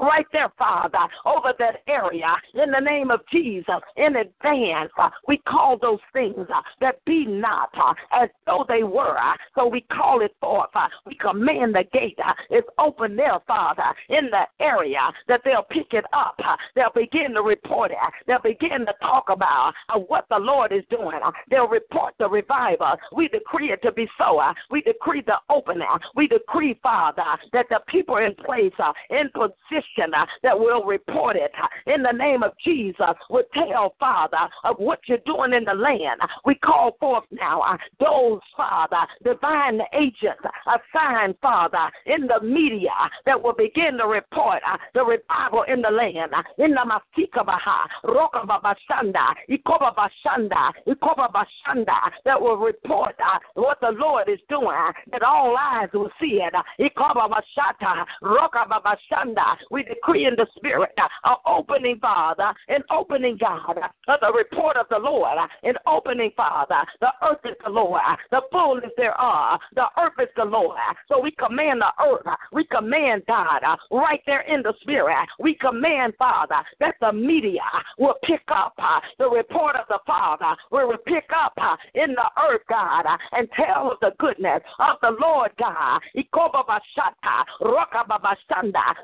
right 0.00 0.26
there, 0.32 0.52
Father, 0.58 0.98
over 1.24 1.52
that 1.58 1.82
area 1.88 2.34
in 2.54 2.70
the 2.70 2.80
name 2.80 3.10
of 3.10 3.20
Jesus 3.32 3.80
in 3.96 4.16
advance. 4.16 4.90
Uh, 4.98 5.10
we 5.26 5.38
call 5.38 5.78
those 5.80 5.98
things 6.12 6.34
uh, 6.38 6.60
that 6.80 7.04
be 7.04 7.24
not 7.26 7.70
uh, 7.80 7.94
as 8.12 8.28
though 8.46 8.64
they 8.68 8.82
were. 8.82 9.16
So 9.54 9.66
we 9.66 9.82
call 9.92 10.22
it 10.22 10.34
forth. 10.40 10.70
Uh, 10.74 10.88
we 11.06 11.16
command 11.16 11.74
the 11.74 11.84
gate 11.92 12.18
uh, 12.24 12.32
is 12.54 12.64
open 12.78 13.16
there, 13.16 13.38
Father, 13.46 13.94
in 14.08 14.30
the 14.30 14.42
area 14.60 15.00
that 15.28 15.40
they'll 15.44 15.66
pick 15.70 15.92
it 15.92 16.04
up. 16.12 16.36
Uh, 16.44 16.56
they'll 16.74 16.90
begin 16.94 17.34
to 17.34 17.42
report 17.42 17.90
it. 17.90 17.96
They'll 18.26 18.40
begin 18.42 18.86
to 18.86 18.94
talk 19.00 19.26
about 19.30 19.72
what 20.08 20.26
the 20.30 20.38
Lord 20.38 20.72
is 20.72 20.84
doing. 20.90 21.18
They'll 21.50 21.68
report 21.68 22.14
the 22.18 22.28
revival. 22.28 22.96
We 23.14 23.28
decree 23.28 23.72
it 23.72 23.82
to 23.82 23.92
be 23.92 24.08
so. 24.18 24.40
We 24.70 24.82
decree 24.82 25.22
the 25.26 25.36
opening. 25.48 25.86
We 26.14 26.26
decree, 26.28 26.78
Father, 26.82 27.22
that 27.52 27.66
the 27.70 27.80
people 27.88 28.16
in 28.16 28.34
place, 28.34 28.72
in 29.10 29.30
position, 29.32 29.85
uh, 30.16 30.26
that 30.42 30.58
will 30.58 30.84
report 30.84 31.36
it 31.36 31.52
uh, 31.62 31.92
in 31.92 32.02
the 32.02 32.12
name 32.12 32.42
of 32.42 32.52
Jesus 32.64 33.14
will 33.30 33.44
tell, 33.54 33.94
Father, 33.98 34.48
of 34.64 34.76
what 34.78 35.00
you're 35.06 35.18
doing 35.26 35.52
in 35.52 35.64
the 35.64 35.74
land. 35.74 36.20
We 36.44 36.54
call 36.56 36.96
forth 37.00 37.24
now 37.30 37.60
uh, 37.60 37.76
those, 38.00 38.40
Father, 38.56 39.06
divine 39.24 39.80
agents 39.92 40.42
uh, 40.44 40.78
assigned, 40.78 41.36
Father, 41.40 41.90
in 42.06 42.26
the 42.26 42.40
media 42.44 42.90
uh, 43.00 43.08
that 43.26 43.42
will 43.42 43.54
begin 43.54 43.98
to 43.98 44.06
report 44.06 44.62
uh, 44.66 44.76
the 44.94 45.04
revival 45.04 45.64
in 45.68 45.82
the 45.82 45.90
land. 45.90 46.32
In 46.58 46.72
the 46.72 46.84
Masika 46.84 47.44
Baha, 47.44 47.88
Roka 48.04 48.40
Babashanda, 48.46 49.34
Ikoba 49.50 49.94
Bashanda, 49.94 50.72
Ikoba 50.86 51.30
Bashanda, 51.32 52.10
that 52.24 52.40
will 52.40 52.56
report 52.56 53.14
what 53.54 53.78
the 53.80 53.92
Lord 53.92 54.28
is 54.28 54.38
doing, 54.48 54.92
that 55.12 55.22
all 55.22 55.56
eyes 55.58 55.88
will 55.92 56.10
see 56.20 56.40
it. 56.42 56.54
Ikoba 56.80 57.28
Bashata, 57.28 58.04
Roka 58.22 58.64
Babashanda, 58.68 59.56
we 59.70 59.82
decree 59.82 60.26
in 60.26 60.34
the 60.36 60.46
spirit 60.56 60.90
uh, 60.98 61.08
an 61.24 61.36
opening, 61.46 61.98
Father, 62.00 62.52
an 62.68 62.82
opening, 62.90 63.36
God, 63.38 63.78
uh, 63.78 64.16
the 64.20 64.32
report 64.32 64.76
of 64.76 64.86
the 64.90 64.98
Lord, 64.98 65.38
uh, 65.38 65.46
an 65.62 65.74
opening, 65.86 66.30
Father. 66.36 66.82
The 67.00 67.10
earth 67.22 67.40
is 67.44 67.56
the 67.64 67.70
Lord, 67.70 68.00
uh, 68.06 68.16
the 68.30 68.42
fullness 68.50 68.90
thereof. 68.96 69.60
The 69.74 69.86
earth 69.98 70.14
is 70.20 70.28
the 70.36 70.44
Lord. 70.44 70.76
Uh, 70.76 70.94
so 71.08 71.20
we 71.20 71.32
command 71.32 71.80
the 71.80 72.04
earth, 72.04 72.26
uh, 72.26 72.36
we 72.52 72.64
command 72.64 73.22
God, 73.26 73.60
right 73.90 74.20
there 74.26 74.42
in 74.42 74.62
the 74.62 74.74
spirit. 74.80 75.16
We 75.38 75.54
command, 75.54 76.14
Father, 76.18 76.62
that 76.80 76.94
the 77.00 77.12
media 77.12 77.60
will 77.98 78.14
pick 78.24 78.42
up 78.48 78.74
the 79.18 79.28
report 79.28 79.76
of 79.76 79.86
the 79.88 79.98
Father, 80.06 80.54
we 80.70 80.84
will 80.84 80.98
pick 81.06 81.28
up 81.34 81.54
in 81.94 82.14
the 82.14 82.42
earth, 82.42 82.62
God, 82.68 83.04
and 83.32 83.48
tell 83.56 83.92
of 83.92 83.98
the 84.00 84.12
goodness 84.18 84.62
of 84.78 84.96
the 85.02 85.16
Lord 85.20 85.50
God. 85.58 86.00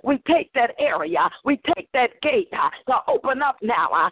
We 0.02 0.18
take 0.28 0.51
take 0.54 0.68
that 0.68 0.74
area. 0.78 1.28
We 1.44 1.60
take 1.74 1.88
that 1.92 2.10
gate 2.22 2.48
uh, 2.52 2.70
to 2.86 2.98
open 3.08 3.42
up 3.42 3.56
now. 3.62 3.88
Uh, 3.92 4.10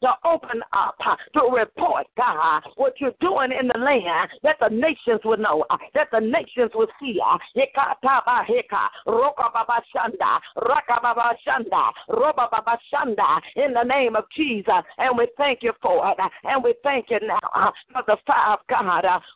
to 0.00 0.10
open 0.24 0.62
up, 0.72 0.94
uh, 1.04 1.16
to 1.34 1.40
report, 1.54 2.06
God, 2.16 2.62
what 2.76 2.94
you're 3.00 3.12
doing 3.20 3.50
in 3.58 3.68
the 3.68 3.78
land, 3.78 4.30
that 4.42 4.56
the 4.60 4.68
nations 4.68 5.20
will 5.24 5.36
know, 5.38 5.64
that 5.94 6.08
the 6.12 6.20
nations 6.20 6.70
will 6.74 6.88
see. 7.00 7.18
In 13.56 13.72
the 13.72 13.82
name 13.84 14.16
of 14.16 14.24
Jesus. 14.36 14.74
And 14.98 15.18
we 15.18 15.28
thank 15.36 15.62
you 15.62 15.72
for 15.80 16.10
it. 16.10 16.18
And 16.44 16.62
we 16.64 16.74
thank 16.82 17.06
you 17.10 17.18
now 17.22 17.72
for 17.92 18.02
the 18.06 18.16
fire 18.26 18.54
of 18.54 18.60
God 18.68 18.84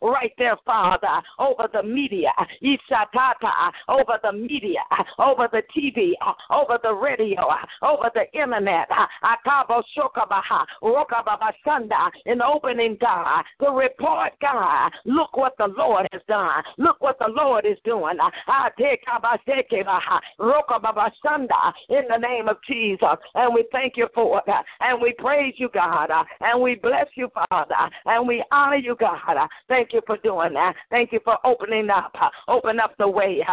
right 0.02 0.32
there, 0.38 0.56
Father, 0.64 1.22
over 1.38 1.68
the 1.72 1.82
media, 1.82 2.30
Ishatata, 2.62 3.72
over 3.98 4.18
the 4.22 4.32
media, 4.32 4.80
over 5.18 5.48
the 5.50 5.62
TV, 5.76 6.12
over 6.50 6.78
the 6.82 6.92
radio, 6.92 7.40
over 7.82 8.10
the 8.14 8.24
internet, 8.38 8.88
in 12.26 12.42
opening 12.42 12.96
God, 13.00 13.44
the 13.60 13.70
report, 13.70 14.32
God, 14.40 14.90
look 15.04 15.36
what 15.36 15.54
the 15.58 15.68
Lord 15.76 16.06
has 16.12 16.22
done. 16.28 16.62
Look 16.78 17.00
what 17.00 17.18
the 17.18 17.28
Lord 17.28 17.66
is 17.66 17.78
doing. 17.84 18.18
In 21.88 22.04
the 22.08 22.16
name 22.16 22.48
of 22.48 22.56
Jesus. 22.68 23.08
And 23.34 23.54
we 23.54 23.64
thank 23.72 23.96
you 23.96 24.08
for 24.14 24.42
it. 24.46 24.54
And 24.80 25.00
we 25.00 25.14
praise 25.18 25.54
you, 25.56 25.68
God. 25.72 26.10
And 26.40 26.62
we 26.62 26.76
bless 26.76 27.06
you, 27.14 27.28
Father. 27.50 27.74
And 28.06 28.26
we 28.26 28.42
honor 28.52 28.76
you, 28.76 28.96
God. 28.98 29.48
Thank 29.68 29.92
you 29.92 30.00
for 30.06 30.16
doing 30.18 30.54
that. 30.54 30.74
Thank 30.90 31.12
you 31.12 31.20
for 31.24 31.36
opening 31.44 31.90
up. 31.90 32.14
Open 32.48 32.80
up 32.80 32.94
the 32.98 33.08
way 33.08 33.44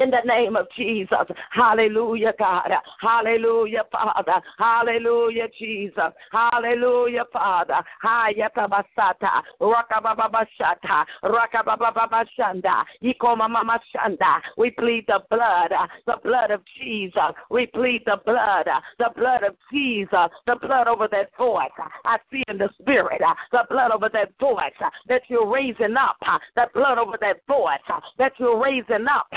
in 0.00 0.10
the 0.10 0.20
name 0.24 0.56
of 0.56 0.66
Jesus. 0.76 1.26
Hallelujah, 1.50 2.32
God. 2.38 2.70
Hallelujah, 3.00 3.84
Father. 3.90 4.40
Hallelujah, 4.58 5.48
Jesus. 5.58 6.12
Hallelujah, 6.32 7.24
Father. 7.32 7.80
Hayata 8.04 8.68
basata. 8.68 9.42
Rakababashata. 9.60 11.04
Rakababashanda. 11.24 12.84
Ikoma 13.02 13.50
mama 13.50 13.80
shanda. 13.94 14.40
We 14.56 14.70
plead 14.70 15.04
the 15.06 15.20
blood, 15.30 15.72
the 16.06 16.16
blood 16.22 16.50
of 16.50 16.62
Jesus. 16.80 17.34
We 17.50 17.66
plead 17.66 18.02
the 18.06 18.18
blood, 18.24 18.66
the 18.98 19.10
blood 19.16 19.42
of 19.42 19.54
Jesus. 19.72 20.30
The 20.46 20.56
blood 20.60 20.88
over 20.88 21.08
that 21.10 21.30
voice. 21.36 21.70
I 22.04 22.18
see 22.30 22.42
in 22.48 22.58
the 22.58 22.68
spirit 22.80 23.20
the 23.52 23.64
blood 23.70 23.90
over 23.90 24.08
that 24.12 24.32
voice 24.40 24.72
that 25.08 25.22
you're 25.28 25.50
raising 25.50 25.96
up. 25.96 26.16
The 26.56 26.66
blood 26.74 26.98
over 26.98 27.16
that 27.20 27.40
voice 27.46 27.78
that 28.18 28.32
you're 28.38 28.62
raising 28.62 29.06
up 29.06 29.28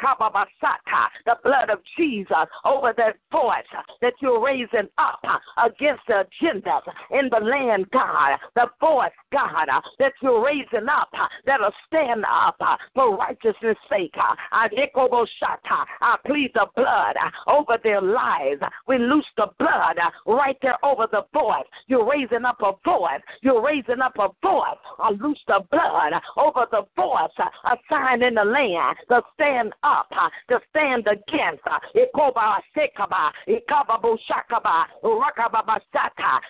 the 0.00 1.36
blood 1.44 1.70
of 1.70 1.78
Jesus 1.96 2.46
over 2.64 2.94
that 2.96 3.16
voice 3.30 3.64
that 4.00 4.14
you're 4.20 4.42
raising 4.44 4.88
up 4.98 5.20
against 5.64 6.02
the 6.08 6.26
agendas 6.42 6.82
in 7.10 7.28
the 7.30 7.38
land, 7.38 7.90
God. 7.90 8.38
The 8.54 8.66
voice, 8.80 9.10
God, 9.32 9.68
that 9.98 10.12
you're 10.22 10.44
raising 10.44 10.88
up 10.88 11.10
that'll 11.46 11.72
stand 11.86 12.24
up 12.24 12.56
for 12.94 13.16
righteousness' 13.16 13.76
sake. 13.88 14.14
I 14.52 14.68
plead 16.26 16.50
the 16.54 16.66
blood 16.76 17.16
over 17.46 17.78
their 17.82 18.00
lives. 18.00 18.62
We 18.88 18.98
loose 18.98 19.26
the 19.36 19.48
blood 19.58 19.98
right 20.26 20.56
there 20.62 20.78
over 20.84 21.06
the 21.10 21.22
voice. 21.32 21.64
You're 21.86 22.08
raising 22.08 22.44
up 22.44 22.60
a 22.62 22.72
voice. 22.84 23.20
You're 23.42 23.62
raising 23.62 24.00
up 24.00 24.14
a 24.18 24.28
voice. 24.42 24.78
I 24.98 25.10
loose 25.10 25.40
the 25.46 25.60
blood 25.70 26.12
over 26.36 26.66
the 26.70 26.82
voice 26.96 27.30
a 27.64 27.76
sign 27.88 28.22
in 28.22 28.34
the 28.34 28.44
land 28.44 28.96
to 29.08 29.22
stand 29.34 29.72
up 29.82 29.89
up 29.90 30.06
uh, 30.12 30.28
to 30.48 30.60
stand 30.70 31.06
against 31.06 31.62
uh, 31.66 31.78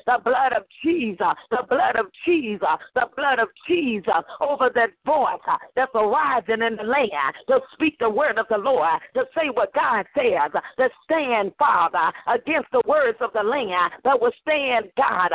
the 0.07 0.18
blood 0.24 0.53
of 0.53 0.64
Jesus, 0.84 1.34
the 1.51 1.64
blood 1.68 1.97
of 1.97 2.07
Jesus, 2.26 2.78
the 2.95 3.07
blood 3.16 3.38
of 3.38 3.49
Jesus 3.66 4.22
over 4.41 4.70
that 4.74 4.91
voice 5.07 5.41
uh, 5.49 5.57
that's 5.74 5.91
arising 5.95 6.62
in 6.62 6.76
the 6.76 6.82
land 6.82 7.34
to 7.49 7.61
speak 7.72 7.97
the 7.99 8.11
word 8.11 8.38
of 8.38 8.47
the 8.51 8.59
Lord, 8.59 9.01
to 9.14 9.24
say 9.36 9.49
what 9.53 9.72
God 9.74 10.05
says, 10.16 10.51
to 10.78 10.88
stand, 11.05 11.53
Father, 11.59 12.12
against 12.26 12.70
the 12.72 12.82
words 12.86 13.18
of 13.20 13.32
the 13.32 13.43
land 13.43 13.93
that 14.05 14.20
will 14.20 14.32
stand, 14.43 14.86
God, 14.97 15.30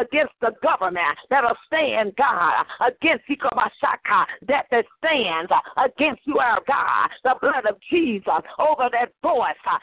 against 0.00 0.34
the 0.40 0.52
government 0.62 1.18
that'll 1.30 1.56
stand, 1.66 2.14
God, 2.16 2.64
against 2.80 3.24
that 4.46 4.66
that 4.70 4.84
stands 4.98 5.50
against 5.76 6.03
against 6.04 6.26
you, 6.26 6.38
our 6.38 6.60
God. 6.66 7.08
The 7.22 7.34
blood 7.40 7.66
of 7.68 7.76
Jesus 7.90 8.42
over 8.58 8.88
that 8.92 9.12
voice. 9.22 9.54
Uh, 9.66 9.78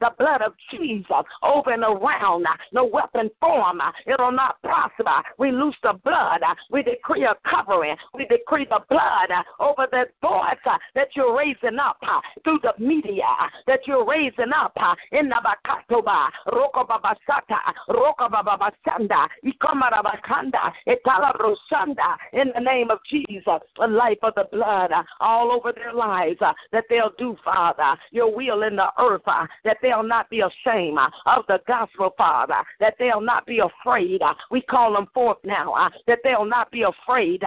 the 0.00 0.10
blood 0.18 0.42
of 0.42 0.52
Jesus 0.70 1.24
over 1.42 1.72
and 1.72 1.82
around. 1.82 2.46
Uh, 2.46 2.56
no 2.72 2.84
weapon 2.84 3.30
form. 3.40 3.80
Uh, 3.80 3.90
It'll 4.06 4.32
not 4.32 4.60
prosper. 4.62 5.22
We 5.38 5.50
loose 5.50 5.76
the 5.82 5.94
blood. 6.04 6.40
We 6.70 6.82
decree 6.82 7.24
a 7.24 7.34
covering. 7.48 7.96
We 8.14 8.26
decree 8.26 8.66
the 8.68 8.80
blood 8.88 9.30
over 9.60 9.86
that 9.92 10.08
voice 10.22 10.78
that 10.94 11.08
you're 11.14 11.36
raising 11.36 11.78
up 11.78 11.98
through 12.42 12.60
the 12.62 12.72
media 12.82 13.24
that 13.66 13.80
you're 13.86 14.06
raising 14.06 14.52
up 14.54 14.76
in 15.12 15.28
the 15.28 15.36
Bakatoba, 15.44 16.28
Rokobabasata, 16.48 17.58
Rokobabasanda, 17.88 19.26
Ikomarabakanda, 19.44 20.72
Etalabrosanda, 20.88 22.16
in 22.32 22.50
the 22.54 22.60
name 22.60 22.90
of 22.90 22.98
Jesus, 23.10 23.60
the 23.78 23.86
life 23.86 24.18
of 24.22 24.34
the 24.34 24.53
blood 24.54 24.92
uh, 24.92 25.02
all 25.20 25.50
over 25.52 25.72
their 25.72 25.92
lives, 25.92 26.38
uh, 26.40 26.52
that 26.72 26.84
they'll 26.88 27.12
do, 27.18 27.36
Father, 27.44 27.98
your 28.12 28.34
will 28.34 28.62
in 28.62 28.76
the 28.76 28.86
earth, 28.98 29.22
uh, 29.26 29.46
that 29.64 29.76
they'll 29.82 30.02
not 30.02 30.30
be 30.30 30.40
ashamed 30.40 30.98
uh, 30.98 31.08
of 31.26 31.44
the 31.48 31.58
gospel, 31.66 32.14
Father, 32.16 32.62
that 32.80 32.94
they'll 32.98 33.20
not 33.20 33.44
be 33.46 33.60
afraid. 33.60 34.22
Uh, 34.22 34.34
we 34.50 34.62
call 34.62 34.92
them 34.94 35.06
forth 35.12 35.38
now, 35.44 35.72
uh, 35.72 35.90
that 36.06 36.18
they'll 36.22 36.44
not 36.44 36.70
be 36.70 36.82
afraid. 36.82 37.42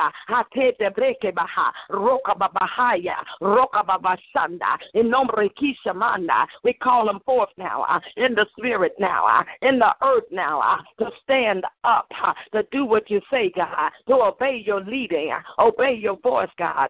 We 6.63 6.73
call 6.73 7.05
them 7.05 7.19
forth 7.25 7.49
now, 7.57 8.01
in 8.17 8.35
the 8.35 8.45
spirit 8.57 8.93
now, 8.99 9.45
in 9.61 9.79
the 9.79 9.93
earth 10.03 10.23
now, 10.31 10.79
to 10.99 11.09
stand 11.23 11.63
up, 11.83 12.09
to 12.53 12.63
do 12.71 12.85
what 12.85 13.09
you 13.09 13.21
say, 13.31 13.51
God, 13.55 13.91
to 14.07 14.15
obey 14.15 14.63
your 14.65 14.81
leading, 14.81 15.31
obey 15.59 15.93
your 15.93 16.17
voice, 16.17 16.49
God, 16.57 16.89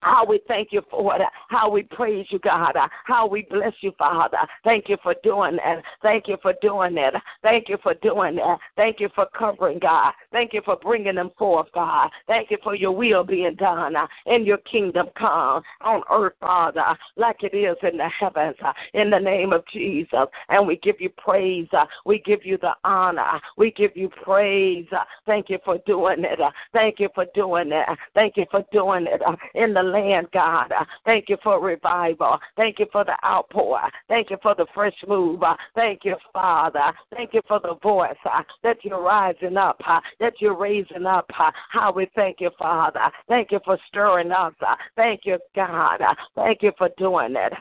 How 0.00 0.24
we 0.24 0.40
thank 0.46 0.68
you 0.72 0.82
for 0.90 1.16
it. 1.16 1.22
How 1.48 1.70
we 1.70 1.82
praise 1.82 2.26
you, 2.30 2.38
God. 2.38 2.76
How 3.04 3.26
we 3.26 3.42
bless 3.42 3.72
you, 3.80 3.92
Father. 3.98 4.38
Thank 4.64 4.88
you 4.88 4.96
for 5.02 5.14
doing 5.22 5.56
that. 5.56 5.82
Thank 6.02 6.28
you 6.28 6.36
for 6.42 6.54
doing 6.62 6.94
that. 6.96 7.14
Thank 7.42 7.68
you 7.68 7.78
for 7.82 7.94
doing 7.94 8.36
that. 8.36 8.58
Thank 8.76 9.00
you 9.00 9.08
for 9.14 9.26
covering, 9.36 9.78
God. 9.78 10.12
Thank 10.32 10.52
you 10.52 10.62
for 10.64 10.76
bringing 10.76 11.16
them 11.16 11.30
forth, 11.38 11.68
God. 11.74 12.10
Thank 12.26 12.50
you 12.50 12.58
for 12.62 12.74
your 12.74 12.92
will 12.92 13.24
being 13.24 13.54
done 13.56 13.96
uh, 13.96 14.06
in 14.26 14.44
your 14.44 14.58
kingdom 14.58 15.08
come 15.16 15.62
on 15.80 16.02
earth, 16.10 16.34
Father, 16.40 16.96
like 17.16 17.42
it 17.42 17.56
is 17.56 17.76
in 17.82 17.98
the 17.98 18.08
heavens, 18.08 18.56
uh, 18.64 18.72
in 18.94 19.10
the 19.10 19.18
name 19.18 19.52
of 19.52 19.64
Jesus. 19.72 20.26
And 20.48 20.66
we 20.66 20.76
give 20.76 20.96
you 21.00 21.10
praise. 21.16 21.68
Uh, 21.72 21.86
we 22.04 22.20
give 22.20 22.44
you 22.44 22.58
the 22.58 22.72
honor. 22.84 23.40
We 23.56 23.70
give 23.70 23.96
you 23.96 24.08
praise. 24.08 24.86
Thank 25.26 25.50
you 25.50 25.58
for 25.64 25.78
doing 25.86 26.24
it. 26.24 26.38
Thank 26.72 27.00
you 27.00 27.08
for 27.14 27.26
doing 27.34 27.72
it. 27.72 27.86
Thank 28.14 28.36
you 28.36 28.46
for 28.50 28.64
doing 28.72 29.06
it 29.06 29.22
in 29.54 29.74
the 29.74 29.82
land, 29.92 30.28
God. 30.32 30.72
Uh, 30.72 30.84
thank 31.04 31.28
you 31.28 31.36
for 31.42 31.60
revival. 31.60 32.38
Thank 32.56 32.78
you 32.78 32.86
for 32.92 33.04
the 33.04 33.16
outpour. 33.24 33.80
Thank 34.08 34.30
you 34.30 34.38
for 34.42 34.54
the 34.54 34.66
fresh 34.74 34.94
move. 35.06 35.42
Uh, 35.42 35.56
thank 35.74 36.04
you, 36.04 36.16
Father. 36.32 36.92
Thank 37.14 37.34
you 37.34 37.42
for 37.48 37.60
the 37.60 37.74
voice 37.82 38.16
uh, 38.24 38.42
that 38.62 38.78
you're 38.84 39.02
rising 39.02 39.56
up, 39.56 39.80
that 40.20 40.34
you're 40.40 40.56
raising 40.56 41.06
up. 41.06 41.30
How 41.70 41.92
we 41.92 42.08
thank 42.14 42.40
you, 42.40 42.50
Father. 42.58 43.00
Thank 43.28 43.52
you 43.52 43.60
for 43.64 43.78
stirring 43.88 44.32
us. 44.32 44.54
Thank 44.96 45.22
you, 45.24 45.38
God. 45.54 46.00
Thank 46.34 46.62
you 46.62 46.72
for 46.78 46.90
doing 46.98 47.34
it. 47.36 47.52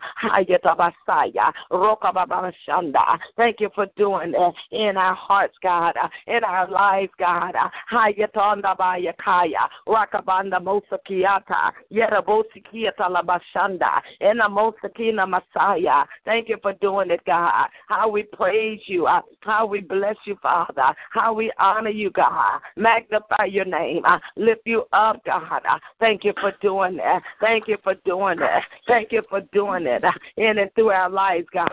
Thank 3.38 3.60
you 3.60 3.70
for 3.76 3.88
doing 3.96 4.34
it 4.36 4.56
in 4.72 4.98
our 4.98 5.16
hearts, 5.16 5.56
God, 5.62 5.96
in 6.28 6.44
our 6.44 6.70
lives, 6.70 7.12
God. 7.20 7.56
Rakabanda 9.88 10.60
Mosakiata. 10.62 11.72
Yet 11.90 12.14
Thank 16.26 16.50
you 16.50 16.58
for 16.62 16.74
doing 16.74 17.12
it, 17.12 17.22
God. 17.26 17.68
How 17.88 18.10
we 18.10 18.24
praise 18.24 18.80
you. 18.86 19.08
Uh, 19.08 19.22
how 19.42 19.66
we 19.66 19.82
bless 19.82 20.16
you, 20.26 20.38
Father. 20.42 20.94
How 21.12 21.34
we 21.34 21.52
honor 21.60 21.90
you, 21.90 22.10
God. 22.12 22.60
Magnify 22.76 23.46
your 23.46 23.66
name. 23.66 24.04
Uh, 24.06 24.20
lift 24.36 24.62
you 24.66 24.86
up, 24.94 25.24
God. 25.26 25.62
Uh, 25.70 25.80
thank 26.00 26.24
you 26.24 26.34
for 26.40 26.54
doing 26.62 26.98
that. 26.98 27.22
Thank 27.40 27.68
you 27.68 27.78
for 27.84 27.96
doing 28.06 28.40
that. 28.40 28.64
Thank 28.88 29.12
you 29.12 29.22
for 29.30 29.42
doing 29.54 29.86
it 29.86 30.04
in 30.38 30.58
and 30.58 30.74
through 30.76 30.90
our 30.90 31.10
lives, 31.10 31.48
God. 31.54 31.70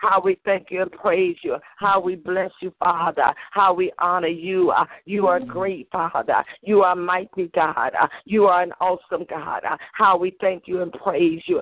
How 0.00 0.20
we 0.20 0.38
thank 0.44 0.70
you 0.70 0.82
and 0.82 0.92
praise 0.92 1.36
you. 1.42 1.56
How 1.76 2.00
we 2.00 2.16
bless 2.16 2.50
you, 2.60 2.72
Father. 2.78 3.32
How 3.50 3.72
we 3.72 3.92
honor 3.98 4.28
you. 4.28 4.41
Uh, 4.42 4.84
you 5.04 5.26
are 5.26 5.40
mm. 5.40 5.46
great, 5.46 5.88
Father. 5.90 6.44
You 6.62 6.82
are 6.82 6.96
mighty, 6.96 7.48
God. 7.54 7.92
Uh, 8.00 8.08
you 8.24 8.46
are 8.46 8.62
an 8.62 8.72
awesome 8.80 9.24
God. 9.28 9.64
Uh, 9.64 9.76
how 9.92 10.16
we 10.16 10.36
thank 10.40 10.64
you 10.66 10.82
and 10.82 10.92
praise 10.92 11.42
you. 11.46 11.60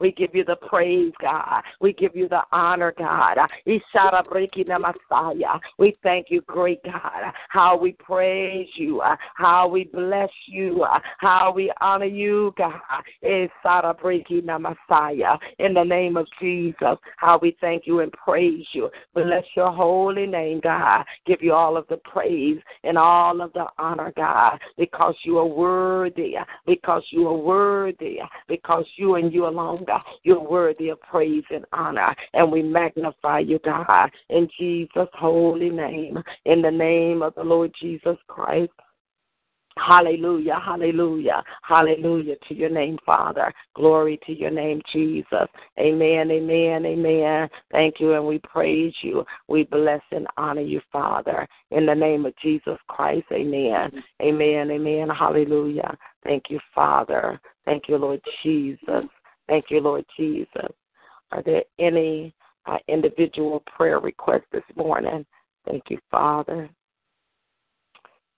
We 0.00 0.12
give 0.12 0.34
you 0.34 0.44
the 0.44 0.56
praise, 0.68 1.12
God. 1.20 1.62
We 1.80 1.92
give 1.92 2.16
you 2.16 2.28
the 2.28 2.42
honor, 2.52 2.94
God. 2.96 3.38
We 5.78 5.96
thank 6.02 6.26
you, 6.30 6.40
great 6.42 6.82
God. 6.84 7.32
How 7.48 7.76
we 7.76 7.92
praise 7.92 8.68
you. 8.74 9.02
How 9.34 9.68
we 9.68 9.84
bless 9.84 10.30
you. 10.46 10.86
How 11.18 11.52
we 11.54 11.72
honor 11.80 12.06
you, 12.06 12.54
God. 12.56 12.80
In 13.22 13.48
the 15.74 15.84
name 15.84 16.16
of 16.16 16.26
Jesus, 16.40 16.98
how 17.20 17.38
we 17.40 17.54
thank 17.60 17.86
you 17.86 18.00
and 18.00 18.10
praise 18.12 18.64
you. 18.72 18.90
Bless 19.14 19.44
your 19.54 19.70
holy 19.70 20.26
name, 20.26 20.60
God. 20.60 21.04
Give 21.26 21.42
you 21.42 21.52
all 21.52 21.76
of 21.76 21.86
the 21.88 21.98
praise 21.98 22.58
and 22.82 22.96
all 22.96 23.42
of 23.42 23.52
the 23.52 23.66
honor, 23.78 24.12
God, 24.16 24.58
because 24.78 25.14
you 25.22 25.38
are 25.38 25.46
worthy, 25.46 26.36
because 26.66 27.02
you 27.10 27.28
are 27.28 27.36
worthy, 27.36 28.18
because 28.48 28.86
you 28.96 29.16
and 29.16 29.32
you 29.32 29.46
alone, 29.46 29.84
God, 29.86 30.00
you're 30.22 30.40
worthy 30.40 30.88
of 30.88 31.00
praise 31.02 31.44
and 31.50 31.66
honor. 31.74 32.16
And 32.32 32.50
we 32.50 32.62
magnify 32.62 33.40
you, 33.40 33.60
God, 33.62 34.10
in 34.30 34.48
Jesus' 34.58 35.08
holy 35.12 35.70
name, 35.70 36.22
in 36.46 36.62
the 36.62 36.70
name 36.70 37.20
of 37.22 37.34
the 37.34 37.44
Lord 37.44 37.72
Jesus 37.78 38.16
Christ. 38.28 38.72
Hallelujah, 39.86 40.60
hallelujah, 40.62 41.42
hallelujah 41.62 42.36
to 42.48 42.54
your 42.54 42.68
name, 42.68 42.98
Father. 43.06 43.52
Glory 43.74 44.20
to 44.26 44.32
your 44.32 44.50
name, 44.50 44.82
Jesus. 44.92 45.48
Amen, 45.78 46.30
amen, 46.30 46.84
amen. 46.84 47.48
Thank 47.72 47.98
you, 47.98 48.12
and 48.12 48.26
we 48.26 48.40
praise 48.40 48.92
you. 49.00 49.24
We 49.48 49.64
bless 49.64 50.02
and 50.12 50.26
honor 50.36 50.60
you, 50.60 50.82
Father. 50.92 51.48
In 51.70 51.86
the 51.86 51.94
name 51.94 52.26
of 52.26 52.34
Jesus 52.42 52.76
Christ, 52.88 53.26
amen. 53.32 54.02
Amen, 54.20 54.70
amen, 54.70 55.08
hallelujah. 55.08 55.96
Thank 56.24 56.44
you, 56.50 56.60
Father. 56.74 57.40
Thank 57.64 57.84
you, 57.88 57.96
Lord 57.96 58.20
Jesus. 58.42 59.04
Thank 59.48 59.66
you, 59.70 59.80
Lord 59.80 60.04
Jesus. 60.16 60.72
Are 61.32 61.42
there 61.42 61.64
any 61.78 62.34
uh, 62.66 62.78
individual 62.88 63.62
prayer 63.74 63.98
requests 63.98 64.46
this 64.52 64.62
morning? 64.76 65.24
Thank 65.66 65.84
you, 65.88 65.98
Father. 66.10 66.68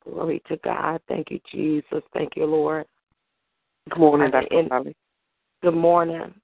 Glory 0.05 0.43
to 0.49 0.57
God. 0.59 1.01
Thank 1.09 1.31
you, 1.31 1.41
Jesus. 1.51 2.03
Thank 2.13 2.37
you, 2.37 2.47
Lord. 2.47 2.87
Good 3.91 3.99
morning, 3.99 4.31
Dr. 4.31 4.69
Holly. 4.71 4.95
Good 5.63 5.75
morning. 5.75 6.35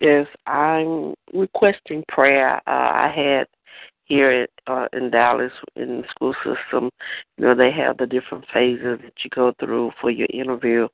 Yes, 0.00 0.26
I'm 0.46 1.14
requesting 1.32 2.04
prayer. 2.08 2.56
Uh, 2.56 2.60
I 2.66 3.12
had 3.14 3.46
here 4.04 4.30
at, 4.30 4.50
uh, 4.66 4.88
in 4.92 5.10
Dallas 5.10 5.52
in 5.76 6.02
the 6.02 6.08
school 6.10 6.34
system, 6.44 6.90
you 7.38 7.44
know, 7.44 7.54
they 7.54 7.70
have 7.70 7.96
the 7.98 8.06
different 8.06 8.44
phases 8.52 8.98
that 9.02 9.12
you 9.22 9.30
go 9.34 9.52
through 9.58 9.92
for 10.00 10.10
your 10.10 10.28
interview. 10.32 10.88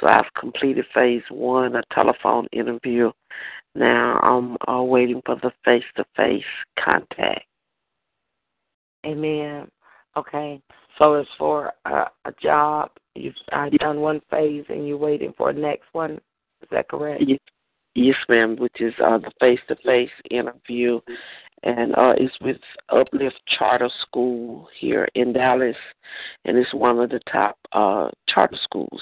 So 0.00 0.08
I've 0.08 0.32
completed 0.38 0.84
phase 0.92 1.22
one, 1.30 1.76
a 1.76 1.82
telephone 1.94 2.46
interview. 2.52 3.12
Now 3.74 4.18
I'm 4.22 4.56
uh, 4.68 4.82
waiting 4.82 5.22
for 5.24 5.36
the 5.36 5.52
face 5.64 5.84
to 5.96 6.04
face 6.16 6.44
contact. 6.78 7.44
Amen. 9.06 9.68
Okay. 10.18 10.60
So 10.98 11.14
it's 11.14 11.30
for 11.38 11.72
a, 11.84 12.06
a 12.24 12.32
job. 12.42 12.90
You've 13.14 13.34
uh, 13.52 13.68
done 13.78 14.00
one 14.00 14.20
phase 14.30 14.64
and 14.68 14.86
you're 14.86 14.96
waiting 14.96 15.32
for 15.36 15.52
the 15.52 15.60
next 15.60 15.86
one. 15.92 16.12
Is 16.62 16.68
that 16.72 16.88
correct? 16.88 17.22
Yes, 17.26 17.38
yes 17.94 18.16
ma'am. 18.28 18.56
Which 18.58 18.80
is 18.80 18.94
uh, 19.04 19.18
the 19.18 19.30
face-to-face 19.40 20.10
interview, 20.30 21.00
and 21.62 21.94
uh, 21.94 22.14
it's 22.16 22.34
with 22.40 22.58
Uplift 22.90 23.40
Charter 23.56 23.90
School 24.02 24.68
here 24.80 25.08
in 25.14 25.32
Dallas, 25.32 25.76
and 26.44 26.56
it's 26.56 26.74
one 26.74 26.98
of 26.98 27.10
the 27.10 27.20
top 27.30 27.56
uh, 27.72 28.08
charter 28.28 28.58
schools. 28.64 29.00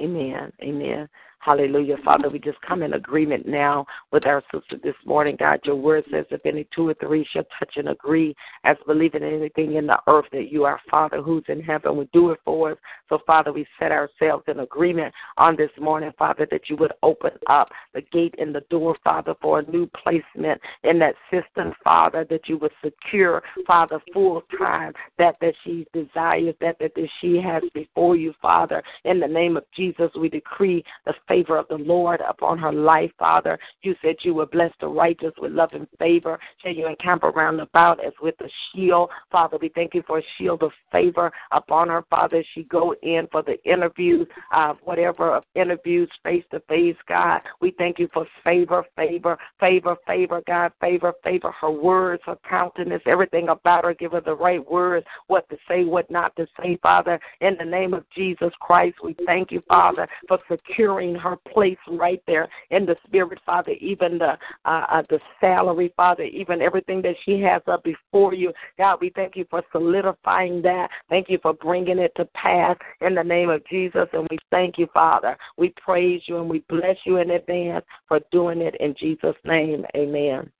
Amen. 0.00 0.52
Amen. 0.62 1.08
Hallelujah. 1.44 1.96
Father, 2.02 2.30
we 2.30 2.38
just 2.38 2.58
come 2.62 2.82
in 2.82 2.94
agreement 2.94 3.46
now 3.46 3.84
with 4.12 4.24
our 4.24 4.42
sister 4.50 4.78
this 4.82 4.94
morning. 5.04 5.36
God, 5.38 5.60
your 5.64 5.76
word 5.76 6.04
says 6.10 6.24
if 6.30 6.40
any 6.46 6.66
two 6.74 6.88
or 6.88 6.94
three 6.94 7.26
shall 7.30 7.44
touch 7.58 7.74
and 7.76 7.90
agree 7.90 8.34
as 8.64 8.78
believing 8.86 9.22
in 9.22 9.34
anything 9.34 9.74
in 9.74 9.86
the 9.86 9.98
earth 10.06 10.24
that 10.32 10.50
you, 10.50 10.64
are 10.64 10.80
Father 10.90 11.20
who's 11.20 11.44
in 11.48 11.60
heaven, 11.60 11.96
would 11.96 12.10
do 12.12 12.30
it 12.30 12.40
for 12.46 12.72
us. 12.72 12.78
So, 13.10 13.18
Father, 13.26 13.52
we 13.52 13.66
set 13.78 13.92
ourselves 13.92 14.44
in 14.48 14.60
agreement 14.60 15.12
on 15.36 15.54
this 15.54 15.68
morning, 15.78 16.12
Father, 16.18 16.48
that 16.50 16.70
you 16.70 16.76
would 16.76 16.94
open 17.02 17.32
up 17.46 17.68
the 17.92 18.00
gate 18.00 18.34
and 18.38 18.54
the 18.54 18.62
door, 18.70 18.96
Father, 19.04 19.34
for 19.42 19.58
a 19.58 19.70
new 19.70 19.86
placement 20.02 20.58
in 20.82 20.98
that 21.00 21.14
system, 21.30 21.74
Father, 21.84 22.26
that 22.30 22.48
you 22.48 22.56
would 22.56 22.72
secure, 22.82 23.42
Father, 23.66 24.00
full 24.14 24.42
time 24.58 24.94
that 25.18 25.36
that 25.42 25.52
she 25.62 25.86
desires, 25.92 26.54
that 26.62 26.78
that, 26.78 26.92
she 27.20 27.36
has 27.36 27.62
before 27.74 28.16
you, 28.16 28.32
Father. 28.40 28.82
In 29.04 29.20
the 29.20 29.28
name 29.28 29.58
of 29.58 29.64
Jesus, 29.76 30.10
we 30.18 30.30
decree 30.30 30.82
the 31.04 31.12
favor 31.34 31.58
of 31.58 31.66
the 31.68 31.76
Lord 31.76 32.20
upon 32.28 32.58
her 32.58 32.72
life, 32.72 33.10
Father. 33.18 33.58
You 33.82 33.96
said 34.00 34.16
you 34.22 34.34
would 34.34 34.52
bless 34.52 34.70
the 34.80 34.86
righteous 34.86 35.32
with 35.38 35.50
love 35.50 35.70
and 35.72 35.88
favor. 35.98 36.38
Shall 36.62 36.72
you 36.72 36.86
encamp 36.86 37.24
around 37.24 37.58
about 37.58 38.04
as 38.04 38.12
with 38.22 38.36
a 38.40 38.48
shield? 38.72 39.10
Father, 39.32 39.58
we 39.60 39.68
thank 39.70 39.94
you 39.94 40.04
for 40.06 40.18
a 40.18 40.22
shield 40.38 40.62
of 40.62 40.70
favor 40.92 41.32
upon 41.50 41.88
her, 41.88 42.04
Father. 42.08 42.44
She 42.54 42.62
go 42.64 42.94
in 43.02 43.26
for 43.32 43.42
the 43.42 43.60
interviews, 43.64 44.28
uh, 44.54 44.74
whatever 44.84 45.34
of 45.34 45.42
interviews 45.56 46.08
face 46.22 46.44
to 46.52 46.60
face, 46.68 46.96
God. 47.08 47.40
We 47.60 47.72
thank 47.78 47.98
you 47.98 48.08
for 48.14 48.26
favor, 48.44 48.84
favor, 48.94 49.36
favor, 49.58 49.96
favor, 50.06 50.40
God, 50.46 50.70
favor, 50.80 51.14
favor. 51.24 51.50
Her 51.60 51.70
words, 51.70 52.22
her 52.26 52.38
countenance, 52.48 53.02
everything 53.06 53.48
about 53.48 53.84
her. 53.84 53.94
Give 53.94 54.12
her 54.12 54.20
the 54.20 54.36
right 54.36 54.64
words, 54.70 55.04
what 55.26 55.48
to 55.50 55.56
say, 55.66 55.84
what 55.84 56.08
not 56.12 56.36
to 56.36 56.46
say, 56.60 56.78
Father. 56.80 57.18
In 57.40 57.56
the 57.58 57.64
name 57.64 57.92
of 57.92 58.04
Jesus 58.14 58.52
Christ, 58.60 58.98
we 59.02 59.16
thank 59.26 59.50
you, 59.50 59.62
Father, 59.66 60.06
for 60.28 60.38
securing 60.48 61.16
her 61.24 61.36
place 61.52 61.78
right 61.88 62.22
there 62.26 62.48
in 62.70 62.86
the 62.86 62.96
spirit, 63.06 63.38
Father. 63.44 63.72
Even 63.80 64.18
the 64.18 64.36
uh, 64.64 64.86
uh, 64.90 65.02
the 65.08 65.18
salary, 65.40 65.92
Father. 65.96 66.24
Even 66.24 66.62
everything 66.62 67.02
that 67.02 67.16
she 67.24 67.40
has 67.40 67.62
up 67.66 67.82
before 67.82 68.34
you, 68.34 68.52
God. 68.78 68.98
We 69.00 69.10
thank 69.10 69.36
you 69.36 69.46
for 69.50 69.62
solidifying 69.72 70.62
that. 70.62 70.88
Thank 71.08 71.28
you 71.28 71.38
for 71.42 71.54
bringing 71.54 71.98
it 71.98 72.12
to 72.16 72.26
pass 72.26 72.76
in 73.00 73.14
the 73.14 73.24
name 73.24 73.50
of 73.50 73.66
Jesus, 73.66 74.06
and 74.12 74.26
we 74.30 74.38
thank 74.50 74.78
you, 74.78 74.86
Father. 74.92 75.36
We 75.56 75.72
praise 75.82 76.22
you 76.26 76.38
and 76.38 76.48
we 76.48 76.62
bless 76.68 76.96
you 77.04 77.16
in 77.16 77.30
advance 77.30 77.84
for 78.06 78.20
doing 78.30 78.60
it 78.60 78.74
in 78.80 78.94
Jesus' 78.98 79.36
name. 79.44 79.84
Amen. 79.96 80.50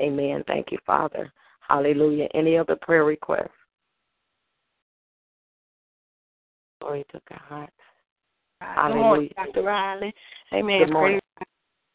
Amen. 0.00 0.44
Thank 0.46 0.70
you, 0.70 0.78
Father. 0.86 1.32
Hallelujah. 1.60 2.28
Any 2.34 2.56
other 2.56 2.76
prayer 2.76 3.04
requests? 3.04 3.48
Glory 6.80 7.04
to 7.12 7.20
God. 7.28 7.68
Good 8.60 8.94
morning, 8.94 9.30
Dr. 9.36 9.62
Riley. 9.62 10.14
Amen. 10.52 10.80
Good 10.80 10.92
morning. 10.92 11.20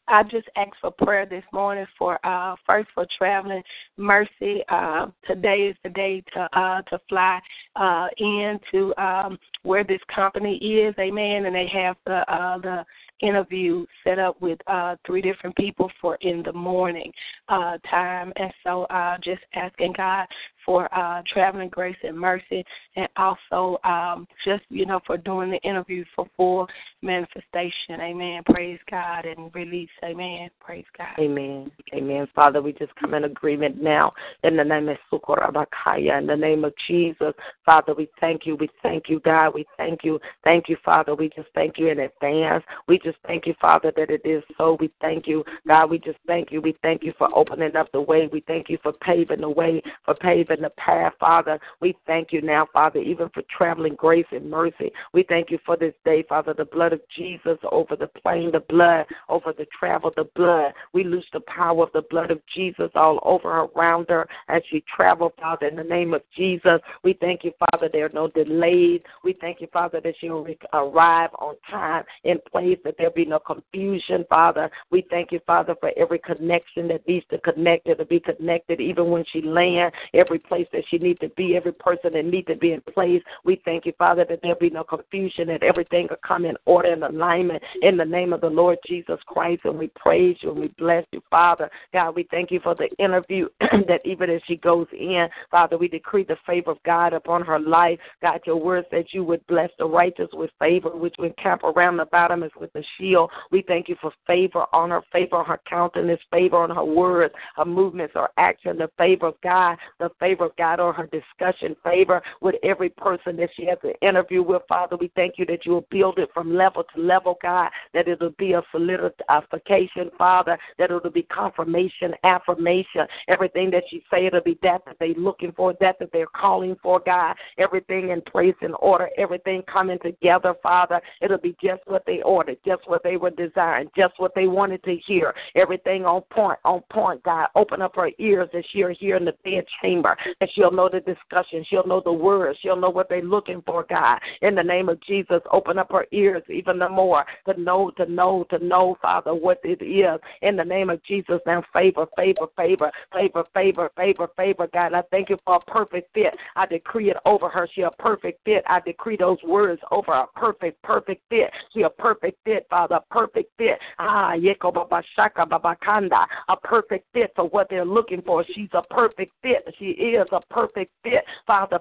I 0.06 0.22
just 0.22 0.48
asked 0.56 0.76
for 0.80 0.90
prayer 0.90 1.24
this 1.24 1.44
morning 1.52 1.86
for 1.98 2.18
uh 2.26 2.56
first 2.66 2.88
for 2.94 3.06
traveling 3.16 3.62
mercy. 3.96 4.62
Uh 4.68 5.06
today 5.26 5.68
is 5.68 5.76
the 5.82 5.90
day 5.90 6.22
to 6.34 6.40
uh 6.58 6.82
to 6.82 7.00
fly 7.08 7.40
uh 7.76 8.08
in 8.18 8.60
to 8.70 8.94
um 9.02 9.38
where 9.62 9.84
this 9.84 10.00
company 10.14 10.56
is, 10.56 10.94
amen, 10.98 11.46
and 11.46 11.54
they 11.54 11.68
have 11.72 11.96
the 12.04 12.30
uh 12.32 12.58
the 12.58 12.84
interview 13.20 13.86
set 14.02 14.18
up 14.18 14.40
with 14.42 14.58
uh 14.66 14.96
three 15.06 15.22
different 15.22 15.56
people 15.56 15.90
for 16.00 16.16
in 16.20 16.42
the 16.42 16.52
morning 16.52 17.10
uh 17.48 17.78
time 17.88 18.32
and 18.36 18.52
so 18.62 18.82
uh 18.84 19.16
just 19.24 19.40
asking 19.54 19.94
God 19.96 20.26
for 20.64 20.92
uh, 20.94 21.22
traveling 21.32 21.68
grace 21.68 21.96
and 22.02 22.18
mercy, 22.18 22.64
and 22.96 23.08
also 23.16 23.78
um, 23.84 24.26
just 24.44 24.62
you 24.68 24.86
know 24.86 25.00
for 25.06 25.16
doing 25.16 25.50
the 25.50 25.58
interview 25.58 26.04
for 26.14 26.26
full 26.36 26.66
manifestation. 27.02 28.00
Amen. 28.00 28.42
Praise 28.46 28.78
God 28.90 29.26
and 29.26 29.54
release. 29.54 29.90
Amen. 30.04 30.50
Praise 30.60 30.84
God. 30.96 31.18
Amen. 31.18 31.70
Amen. 31.94 32.26
Father, 32.34 32.62
we 32.62 32.72
just 32.72 32.94
come 32.96 33.14
in 33.14 33.24
agreement 33.24 33.82
now 33.82 34.12
in 34.42 34.56
the 34.56 34.64
name 34.64 34.88
of 34.88 34.96
Sukorabakaya, 35.12 36.18
in 36.18 36.26
the 36.26 36.36
name 36.36 36.64
of 36.64 36.72
Jesus. 36.86 37.32
Father, 37.64 37.94
we 37.94 38.08
thank 38.20 38.46
you. 38.46 38.56
We 38.56 38.68
thank 38.82 39.08
you, 39.08 39.20
God. 39.20 39.54
We 39.54 39.66
thank 39.76 40.04
you. 40.04 40.20
Thank 40.42 40.68
you, 40.68 40.76
Father. 40.84 41.14
We 41.14 41.30
just 41.30 41.48
thank 41.54 41.78
you 41.78 41.88
in 41.88 42.00
advance. 42.00 42.64
We 42.88 42.98
just 42.98 43.18
thank 43.26 43.46
you, 43.46 43.54
Father, 43.60 43.92
that 43.96 44.10
it 44.10 44.22
is 44.24 44.42
so. 44.56 44.76
We 44.80 44.90
thank 45.00 45.26
you, 45.26 45.44
God. 45.66 45.90
We 45.90 45.98
just 45.98 46.18
thank 46.26 46.52
you. 46.52 46.60
We 46.60 46.76
thank 46.82 47.02
you 47.02 47.12
for 47.18 47.28
opening 47.36 47.76
up 47.76 47.90
the 47.92 48.00
way. 48.00 48.28
We 48.32 48.40
thank 48.46 48.68
you 48.68 48.78
for 48.82 48.92
paving 48.92 49.40
the 49.40 49.48
way, 49.48 49.82
for 50.04 50.14
paving 50.14 50.53
the 50.62 50.70
path, 50.70 51.12
Father. 51.18 51.58
We 51.80 51.96
thank 52.06 52.32
you 52.32 52.42
now, 52.42 52.66
Father, 52.72 53.00
even 53.00 53.28
for 53.30 53.42
traveling 53.56 53.94
grace 53.94 54.26
and 54.32 54.50
mercy. 54.50 54.92
We 55.12 55.24
thank 55.28 55.50
you 55.50 55.58
for 55.64 55.76
this 55.76 55.94
day, 56.04 56.24
Father, 56.28 56.54
the 56.54 56.64
blood 56.64 56.92
of 56.92 57.00
Jesus 57.16 57.58
over 57.70 57.96
the 57.96 58.06
plane, 58.06 58.50
the 58.52 58.60
blood 58.60 59.06
over 59.28 59.52
the 59.52 59.66
travel, 59.78 60.12
the 60.16 60.28
blood. 60.34 60.72
We 60.92 61.04
loose 61.04 61.26
the 61.32 61.40
power 61.40 61.82
of 61.82 61.92
the 61.92 62.02
blood 62.10 62.30
of 62.30 62.40
Jesus 62.54 62.90
all 62.94 63.20
over 63.22 63.52
her, 63.52 63.64
around 63.76 64.06
her 64.08 64.28
as 64.48 64.62
she 64.70 64.84
travel, 64.94 65.32
Father, 65.40 65.66
in 65.66 65.76
the 65.76 65.84
name 65.84 66.14
of 66.14 66.22
Jesus. 66.36 66.80
We 67.02 67.14
thank 67.14 67.44
you, 67.44 67.52
Father, 67.70 67.88
there 67.92 68.06
are 68.06 68.10
no 68.14 68.28
delays. 68.28 69.00
We 69.22 69.34
thank 69.40 69.60
you, 69.60 69.68
Father, 69.72 70.00
that 70.00 70.14
she'll 70.20 70.46
arrive 70.72 71.30
on 71.38 71.54
time 71.70 72.04
in 72.24 72.38
place, 72.50 72.78
that 72.84 72.96
there 72.98 73.10
be 73.10 73.24
no 73.24 73.38
confusion, 73.38 74.24
Father. 74.28 74.70
We 74.90 75.06
thank 75.10 75.32
you, 75.32 75.40
Father, 75.46 75.74
for 75.80 75.92
every 75.96 76.18
connection 76.18 76.88
that 76.88 77.06
needs 77.06 77.26
to 77.30 77.38
connect 77.38 77.86
to 77.86 78.04
be 78.04 78.20
connected, 78.20 78.80
even 78.80 79.10
when 79.10 79.24
she 79.32 79.40
lands, 79.40 79.94
every 80.12 80.38
place 80.44 80.66
that 80.72 80.84
she 80.90 80.98
needs 80.98 81.18
to 81.20 81.28
be, 81.30 81.56
every 81.56 81.72
person 81.72 82.12
that 82.12 82.24
needs 82.24 82.46
to 82.48 82.56
be 82.56 82.72
in 82.72 82.80
place. 82.80 83.22
We 83.44 83.60
thank 83.64 83.86
you, 83.86 83.92
Father, 83.98 84.24
that 84.28 84.40
there 84.42 84.54
be 84.54 84.70
no 84.70 84.84
confusion, 84.84 85.48
that 85.48 85.62
everything 85.62 86.08
will 86.10 86.16
come 86.26 86.44
in 86.44 86.56
order 86.66 86.92
and 86.92 87.04
alignment 87.04 87.62
in 87.82 87.96
the 87.96 88.04
name 88.04 88.32
of 88.32 88.40
the 88.40 88.48
Lord 88.48 88.78
Jesus 88.86 89.18
Christ. 89.26 89.62
And 89.64 89.78
we 89.78 89.88
praise 89.96 90.36
you 90.40 90.50
and 90.50 90.60
we 90.60 90.68
bless 90.78 91.04
you, 91.12 91.22
Father. 91.30 91.70
God, 91.92 92.14
we 92.16 92.26
thank 92.30 92.50
you 92.50 92.60
for 92.60 92.74
the 92.74 92.88
interview 92.98 93.48
that 93.60 94.00
even 94.04 94.30
as 94.30 94.40
she 94.46 94.56
goes 94.56 94.86
in, 94.92 95.26
Father, 95.50 95.78
we 95.78 95.88
decree 95.88 96.24
the 96.24 96.36
favor 96.46 96.72
of 96.72 96.82
God 96.84 97.12
upon 97.12 97.42
her 97.42 97.58
life. 97.58 97.98
God, 98.22 98.40
your 98.46 98.56
word 98.56 98.84
says 98.90 99.04
you 99.12 99.24
would 99.24 99.46
bless 99.46 99.70
the 99.78 99.86
righteous 99.86 100.28
with 100.32 100.50
favor, 100.58 100.90
which 100.90 101.14
would 101.18 101.36
camp 101.36 101.62
around 101.64 102.00
about 102.00 102.30
them 102.30 102.42
as 102.42 102.50
with 102.58 102.74
a 102.74 102.82
shield. 102.98 103.30
We 103.50 103.62
thank 103.66 103.88
you 103.88 103.96
for 104.00 104.12
favor 104.26 104.64
on 104.72 104.90
her, 104.90 105.02
favor 105.12 105.36
on 105.36 105.46
her 105.46 105.60
countenance, 105.68 106.20
favor 106.30 106.56
on 106.56 106.70
her 106.70 106.84
words, 106.84 107.34
her 107.56 107.64
movements, 107.64 108.14
or 108.16 108.30
action, 108.36 108.78
the 108.78 108.90
favor 108.98 109.26
of 109.26 109.34
God, 109.42 109.76
the 109.98 110.10
favor 110.20 110.33
of 110.40 110.56
God 110.56 110.80
on 110.80 110.94
her 110.94 111.08
discussion, 111.08 111.76
favor 111.82 112.22
with 112.40 112.56
every 112.62 112.90
person 112.90 113.36
that 113.36 113.50
she 113.56 113.66
has 113.66 113.78
an 113.82 113.92
interview 114.02 114.42
with, 114.42 114.62
Father. 114.68 114.96
We 114.96 115.10
thank 115.14 115.34
you 115.38 115.46
that 115.46 115.64
you 115.64 115.72
will 115.72 115.86
build 115.90 116.18
it 116.18 116.30
from 116.32 116.56
level 116.56 116.84
to 116.94 117.00
level, 117.00 117.38
God, 117.42 117.70
that 117.94 118.08
it'll 118.08 118.30
be 118.30 118.52
a 118.52 118.62
solidification, 118.70 120.10
Father, 120.18 120.58
that 120.78 120.90
it'll 120.90 121.10
be 121.10 121.22
confirmation, 121.22 122.12
affirmation. 122.24 123.06
Everything 123.28 123.70
that 123.70 123.84
she 123.88 124.02
say, 124.10 124.26
it'll 124.26 124.40
be 124.40 124.58
that 124.62 124.84
that 124.86 124.96
they're 124.98 125.14
looking 125.14 125.52
for, 125.52 125.74
that 125.80 125.98
that 125.98 126.10
they're 126.12 126.26
calling 126.26 126.76
for, 126.82 127.00
God. 127.00 127.36
Everything 127.58 128.10
in 128.10 128.20
place 128.20 128.54
and 128.60 128.74
order, 128.80 129.08
everything 129.16 129.62
coming 129.70 129.98
together, 130.02 130.54
Father. 130.62 131.00
It'll 131.20 131.38
be 131.38 131.56
just 131.62 131.82
what 131.86 132.04
they 132.06 132.22
ordered, 132.22 132.58
just 132.66 132.88
what 132.88 133.02
they 133.02 133.16
were 133.16 133.30
desiring, 133.30 133.90
just 133.96 134.14
what 134.18 134.34
they 134.34 134.46
wanted 134.46 134.82
to 134.84 134.96
hear. 135.06 135.34
Everything 135.54 136.04
on 136.04 136.22
point, 136.22 136.58
on 136.64 136.82
point, 136.90 137.22
God. 137.22 137.48
Open 137.54 137.82
up 137.82 137.96
her 137.96 138.10
ears 138.18 138.48
that 138.52 138.64
she'll 138.72 138.94
hear 138.94 139.16
in 139.16 139.24
the 139.24 139.34
bed 139.44 139.64
chamber, 139.82 140.16
that 140.40 140.48
she'll 140.54 140.72
know 140.72 140.88
the 140.88 141.00
discussion, 141.00 141.64
she'll 141.68 141.86
know 141.86 142.02
the 142.04 142.12
words, 142.12 142.58
she'll 142.62 142.76
know 142.76 142.90
what 142.90 143.08
they're 143.08 143.22
looking 143.22 143.62
for, 143.66 143.84
God. 143.88 144.18
In 144.42 144.54
the 144.54 144.62
name 144.62 144.88
of 144.88 145.00
Jesus, 145.02 145.40
open 145.52 145.78
up 145.78 145.90
her 145.92 146.06
ears 146.12 146.42
even 146.48 146.78
the 146.78 146.88
more 146.88 147.24
to 147.46 147.60
know, 147.60 147.83
to 147.92 148.06
know, 148.06 148.44
to 148.50 148.58
know, 148.58 148.96
Father, 149.00 149.34
what 149.34 149.60
it 149.64 149.82
is. 149.82 150.20
In 150.42 150.56
the 150.56 150.64
name 150.64 150.90
of 150.90 151.02
Jesus, 151.04 151.40
now 151.46 151.62
favor, 151.72 152.06
favor, 152.16 152.46
favor, 152.56 152.90
favor, 153.12 153.44
favor, 153.54 153.90
favor, 153.96 154.28
favor, 154.36 154.68
God. 154.72 154.94
I 154.94 155.02
thank 155.10 155.30
you 155.30 155.38
for 155.44 155.56
a 155.56 155.60
perfect 155.60 156.12
fit. 156.14 156.34
I 156.56 156.66
decree 156.66 157.10
it 157.10 157.16
over 157.24 157.48
her. 157.48 157.68
She 157.74 157.82
a 157.82 157.90
perfect 157.90 158.40
fit. 158.44 158.62
I 158.66 158.80
decree 158.80 159.16
those 159.16 159.42
words 159.44 159.80
over 159.90 160.12
a 160.12 160.26
perfect, 160.34 160.82
perfect 160.82 161.22
fit. 161.30 161.50
She 161.72 161.82
a 161.82 161.90
perfect 161.90 162.38
fit, 162.44 162.66
Father, 162.70 162.96
a 162.96 163.14
perfect 163.14 163.50
fit. 163.58 163.78
Ah, 163.98 164.32
yeko 164.32 164.72
baba 164.72 165.02
shaka 165.16 165.46
baba 165.46 165.76
kanda, 165.82 166.26
a 166.48 166.56
perfect 166.56 167.06
fit 167.12 167.32
for 167.34 167.48
what 167.48 167.68
they're 167.70 167.84
looking 167.84 168.22
for. 168.22 168.44
She's 168.54 168.68
a 168.72 168.82
perfect 168.82 169.32
fit. 169.42 169.74
She 169.78 169.86
is 169.86 170.26
a 170.32 170.40
perfect 170.50 170.92
fit, 171.02 171.24
Father. 171.46 171.78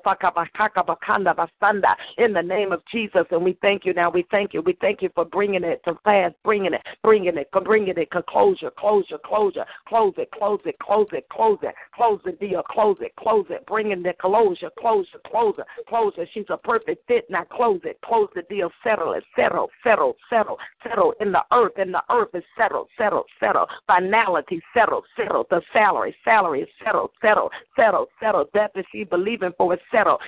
In 2.18 2.34
the 2.34 2.41
name 2.41 2.72
of 2.72 2.82
Jesus, 2.91 3.26
and 3.32 3.43
we 3.43 3.58
thank 3.62 3.86
you 3.86 3.93
now. 3.93 4.10
We 4.10 4.26
thank 4.32 4.54
you. 4.54 4.62
We 4.62 4.78
thank 4.82 5.01
you 5.01 5.10
for 5.16 5.26
bringing 5.26 5.64
it 5.64 5.82
to 5.86 5.93
pass, 6.04 6.32
bringing 6.44 6.74
it, 6.74 6.82
bringing 7.04 7.38
it, 7.38 7.50
bringing 7.64 7.94
it 7.98 8.10
closure, 8.28 8.72
closure, 8.72 9.18
closure, 9.24 9.66
close 9.88 10.14
it, 10.18 10.30
close 10.32 10.60
it, 10.66 10.78
close 10.80 11.08
it, 11.12 11.28
close 11.30 11.60
it, 11.62 11.76
close 11.96 12.20
the 12.26 12.32
deal, 12.34 12.64
close 12.64 12.98
it, 13.02 13.14
close 13.18 13.46
it, 13.50 13.66
bringing 13.66 14.04
the 14.04 14.14
closure, 14.20 14.72
closure, 14.80 15.20
closure, 15.30 15.66
closure. 15.88 16.26
She's 16.34 16.46
a 16.50 16.58
perfect 16.58 17.08
fit. 17.08 17.26
Now 17.30 17.44
close 17.44 17.82
it, 17.84 18.00
close 18.04 18.30
the 18.36 18.44
deal, 18.44 18.72
settle 18.84 19.14
it, 19.14 19.24
settle, 19.36 19.70
settle, 19.84 20.16
settle, 20.30 20.58
settle 20.84 21.14
in 21.20 21.32
the 21.32 21.44
earth, 21.52 21.74
and 21.78 21.94
the 21.94 22.04
earth 22.10 22.34
is 22.34 22.44
settled, 22.58 22.88
settled, 22.98 23.26
settled. 23.39 23.70
Finality, 23.88 24.62
settled, 24.74 25.06
settled. 25.16 25.48
The 25.50 25.62
salary, 25.72 26.16
salary 26.24 26.62
is 26.62 26.70
settled, 26.84 27.12
settled, 27.22 27.52
settled, 27.76 28.08
settled. 28.20 28.48
That 28.54 28.72
that 28.76 28.86
she 28.91 29.04
believing 29.04 29.52
for 29.58 29.74
is 29.74 29.80
settled. 29.91 30.20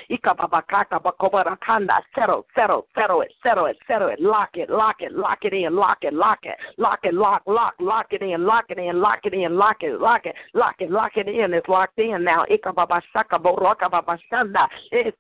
Settle, 1.76 2.46
settle, 2.56 2.86
settle 2.96 3.22
it, 3.22 3.32
settle 3.44 3.66
it, 3.66 3.78
settle 3.88 4.08
it. 4.10 4.20
Lock 4.20 4.52
it, 4.56 4.70
lock 4.70 4.98
it, 5.00 5.12
lock 5.14 5.40
it 5.44 5.54
in, 5.56 5.76
lock 5.76 6.00
it, 6.02 6.14
lock 6.14 6.40
it, 6.44 6.56
lock 6.78 7.00
it, 7.04 7.14
lock, 7.14 7.44
lock, 7.48 7.74
lock 7.80 8.08
it 8.12 8.22
in, 8.22 8.46
lock 8.46 8.66
it 8.70 8.78
in, 8.78 9.02
lock 9.02 9.20
it 9.24 9.34
in, 9.34 9.58
lock 9.58 9.78
it, 9.82 10.00
lock 10.00 10.26
it, 10.26 10.36
lock 10.54 10.76
it, 10.80 10.92
lock 10.92 11.14
it 11.16 11.28
in. 11.28 11.54
It's 11.54 11.68
locked 11.68 11.98
in 11.98 12.24
now. 12.24 12.46
It's 12.50 12.64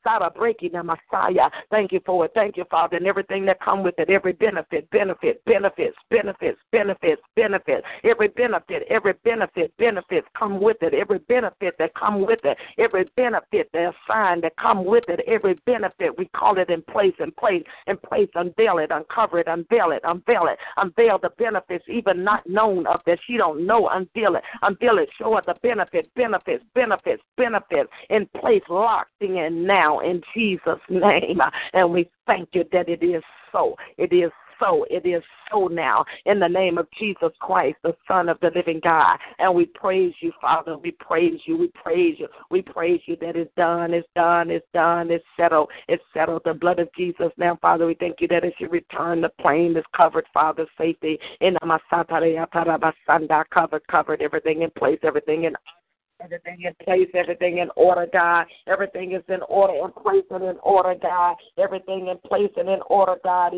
not 0.05 0.35
breaking 0.35 0.71
the 0.73 0.83
Messiah. 0.83 1.49
Thank 1.71 1.91
you 1.91 2.01
for 2.05 2.25
it. 2.25 2.31
Thank 2.35 2.57
you, 2.57 2.65
Father, 2.69 2.97
and 2.97 3.07
everything 3.07 3.45
that 3.45 3.59
come 3.61 3.83
with 3.83 3.95
it. 3.97 4.09
Every 4.09 4.33
benefit, 4.33 4.89
benefit, 4.91 5.43
benefits, 5.45 5.95
benefits, 6.09 6.59
benefits, 6.71 7.21
benefits. 7.35 7.83
Every 8.03 8.27
benefit, 8.27 8.83
every 8.89 9.13
benefit, 9.23 9.75
benefits 9.77 10.27
come 10.37 10.61
with 10.61 10.77
it. 10.81 10.93
Every 10.93 11.19
benefit 11.19 11.75
that 11.79 11.93
come 11.95 12.25
with 12.25 12.39
it. 12.43 12.57
Every 12.77 13.05
benefit 13.15 13.69
that 13.73 13.93
assigned 14.09 14.43
that 14.43 14.55
come 14.57 14.85
with 14.85 15.05
it. 15.07 15.21
Every 15.27 15.55
benefit 15.65 16.17
we 16.17 16.25
call 16.35 16.57
it 16.57 16.69
in 16.69 16.81
place, 16.83 17.13
in 17.19 17.31
place, 17.31 17.63
in 17.87 17.97
place. 17.97 18.29
Unveil 18.35 18.79
it, 18.79 18.91
uncover 18.91 19.39
it, 19.39 19.47
unveil 19.47 19.91
it, 19.91 20.01
unveil 20.03 20.14
it, 20.27 20.59
unveil 20.77 21.19
the 21.21 21.29
benefits 21.37 21.85
even 21.87 22.23
not 22.23 22.47
known 22.47 22.87
of 22.87 23.01
that 23.05 23.19
she 23.25 23.37
don't 23.37 23.65
know. 23.65 23.89
Unveil 23.89 24.35
it, 24.35 24.43
unveil 24.61 24.97
it. 24.97 25.09
Show 25.17 25.35
her 25.35 25.41
the 25.45 25.55
benefit, 25.61 26.09
benefits, 26.15 26.63
benefits, 26.73 27.21
benefits 27.37 27.89
in 28.09 28.27
place, 28.39 28.63
locked 28.69 29.21
in 29.21 29.65
now 29.65 29.99
in 29.99 30.21
Jesus' 30.33 30.79
name. 30.89 31.39
And 31.73 31.91
we 31.91 32.09
thank 32.27 32.49
you 32.53 32.63
that 32.71 32.89
it 32.89 33.03
is 33.03 33.23
so. 33.51 33.75
It 33.97 34.13
is 34.13 34.31
so. 34.59 34.85
It 34.89 35.05
is 35.05 35.23
so 35.51 35.67
now 35.67 36.05
in 36.25 36.39
the 36.39 36.47
name 36.47 36.77
of 36.77 36.87
Jesus 36.97 37.31
Christ, 37.39 37.77
the 37.83 37.95
Son 38.07 38.29
of 38.29 38.39
the 38.41 38.51
living 38.55 38.79
God. 38.83 39.17
And 39.39 39.53
we 39.53 39.65
praise 39.65 40.13
you, 40.19 40.31
Father. 40.41 40.77
We 40.77 40.91
praise 40.91 41.39
you. 41.45 41.57
We 41.57 41.67
praise 41.69 42.15
you. 42.19 42.27
We 42.49 42.61
praise 42.61 43.01
you 43.05 43.15
that 43.21 43.35
it's 43.35 43.51
done. 43.55 43.93
It's 43.93 44.07
done. 44.15 44.51
It's 44.51 44.65
done. 44.73 45.11
It's 45.11 45.25
settled. 45.37 45.69
It's 45.87 46.03
settled. 46.13 46.41
The 46.45 46.53
blood 46.53 46.79
of 46.79 46.89
Jesus. 46.97 47.31
Now, 47.37 47.57
Father, 47.61 47.85
we 47.85 47.95
thank 47.95 48.21
you 48.21 48.27
that 48.29 48.45
as 48.45 48.53
you 48.59 48.69
return, 48.69 49.21
the 49.21 49.29
plane 49.41 49.75
is 49.77 49.83
covered, 49.95 50.25
Father, 50.33 50.65
safety. 50.77 51.19
In 51.41 51.57
covered, 53.53 53.87
covered, 53.87 54.21
everything 54.21 54.61
in 54.61 54.69
place, 54.71 54.99
everything 55.03 55.45
in 55.45 55.55
Everything 56.23 56.61
in 56.63 56.73
place, 56.85 57.09
everything 57.13 57.57
in 57.57 57.69
order, 57.75 58.07
God. 58.11 58.45
Everything 58.67 59.11
is 59.11 59.23
in 59.27 59.41
order 59.49 59.73
in 59.85 59.91
place 59.91 60.23
and 60.31 60.43
in 60.43 60.57
order, 60.63 60.95
God. 61.01 61.35
Everything 61.57 62.07
in 62.07 62.17
place 62.27 62.51
and 62.55 62.69
in 62.69 62.79
order, 62.89 63.17
God. 63.23 63.53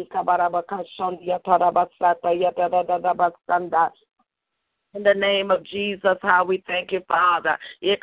In 4.94 5.04
the 5.04 5.14
name 5.14 5.52
of 5.52 5.64
Jesus, 5.66 6.18
how 6.22 6.46
we 6.46 6.64
thank 6.66 6.92
you, 6.94 7.02
Father. 7.08 7.58
In 7.82 7.98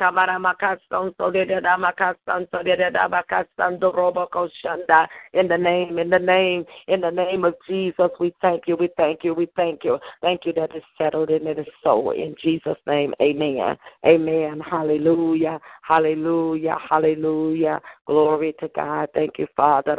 the 5.48 5.56
name, 5.58 5.98
in 5.98 6.10
the 6.10 6.18
name, 6.18 6.64
in 6.86 7.00
the 7.00 7.10
name 7.10 7.44
of 7.44 7.54
Jesus, 7.66 8.10
we 8.20 8.34
thank 8.40 8.68
you, 8.68 8.76
we 8.76 8.90
thank 8.96 9.24
you, 9.24 9.34
we 9.34 9.48
thank 9.56 9.82
you. 9.82 9.98
Thank 10.20 10.44
you 10.44 10.52
that 10.52 10.70
it's 10.74 10.86
settled 10.98 11.30
and 11.30 11.48
it 11.48 11.58
is 11.58 11.66
so. 11.82 12.10
In 12.10 12.36
Jesus' 12.40 12.76
name, 12.86 13.14
amen. 13.20 13.76
Amen. 14.06 14.60
Hallelujah. 14.60 15.58
Hallelujah. 15.82 16.76
Hallelujah. 16.88 17.80
Glory 18.06 18.54
to 18.60 18.68
God. 18.68 19.08
Thank 19.14 19.38
you, 19.38 19.46
Father. 19.56 19.96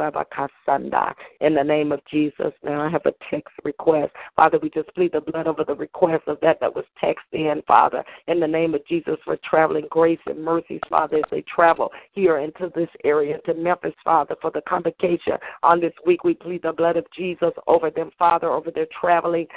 In 1.42 1.56
the 1.56 1.64
name 1.64 1.92
of 1.92 2.00
Jesus. 2.10 2.54
Now 2.64 2.82
I 2.82 2.90
have 2.90 3.06
a 3.06 3.14
text 3.30 3.54
request. 3.64 4.14
Father, 4.36 4.60
we 4.62 4.70
just 4.70 4.94
plead 4.94 5.12
the 5.14 5.22
blood 5.22 5.48
over 5.48 5.64
the 5.64 5.76
request 5.76 6.24
of 6.28 6.40
that 6.42 6.60
that 6.62 6.76
was 6.76 6.85
Text 7.00 7.26
in, 7.32 7.62
Father, 7.68 8.04
in 8.28 8.40
the 8.40 8.48
name 8.48 8.74
of 8.74 8.86
Jesus 8.88 9.18
for 9.24 9.38
traveling 9.48 9.88
grace 9.90 10.20
and 10.26 10.44
mercies, 10.44 10.82
Father, 10.90 11.18
as 11.18 11.24
they 11.32 11.44
travel 11.44 11.92
here 12.14 12.38
into 12.40 12.72
this 12.76 12.90
area 13.04 13.38
to 13.46 13.54
Memphis, 13.54 13.94
Father, 14.04 14.36
for 14.42 14.52
the 14.52 14.62
convocation 14.62 15.34
on 15.64 15.80
this 15.80 15.94
week. 16.06 16.24
We 16.24 16.34
plead 16.34 16.64
the 16.64 16.74
blood 16.74 16.98
of 16.98 17.06
Jesus 17.16 17.52
over 17.68 17.90
them, 17.90 18.12
Father, 18.18 18.50
over 18.50 18.72
their 18.72 18.88
traveling. 19.00 19.48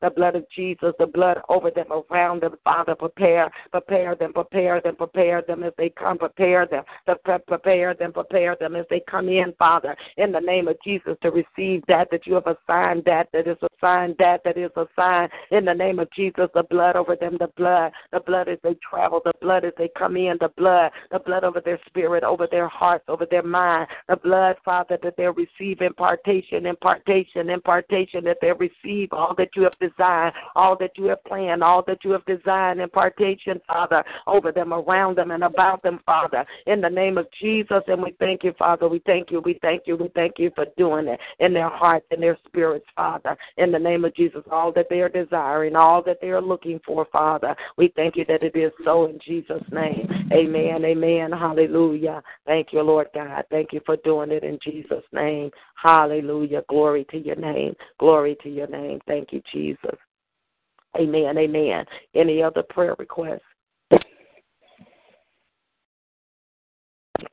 The 0.00 0.10
blood 0.16 0.34
of 0.36 0.44
Jesus, 0.50 0.92
the 0.98 1.06
blood 1.06 1.38
over 1.48 1.70
them, 1.70 1.86
around 2.10 2.42
them, 2.42 2.56
Father. 2.64 2.94
Prepare, 2.94 3.50
prepare 3.70 4.14
them, 4.14 4.32
prepare 4.32 4.80
them, 4.80 4.96
prepare 4.96 5.42
them 5.42 5.62
as 5.62 5.72
they 5.76 5.90
come, 5.90 6.18
prepare 6.18 6.66
them, 6.66 6.84
prepare 7.46 7.94
them, 7.94 8.12
prepare 8.12 8.56
them 8.58 8.76
as 8.76 8.86
they 8.90 9.02
come 9.08 9.28
in, 9.28 9.52
Father, 9.58 9.96
in 10.16 10.32
the 10.32 10.40
name 10.40 10.68
of 10.68 10.76
Jesus 10.82 11.16
to 11.22 11.30
receive 11.30 11.82
that 11.88 12.08
that 12.10 12.26
you 12.26 12.34
have 12.34 12.46
assigned, 12.46 13.04
that 13.04 13.28
that 13.32 13.46
is 13.46 13.58
assigned, 13.76 14.09
that 14.18 14.42
that 14.44 14.56
is 14.56 14.70
a 14.76 14.86
sign 14.96 15.28
In 15.50 15.64
the 15.64 15.74
name 15.74 15.98
of 15.98 16.10
Jesus, 16.12 16.48
the 16.54 16.62
blood 16.62 16.96
over 16.96 17.16
them, 17.16 17.36
the 17.38 17.48
blood, 17.56 17.92
the 18.12 18.20
blood 18.20 18.48
as 18.48 18.58
they 18.62 18.74
travel, 18.88 19.20
the 19.24 19.32
blood 19.40 19.64
as 19.64 19.72
they 19.78 19.88
come 19.96 20.16
in, 20.16 20.36
the 20.40 20.50
blood, 20.56 20.90
the 21.10 21.18
blood 21.18 21.44
over 21.44 21.60
their 21.60 21.80
spirit, 21.86 22.24
over 22.24 22.46
their 22.50 22.68
hearts, 22.68 23.04
over 23.08 23.26
their 23.26 23.42
mind, 23.42 23.86
the 24.08 24.16
blood, 24.16 24.56
Father, 24.64 24.98
that 25.02 25.16
they 25.16 25.26
receive 25.26 25.80
impartation, 25.80 26.66
impartation, 26.66 27.50
impartation, 27.50 28.24
that 28.24 28.38
they 28.40 28.52
receive 28.52 29.08
all 29.12 29.34
that 29.36 29.50
you 29.56 29.62
have 29.62 29.78
designed, 29.80 30.34
all 30.54 30.76
that 30.78 30.92
you 30.96 31.04
have 31.04 31.22
planned, 31.24 31.62
all 31.62 31.82
that 31.86 32.04
you 32.04 32.10
have 32.10 32.24
designed, 32.26 32.80
impartation, 32.80 33.60
Father, 33.66 34.04
over 34.26 34.52
them, 34.52 34.72
around 34.72 35.16
them, 35.16 35.30
and 35.30 35.44
about 35.44 35.82
them, 35.82 36.00
Father, 36.06 36.44
in 36.66 36.80
the 36.80 36.88
name 36.88 37.18
of 37.18 37.26
Jesus. 37.40 37.82
And 37.86 38.02
we 38.02 38.14
thank 38.18 38.44
you, 38.44 38.52
Father. 38.58 38.88
We 38.88 39.00
thank 39.06 39.30
you. 39.30 39.40
We 39.40 39.58
thank 39.62 39.82
you. 39.86 39.96
We 39.96 40.08
thank 40.14 40.34
you 40.38 40.50
for 40.54 40.66
doing 40.76 41.08
it 41.08 41.20
in 41.38 41.52
their 41.52 41.68
hearts 41.68 42.06
and 42.10 42.22
their 42.22 42.38
spirits, 42.46 42.86
Father, 42.96 43.36
in 43.56 43.72
the 43.72 43.78
name 43.78 43.99
of 44.04 44.14
Jesus. 44.14 44.42
All 44.50 44.72
that 44.72 44.86
they 44.88 45.00
are 45.00 45.08
desiring, 45.08 45.76
all 45.76 46.02
that 46.02 46.18
they 46.20 46.30
are 46.30 46.40
looking 46.40 46.80
for, 46.86 47.06
Father. 47.12 47.54
We 47.76 47.92
thank 47.96 48.16
you 48.16 48.24
that 48.28 48.42
it 48.42 48.56
is 48.56 48.72
so 48.84 49.06
in 49.06 49.18
Jesus' 49.24 49.62
name. 49.72 50.08
Amen. 50.32 50.84
Amen. 50.84 51.32
Hallelujah. 51.32 52.22
Thank 52.46 52.72
you, 52.72 52.82
Lord 52.82 53.08
God. 53.14 53.44
Thank 53.50 53.72
you 53.72 53.80
for 53.84 53.96
doing 53.98 54.30
it 54.30 54.44
in 54.44 54.58
Jesus' 54.62 55.04
name. 55.12 55.50
Hallelujah. 55.74 56.62
Glory 56.68 57.04
to 57.10 57.18
your 57.18 57.36
name. 57.36 57.74
Glory 57.98 58.36
to 58.42 58.48
your 58.48 58.68
name. 58.68 59.00
Thank 59.06 59.32
you, 59.32 59.42
Jesus. 59.52 59.96
Amen. 60.96 61.38
Amen. 61.38 61.84
Any 62.14 62.42
other 62.42 62.62
prayer 62.62 62.94
requests? 62.98 63.40
Thank 63.90 64.02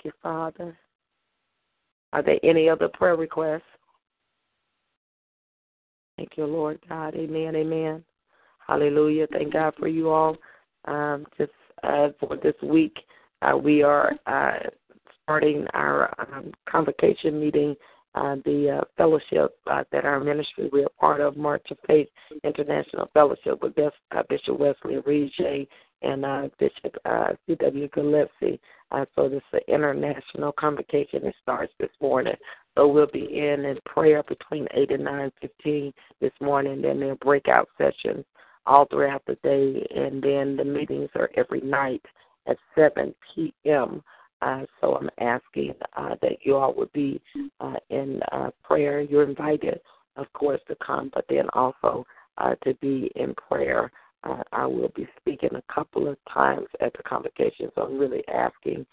you, 0.03 0.11
Father. 0.21 0.77
Are 2.13 2.21
there 2.21 2.39
any 2.43 2.69
other 2.69 2.87
prayer 2.87 3.15
requests? 3.15 3.63
Thank 6.17 6.31
you, 6.35 6.45
Lord 6.45 6.79
God. 6.89 7.15
Amen. 7.15 7.55
Amen. 7.55 8.03
Hallelujah. 8.65 9.27
Thank 9.31 9.53
God 9.53 9.73
for 9.79 9.87
you 9.87 10.09
all. 10.09 10.35
Um, 10.85 11.25
just 11.37 11.51
uh, 11.83 12.09
for 12.19 12.37
this 12.37 12.55
week, 12.63 12.97
uh, 13.41 13.55
we 13.55 13.83
are 13.83 14.13
uh, 14.25 14.69
starting 15.23 15.65
our 15.73 16.13
um, 16.19 16.51
convocation 16.67 17.39
meeting, 17.39 17.75
uh, 18.15 18.35
the 18.45 18.79
uh, 18.79 18.83
fellowship 18.97 19.57
uh, 19.67 19.83
that 19.91 20.05
our 20.05 20.19
ministry 20.19 20.69
we 20.73 20.83
are 20.83 20.89
part 20.99 21.21
of, 21.21 21.37
March 21.37 21.65
of 21.69 21.77
Faith 21.85 22.07
International 22.43 23.09
Fellowship 23.13 23.61
with 23.61 23.75
Bishop 23.75 24.59
Wesley 24.59 24.97
Reed 25.05 25.31
J. 25.37 25.67
and 26.01 26.23
Bishop 26.57 26.95
C.W. 27.45 27.89
Gillespie. 27.89 28.59
So 29.15 29.29
this 29.29 29.43
is 29.53 29.59
an 29.67 29.73
international 29.75 30.51
convocation. 30.53 31.25
It 31.25 31.35
starts 31.43 31.73
this 31.79 31.89
morning. 32.01 32.33
So 32.77 32.87
we'll 32.87 33.07
be 33.07 33.39
in 33.39 33.65
in 33.65 33.79
prayer 33.87 34.21
between 34.21 34.67
8 34.71 34.91
and 34.91 35.03
9.15 35.03 35.93
this 36.21 36.31
morning. 36.39 36.83
Then 36.83 36.99
there 36.99 37.11
are 37.11 37.15
breakout 37.15 37.67
sessions 37.75 38.23
all 38.67 38.85
throughout 38.85 39.23
the 39.25 39.35
day. 39.43 39.83
And 39.95 40.21
then 40.21 40.55
the 40.55 40.63
meetings 40.63 41.09
are 41.15 41.31
every 41.35 41.61
night 41.61 42.03
at 42.45 42.57
7 42.75 43.15
p.m. 43.33 44.03
Uh, 44.43 44.65
so 44.79 44.95
I'm 44.95 45.09
asking 45.19 45.73
uh, 45.97 46.15
that 46.21 46.33
you 46.43 46.55
all 46.55 46.75
would 46.75 46.93
be 46.93 47.19
uh, 47.59 47.77
in 47.89 48.21
uh, 48.31 48.51
prayer. 48.63 49.01
You're 49.01 49.27
invited, 49.27 49.79
of 50.15 50.31
course, 50.33 50.61
to 50.67 50.75
come, 50.75 51.09
but 51.15 51.25
then 51.29 51.49
also 51.53 52.05
uh, 52.37 52.53
to 52.63 52.75
be 52.75 53.11
in 53.15 53.33
prayer. 53.33 53.91
Uh, 54.23 54.43
I 54.51 54.67
will 54.67 54.91
be 54.95 55.07
speaking 55.19 55.49
a 55.55 55.73
couple 55.73 56.07
of 56.07 56.17
times 56.31 56.67
at 56.79 56.93
the 56.93 57.01
convocation, 57.01 57.71
so 57.73 57.87
I'm 57.87 57.97
really 57.97 58.23
asking 58.27 58.85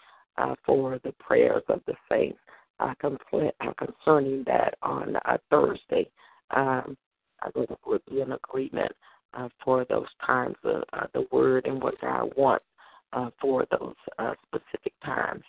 for 0.65 0.99
the 1.03 1.13
prayers 1.13 1.63
of 1.69 1.81
the 1.85 1.93
saints 2.11 2.39
uh, 2.79 2.93
compl- 3.03 3.51
uh, 3.61 3.73
concerning 3.77 4.43
that 4.45 4.75
on 4.83 5.15
uh, 5.25 5.37
Thursday. 5.49 6.09
Um, 6.55 6.97
I 7.41 7.51
think 7.51 7.69
it 7.69 7.79
would 7.85 8.05
be 8.09 8.21
an 8.21 8.33
agreement 8.33 8.91
uh, 9.33 9.49
for 9.63 9.85
those 9.89 10.07
times, 10.25 10.55
of 10.63 10.83
uh, 10.93 11.07
the 11.13 11.27
word 11.31 11.65
and 11.65 11.81
what 11.81 11.99
God 12.01 12.31
wants 12.37 12.65
uh, 13.13 13.29
for 13.41 13.65
those 13.71 13.95
uh, 14.19 14.33
specific 14.47 14.93
times 15.03 15.43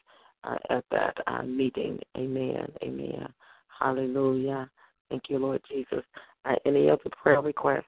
uh, 0.44 0.56
at 0.70 0.84
that 0.90 1.16
uh, 1.26 1.42
meeting. 1.42 1.98
Amen. 2.16 2.66
Amen. 2.82 3.28
Hallelujah. 3.78 4.70
Thank 5.10 5.24
you, 5.28 5.38
Lord 5.38 5.62
Jesus. 5.70 6.04
Uh, 6.44 6.54
any 6.64 6.90
other 6.90 7.10
prayer 7.22 7.40
requests? 7.40 7.84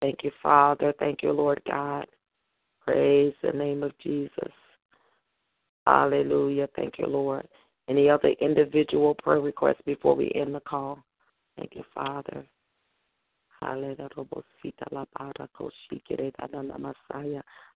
Thank 0.00 0.20
you, 0.22 0.30
Father. 0.42 0.94
Thank 0.98 1.22
you, 1.22 1.32
Lord 1.32 1.60
God. 1.68 2.06
Praise 2.86 3.34
the 3.42 3.52
name 3.52 3.82
of 3.82 3.92
Jesus. 3.98 4.52
Hallelujah. 5.90 6.68
Thank 6.76 7.00
you, 7.00 7.06
Lord. 7.08 7.48
Any 7.88 8.08
other 8.08 8.28
individual 8.40 9.16
prayer 9.16 9.40
requests 9.40 9.82
before 9.84 10.14
we 10.14 10.30
end 10.36 10.54
the 10.54 10.60
call? 10.60 11.02
Thank 11.56 11.74
you, 11.74 11.82
Father. 11.92 12.46
Hallelujah. 13.60 14.08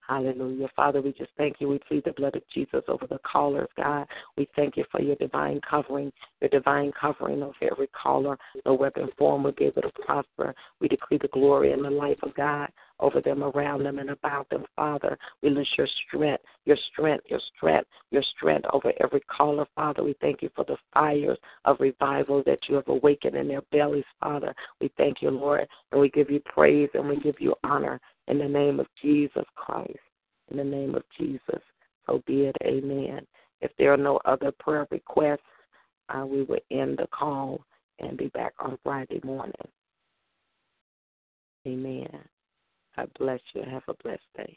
Father, 0.09 1.01
we 1.01 1.13
just 1.13 1.31
thank 1.37 1.57
you. 1.61 1.69
We 1.69 1.79
plead 1.79 2.05
the 2.05 2.13
blood 2.13 2.37
of 2.37 2.43
Jesus 2.53 2.83
over 2.89 3.07
the 3.07 3.19
callers, 3.19 3.69
God. 3.77 4.07
We 4.37 4.49
thank 4.57 4.77
you 4.77 4.85
for 4.91 5.01
your 5.01 5.17
divine 5.17 5.61
covering, 5.69 6.13
your 6.41 6.51
divine 6.51 6.93
covering 6.99 7.43
of 7.43 7.55
every 7.63 7.89
caller. 7.89 8.39
No 8.67 8.75
weapon 8.75 9.09
form 9.19 9.43
will 9.45 9.53
be 9.53 9.65
able 9.65 9.83
to 9.83 9.93
prosper. 10.05 10.55
We 10.81 10.89
decree 10.89 11.19
the 11.21 11.29
glory 11.29 11.73
and 11.73 11.85
the 11.85 11.91
life 11.91 12.19
of 12.23 12.35
God 12.35 12.69
over 13.01 13.21
them, 13.21 13.43
around 13.43 13.83
them, 13.85 13.99
and 13.99 14.11
about 14.11 14.49
them, 14.51 14.65
Father. 14.77 15.19
We 15.43 15.51
lose 15.51 15.69
your 15.77 15.89
strength, 16.07 16.45
your 16.65 16.79
strength, 16.93 17.25
your 17.29 17.41
strength, 17.57 17.89
your 18.11 18.23
strength 18.37 18.67
over 18.73 18.93
every 19.01 19.21
caller, 19.21 19.67
Father. 19.75 20.03
We 20.03 20.15
thank 20.21 20.43
you 20.43 20.51
for 20.55 20.65
the 20.65 20.77
fires 20.93 21.39
of 21.65 21.81
revival 21.81 22.43
that 22.47 22.61
you 22.69 22.77
have 22.77 22.89
awakened 22.89 23.37
in 23.37 23.49
their 23.49 23.63
bellies, 23.73 24.05
Father. 24.21 24.55
We 24.81 24.91
thank 24.97 25.23
you, 25.23 25.31
Lord, 25.31 25.67
and 25.93 26.01
we 26.01 26.09
give 26.11 26.31
you 26.31 26.41
praise 26.41 26.89
and 26.95 27.09
we 27.09 27.17
give 27.17 27.41
you 27.41 27.55
honor 27.65 28.01
in 28.29 28.39
the 28.39 28.49
name 28.49 28.81
of 28.81 28.87
Jesus 29.03 29.45
Christ. 29.55 29.99
In 30.51 30.59
the 30.59 30.65
name 30.65 30.95
of 30.95 31.03
Jesus. 31.19 31.63
So 32.07 32.23
be 32.27 32.43
it. 32.43 32.57
Amen. 32.63 33.27
If 33.61 33.71
there 33.79 33.93
are 33.93 33.99
no 33.99 34.21
other 34.25 34.53
prayer 34.59 34.87
requests, 34.91 35.41
uh, 36.11 36.27
we 36.27 36.43
will 36.43 36.61
end 36.71 36.99
the 36.99 37.07
call 37.07 37.65
and 37.99 38.17
be 38.17 38.29
back 38.29 38.53
on 38.59 38.79
Friday 38.83 39.21
morning. 39.25 39.55
Amen. 41.67 42.09
God 42.97 43.11
bless 43.19 43.41
you. 43.55 43.63
Have 43.63 43.83
a 43.89 43.95
blessed 44.03 44.23
day. 44.37 44.57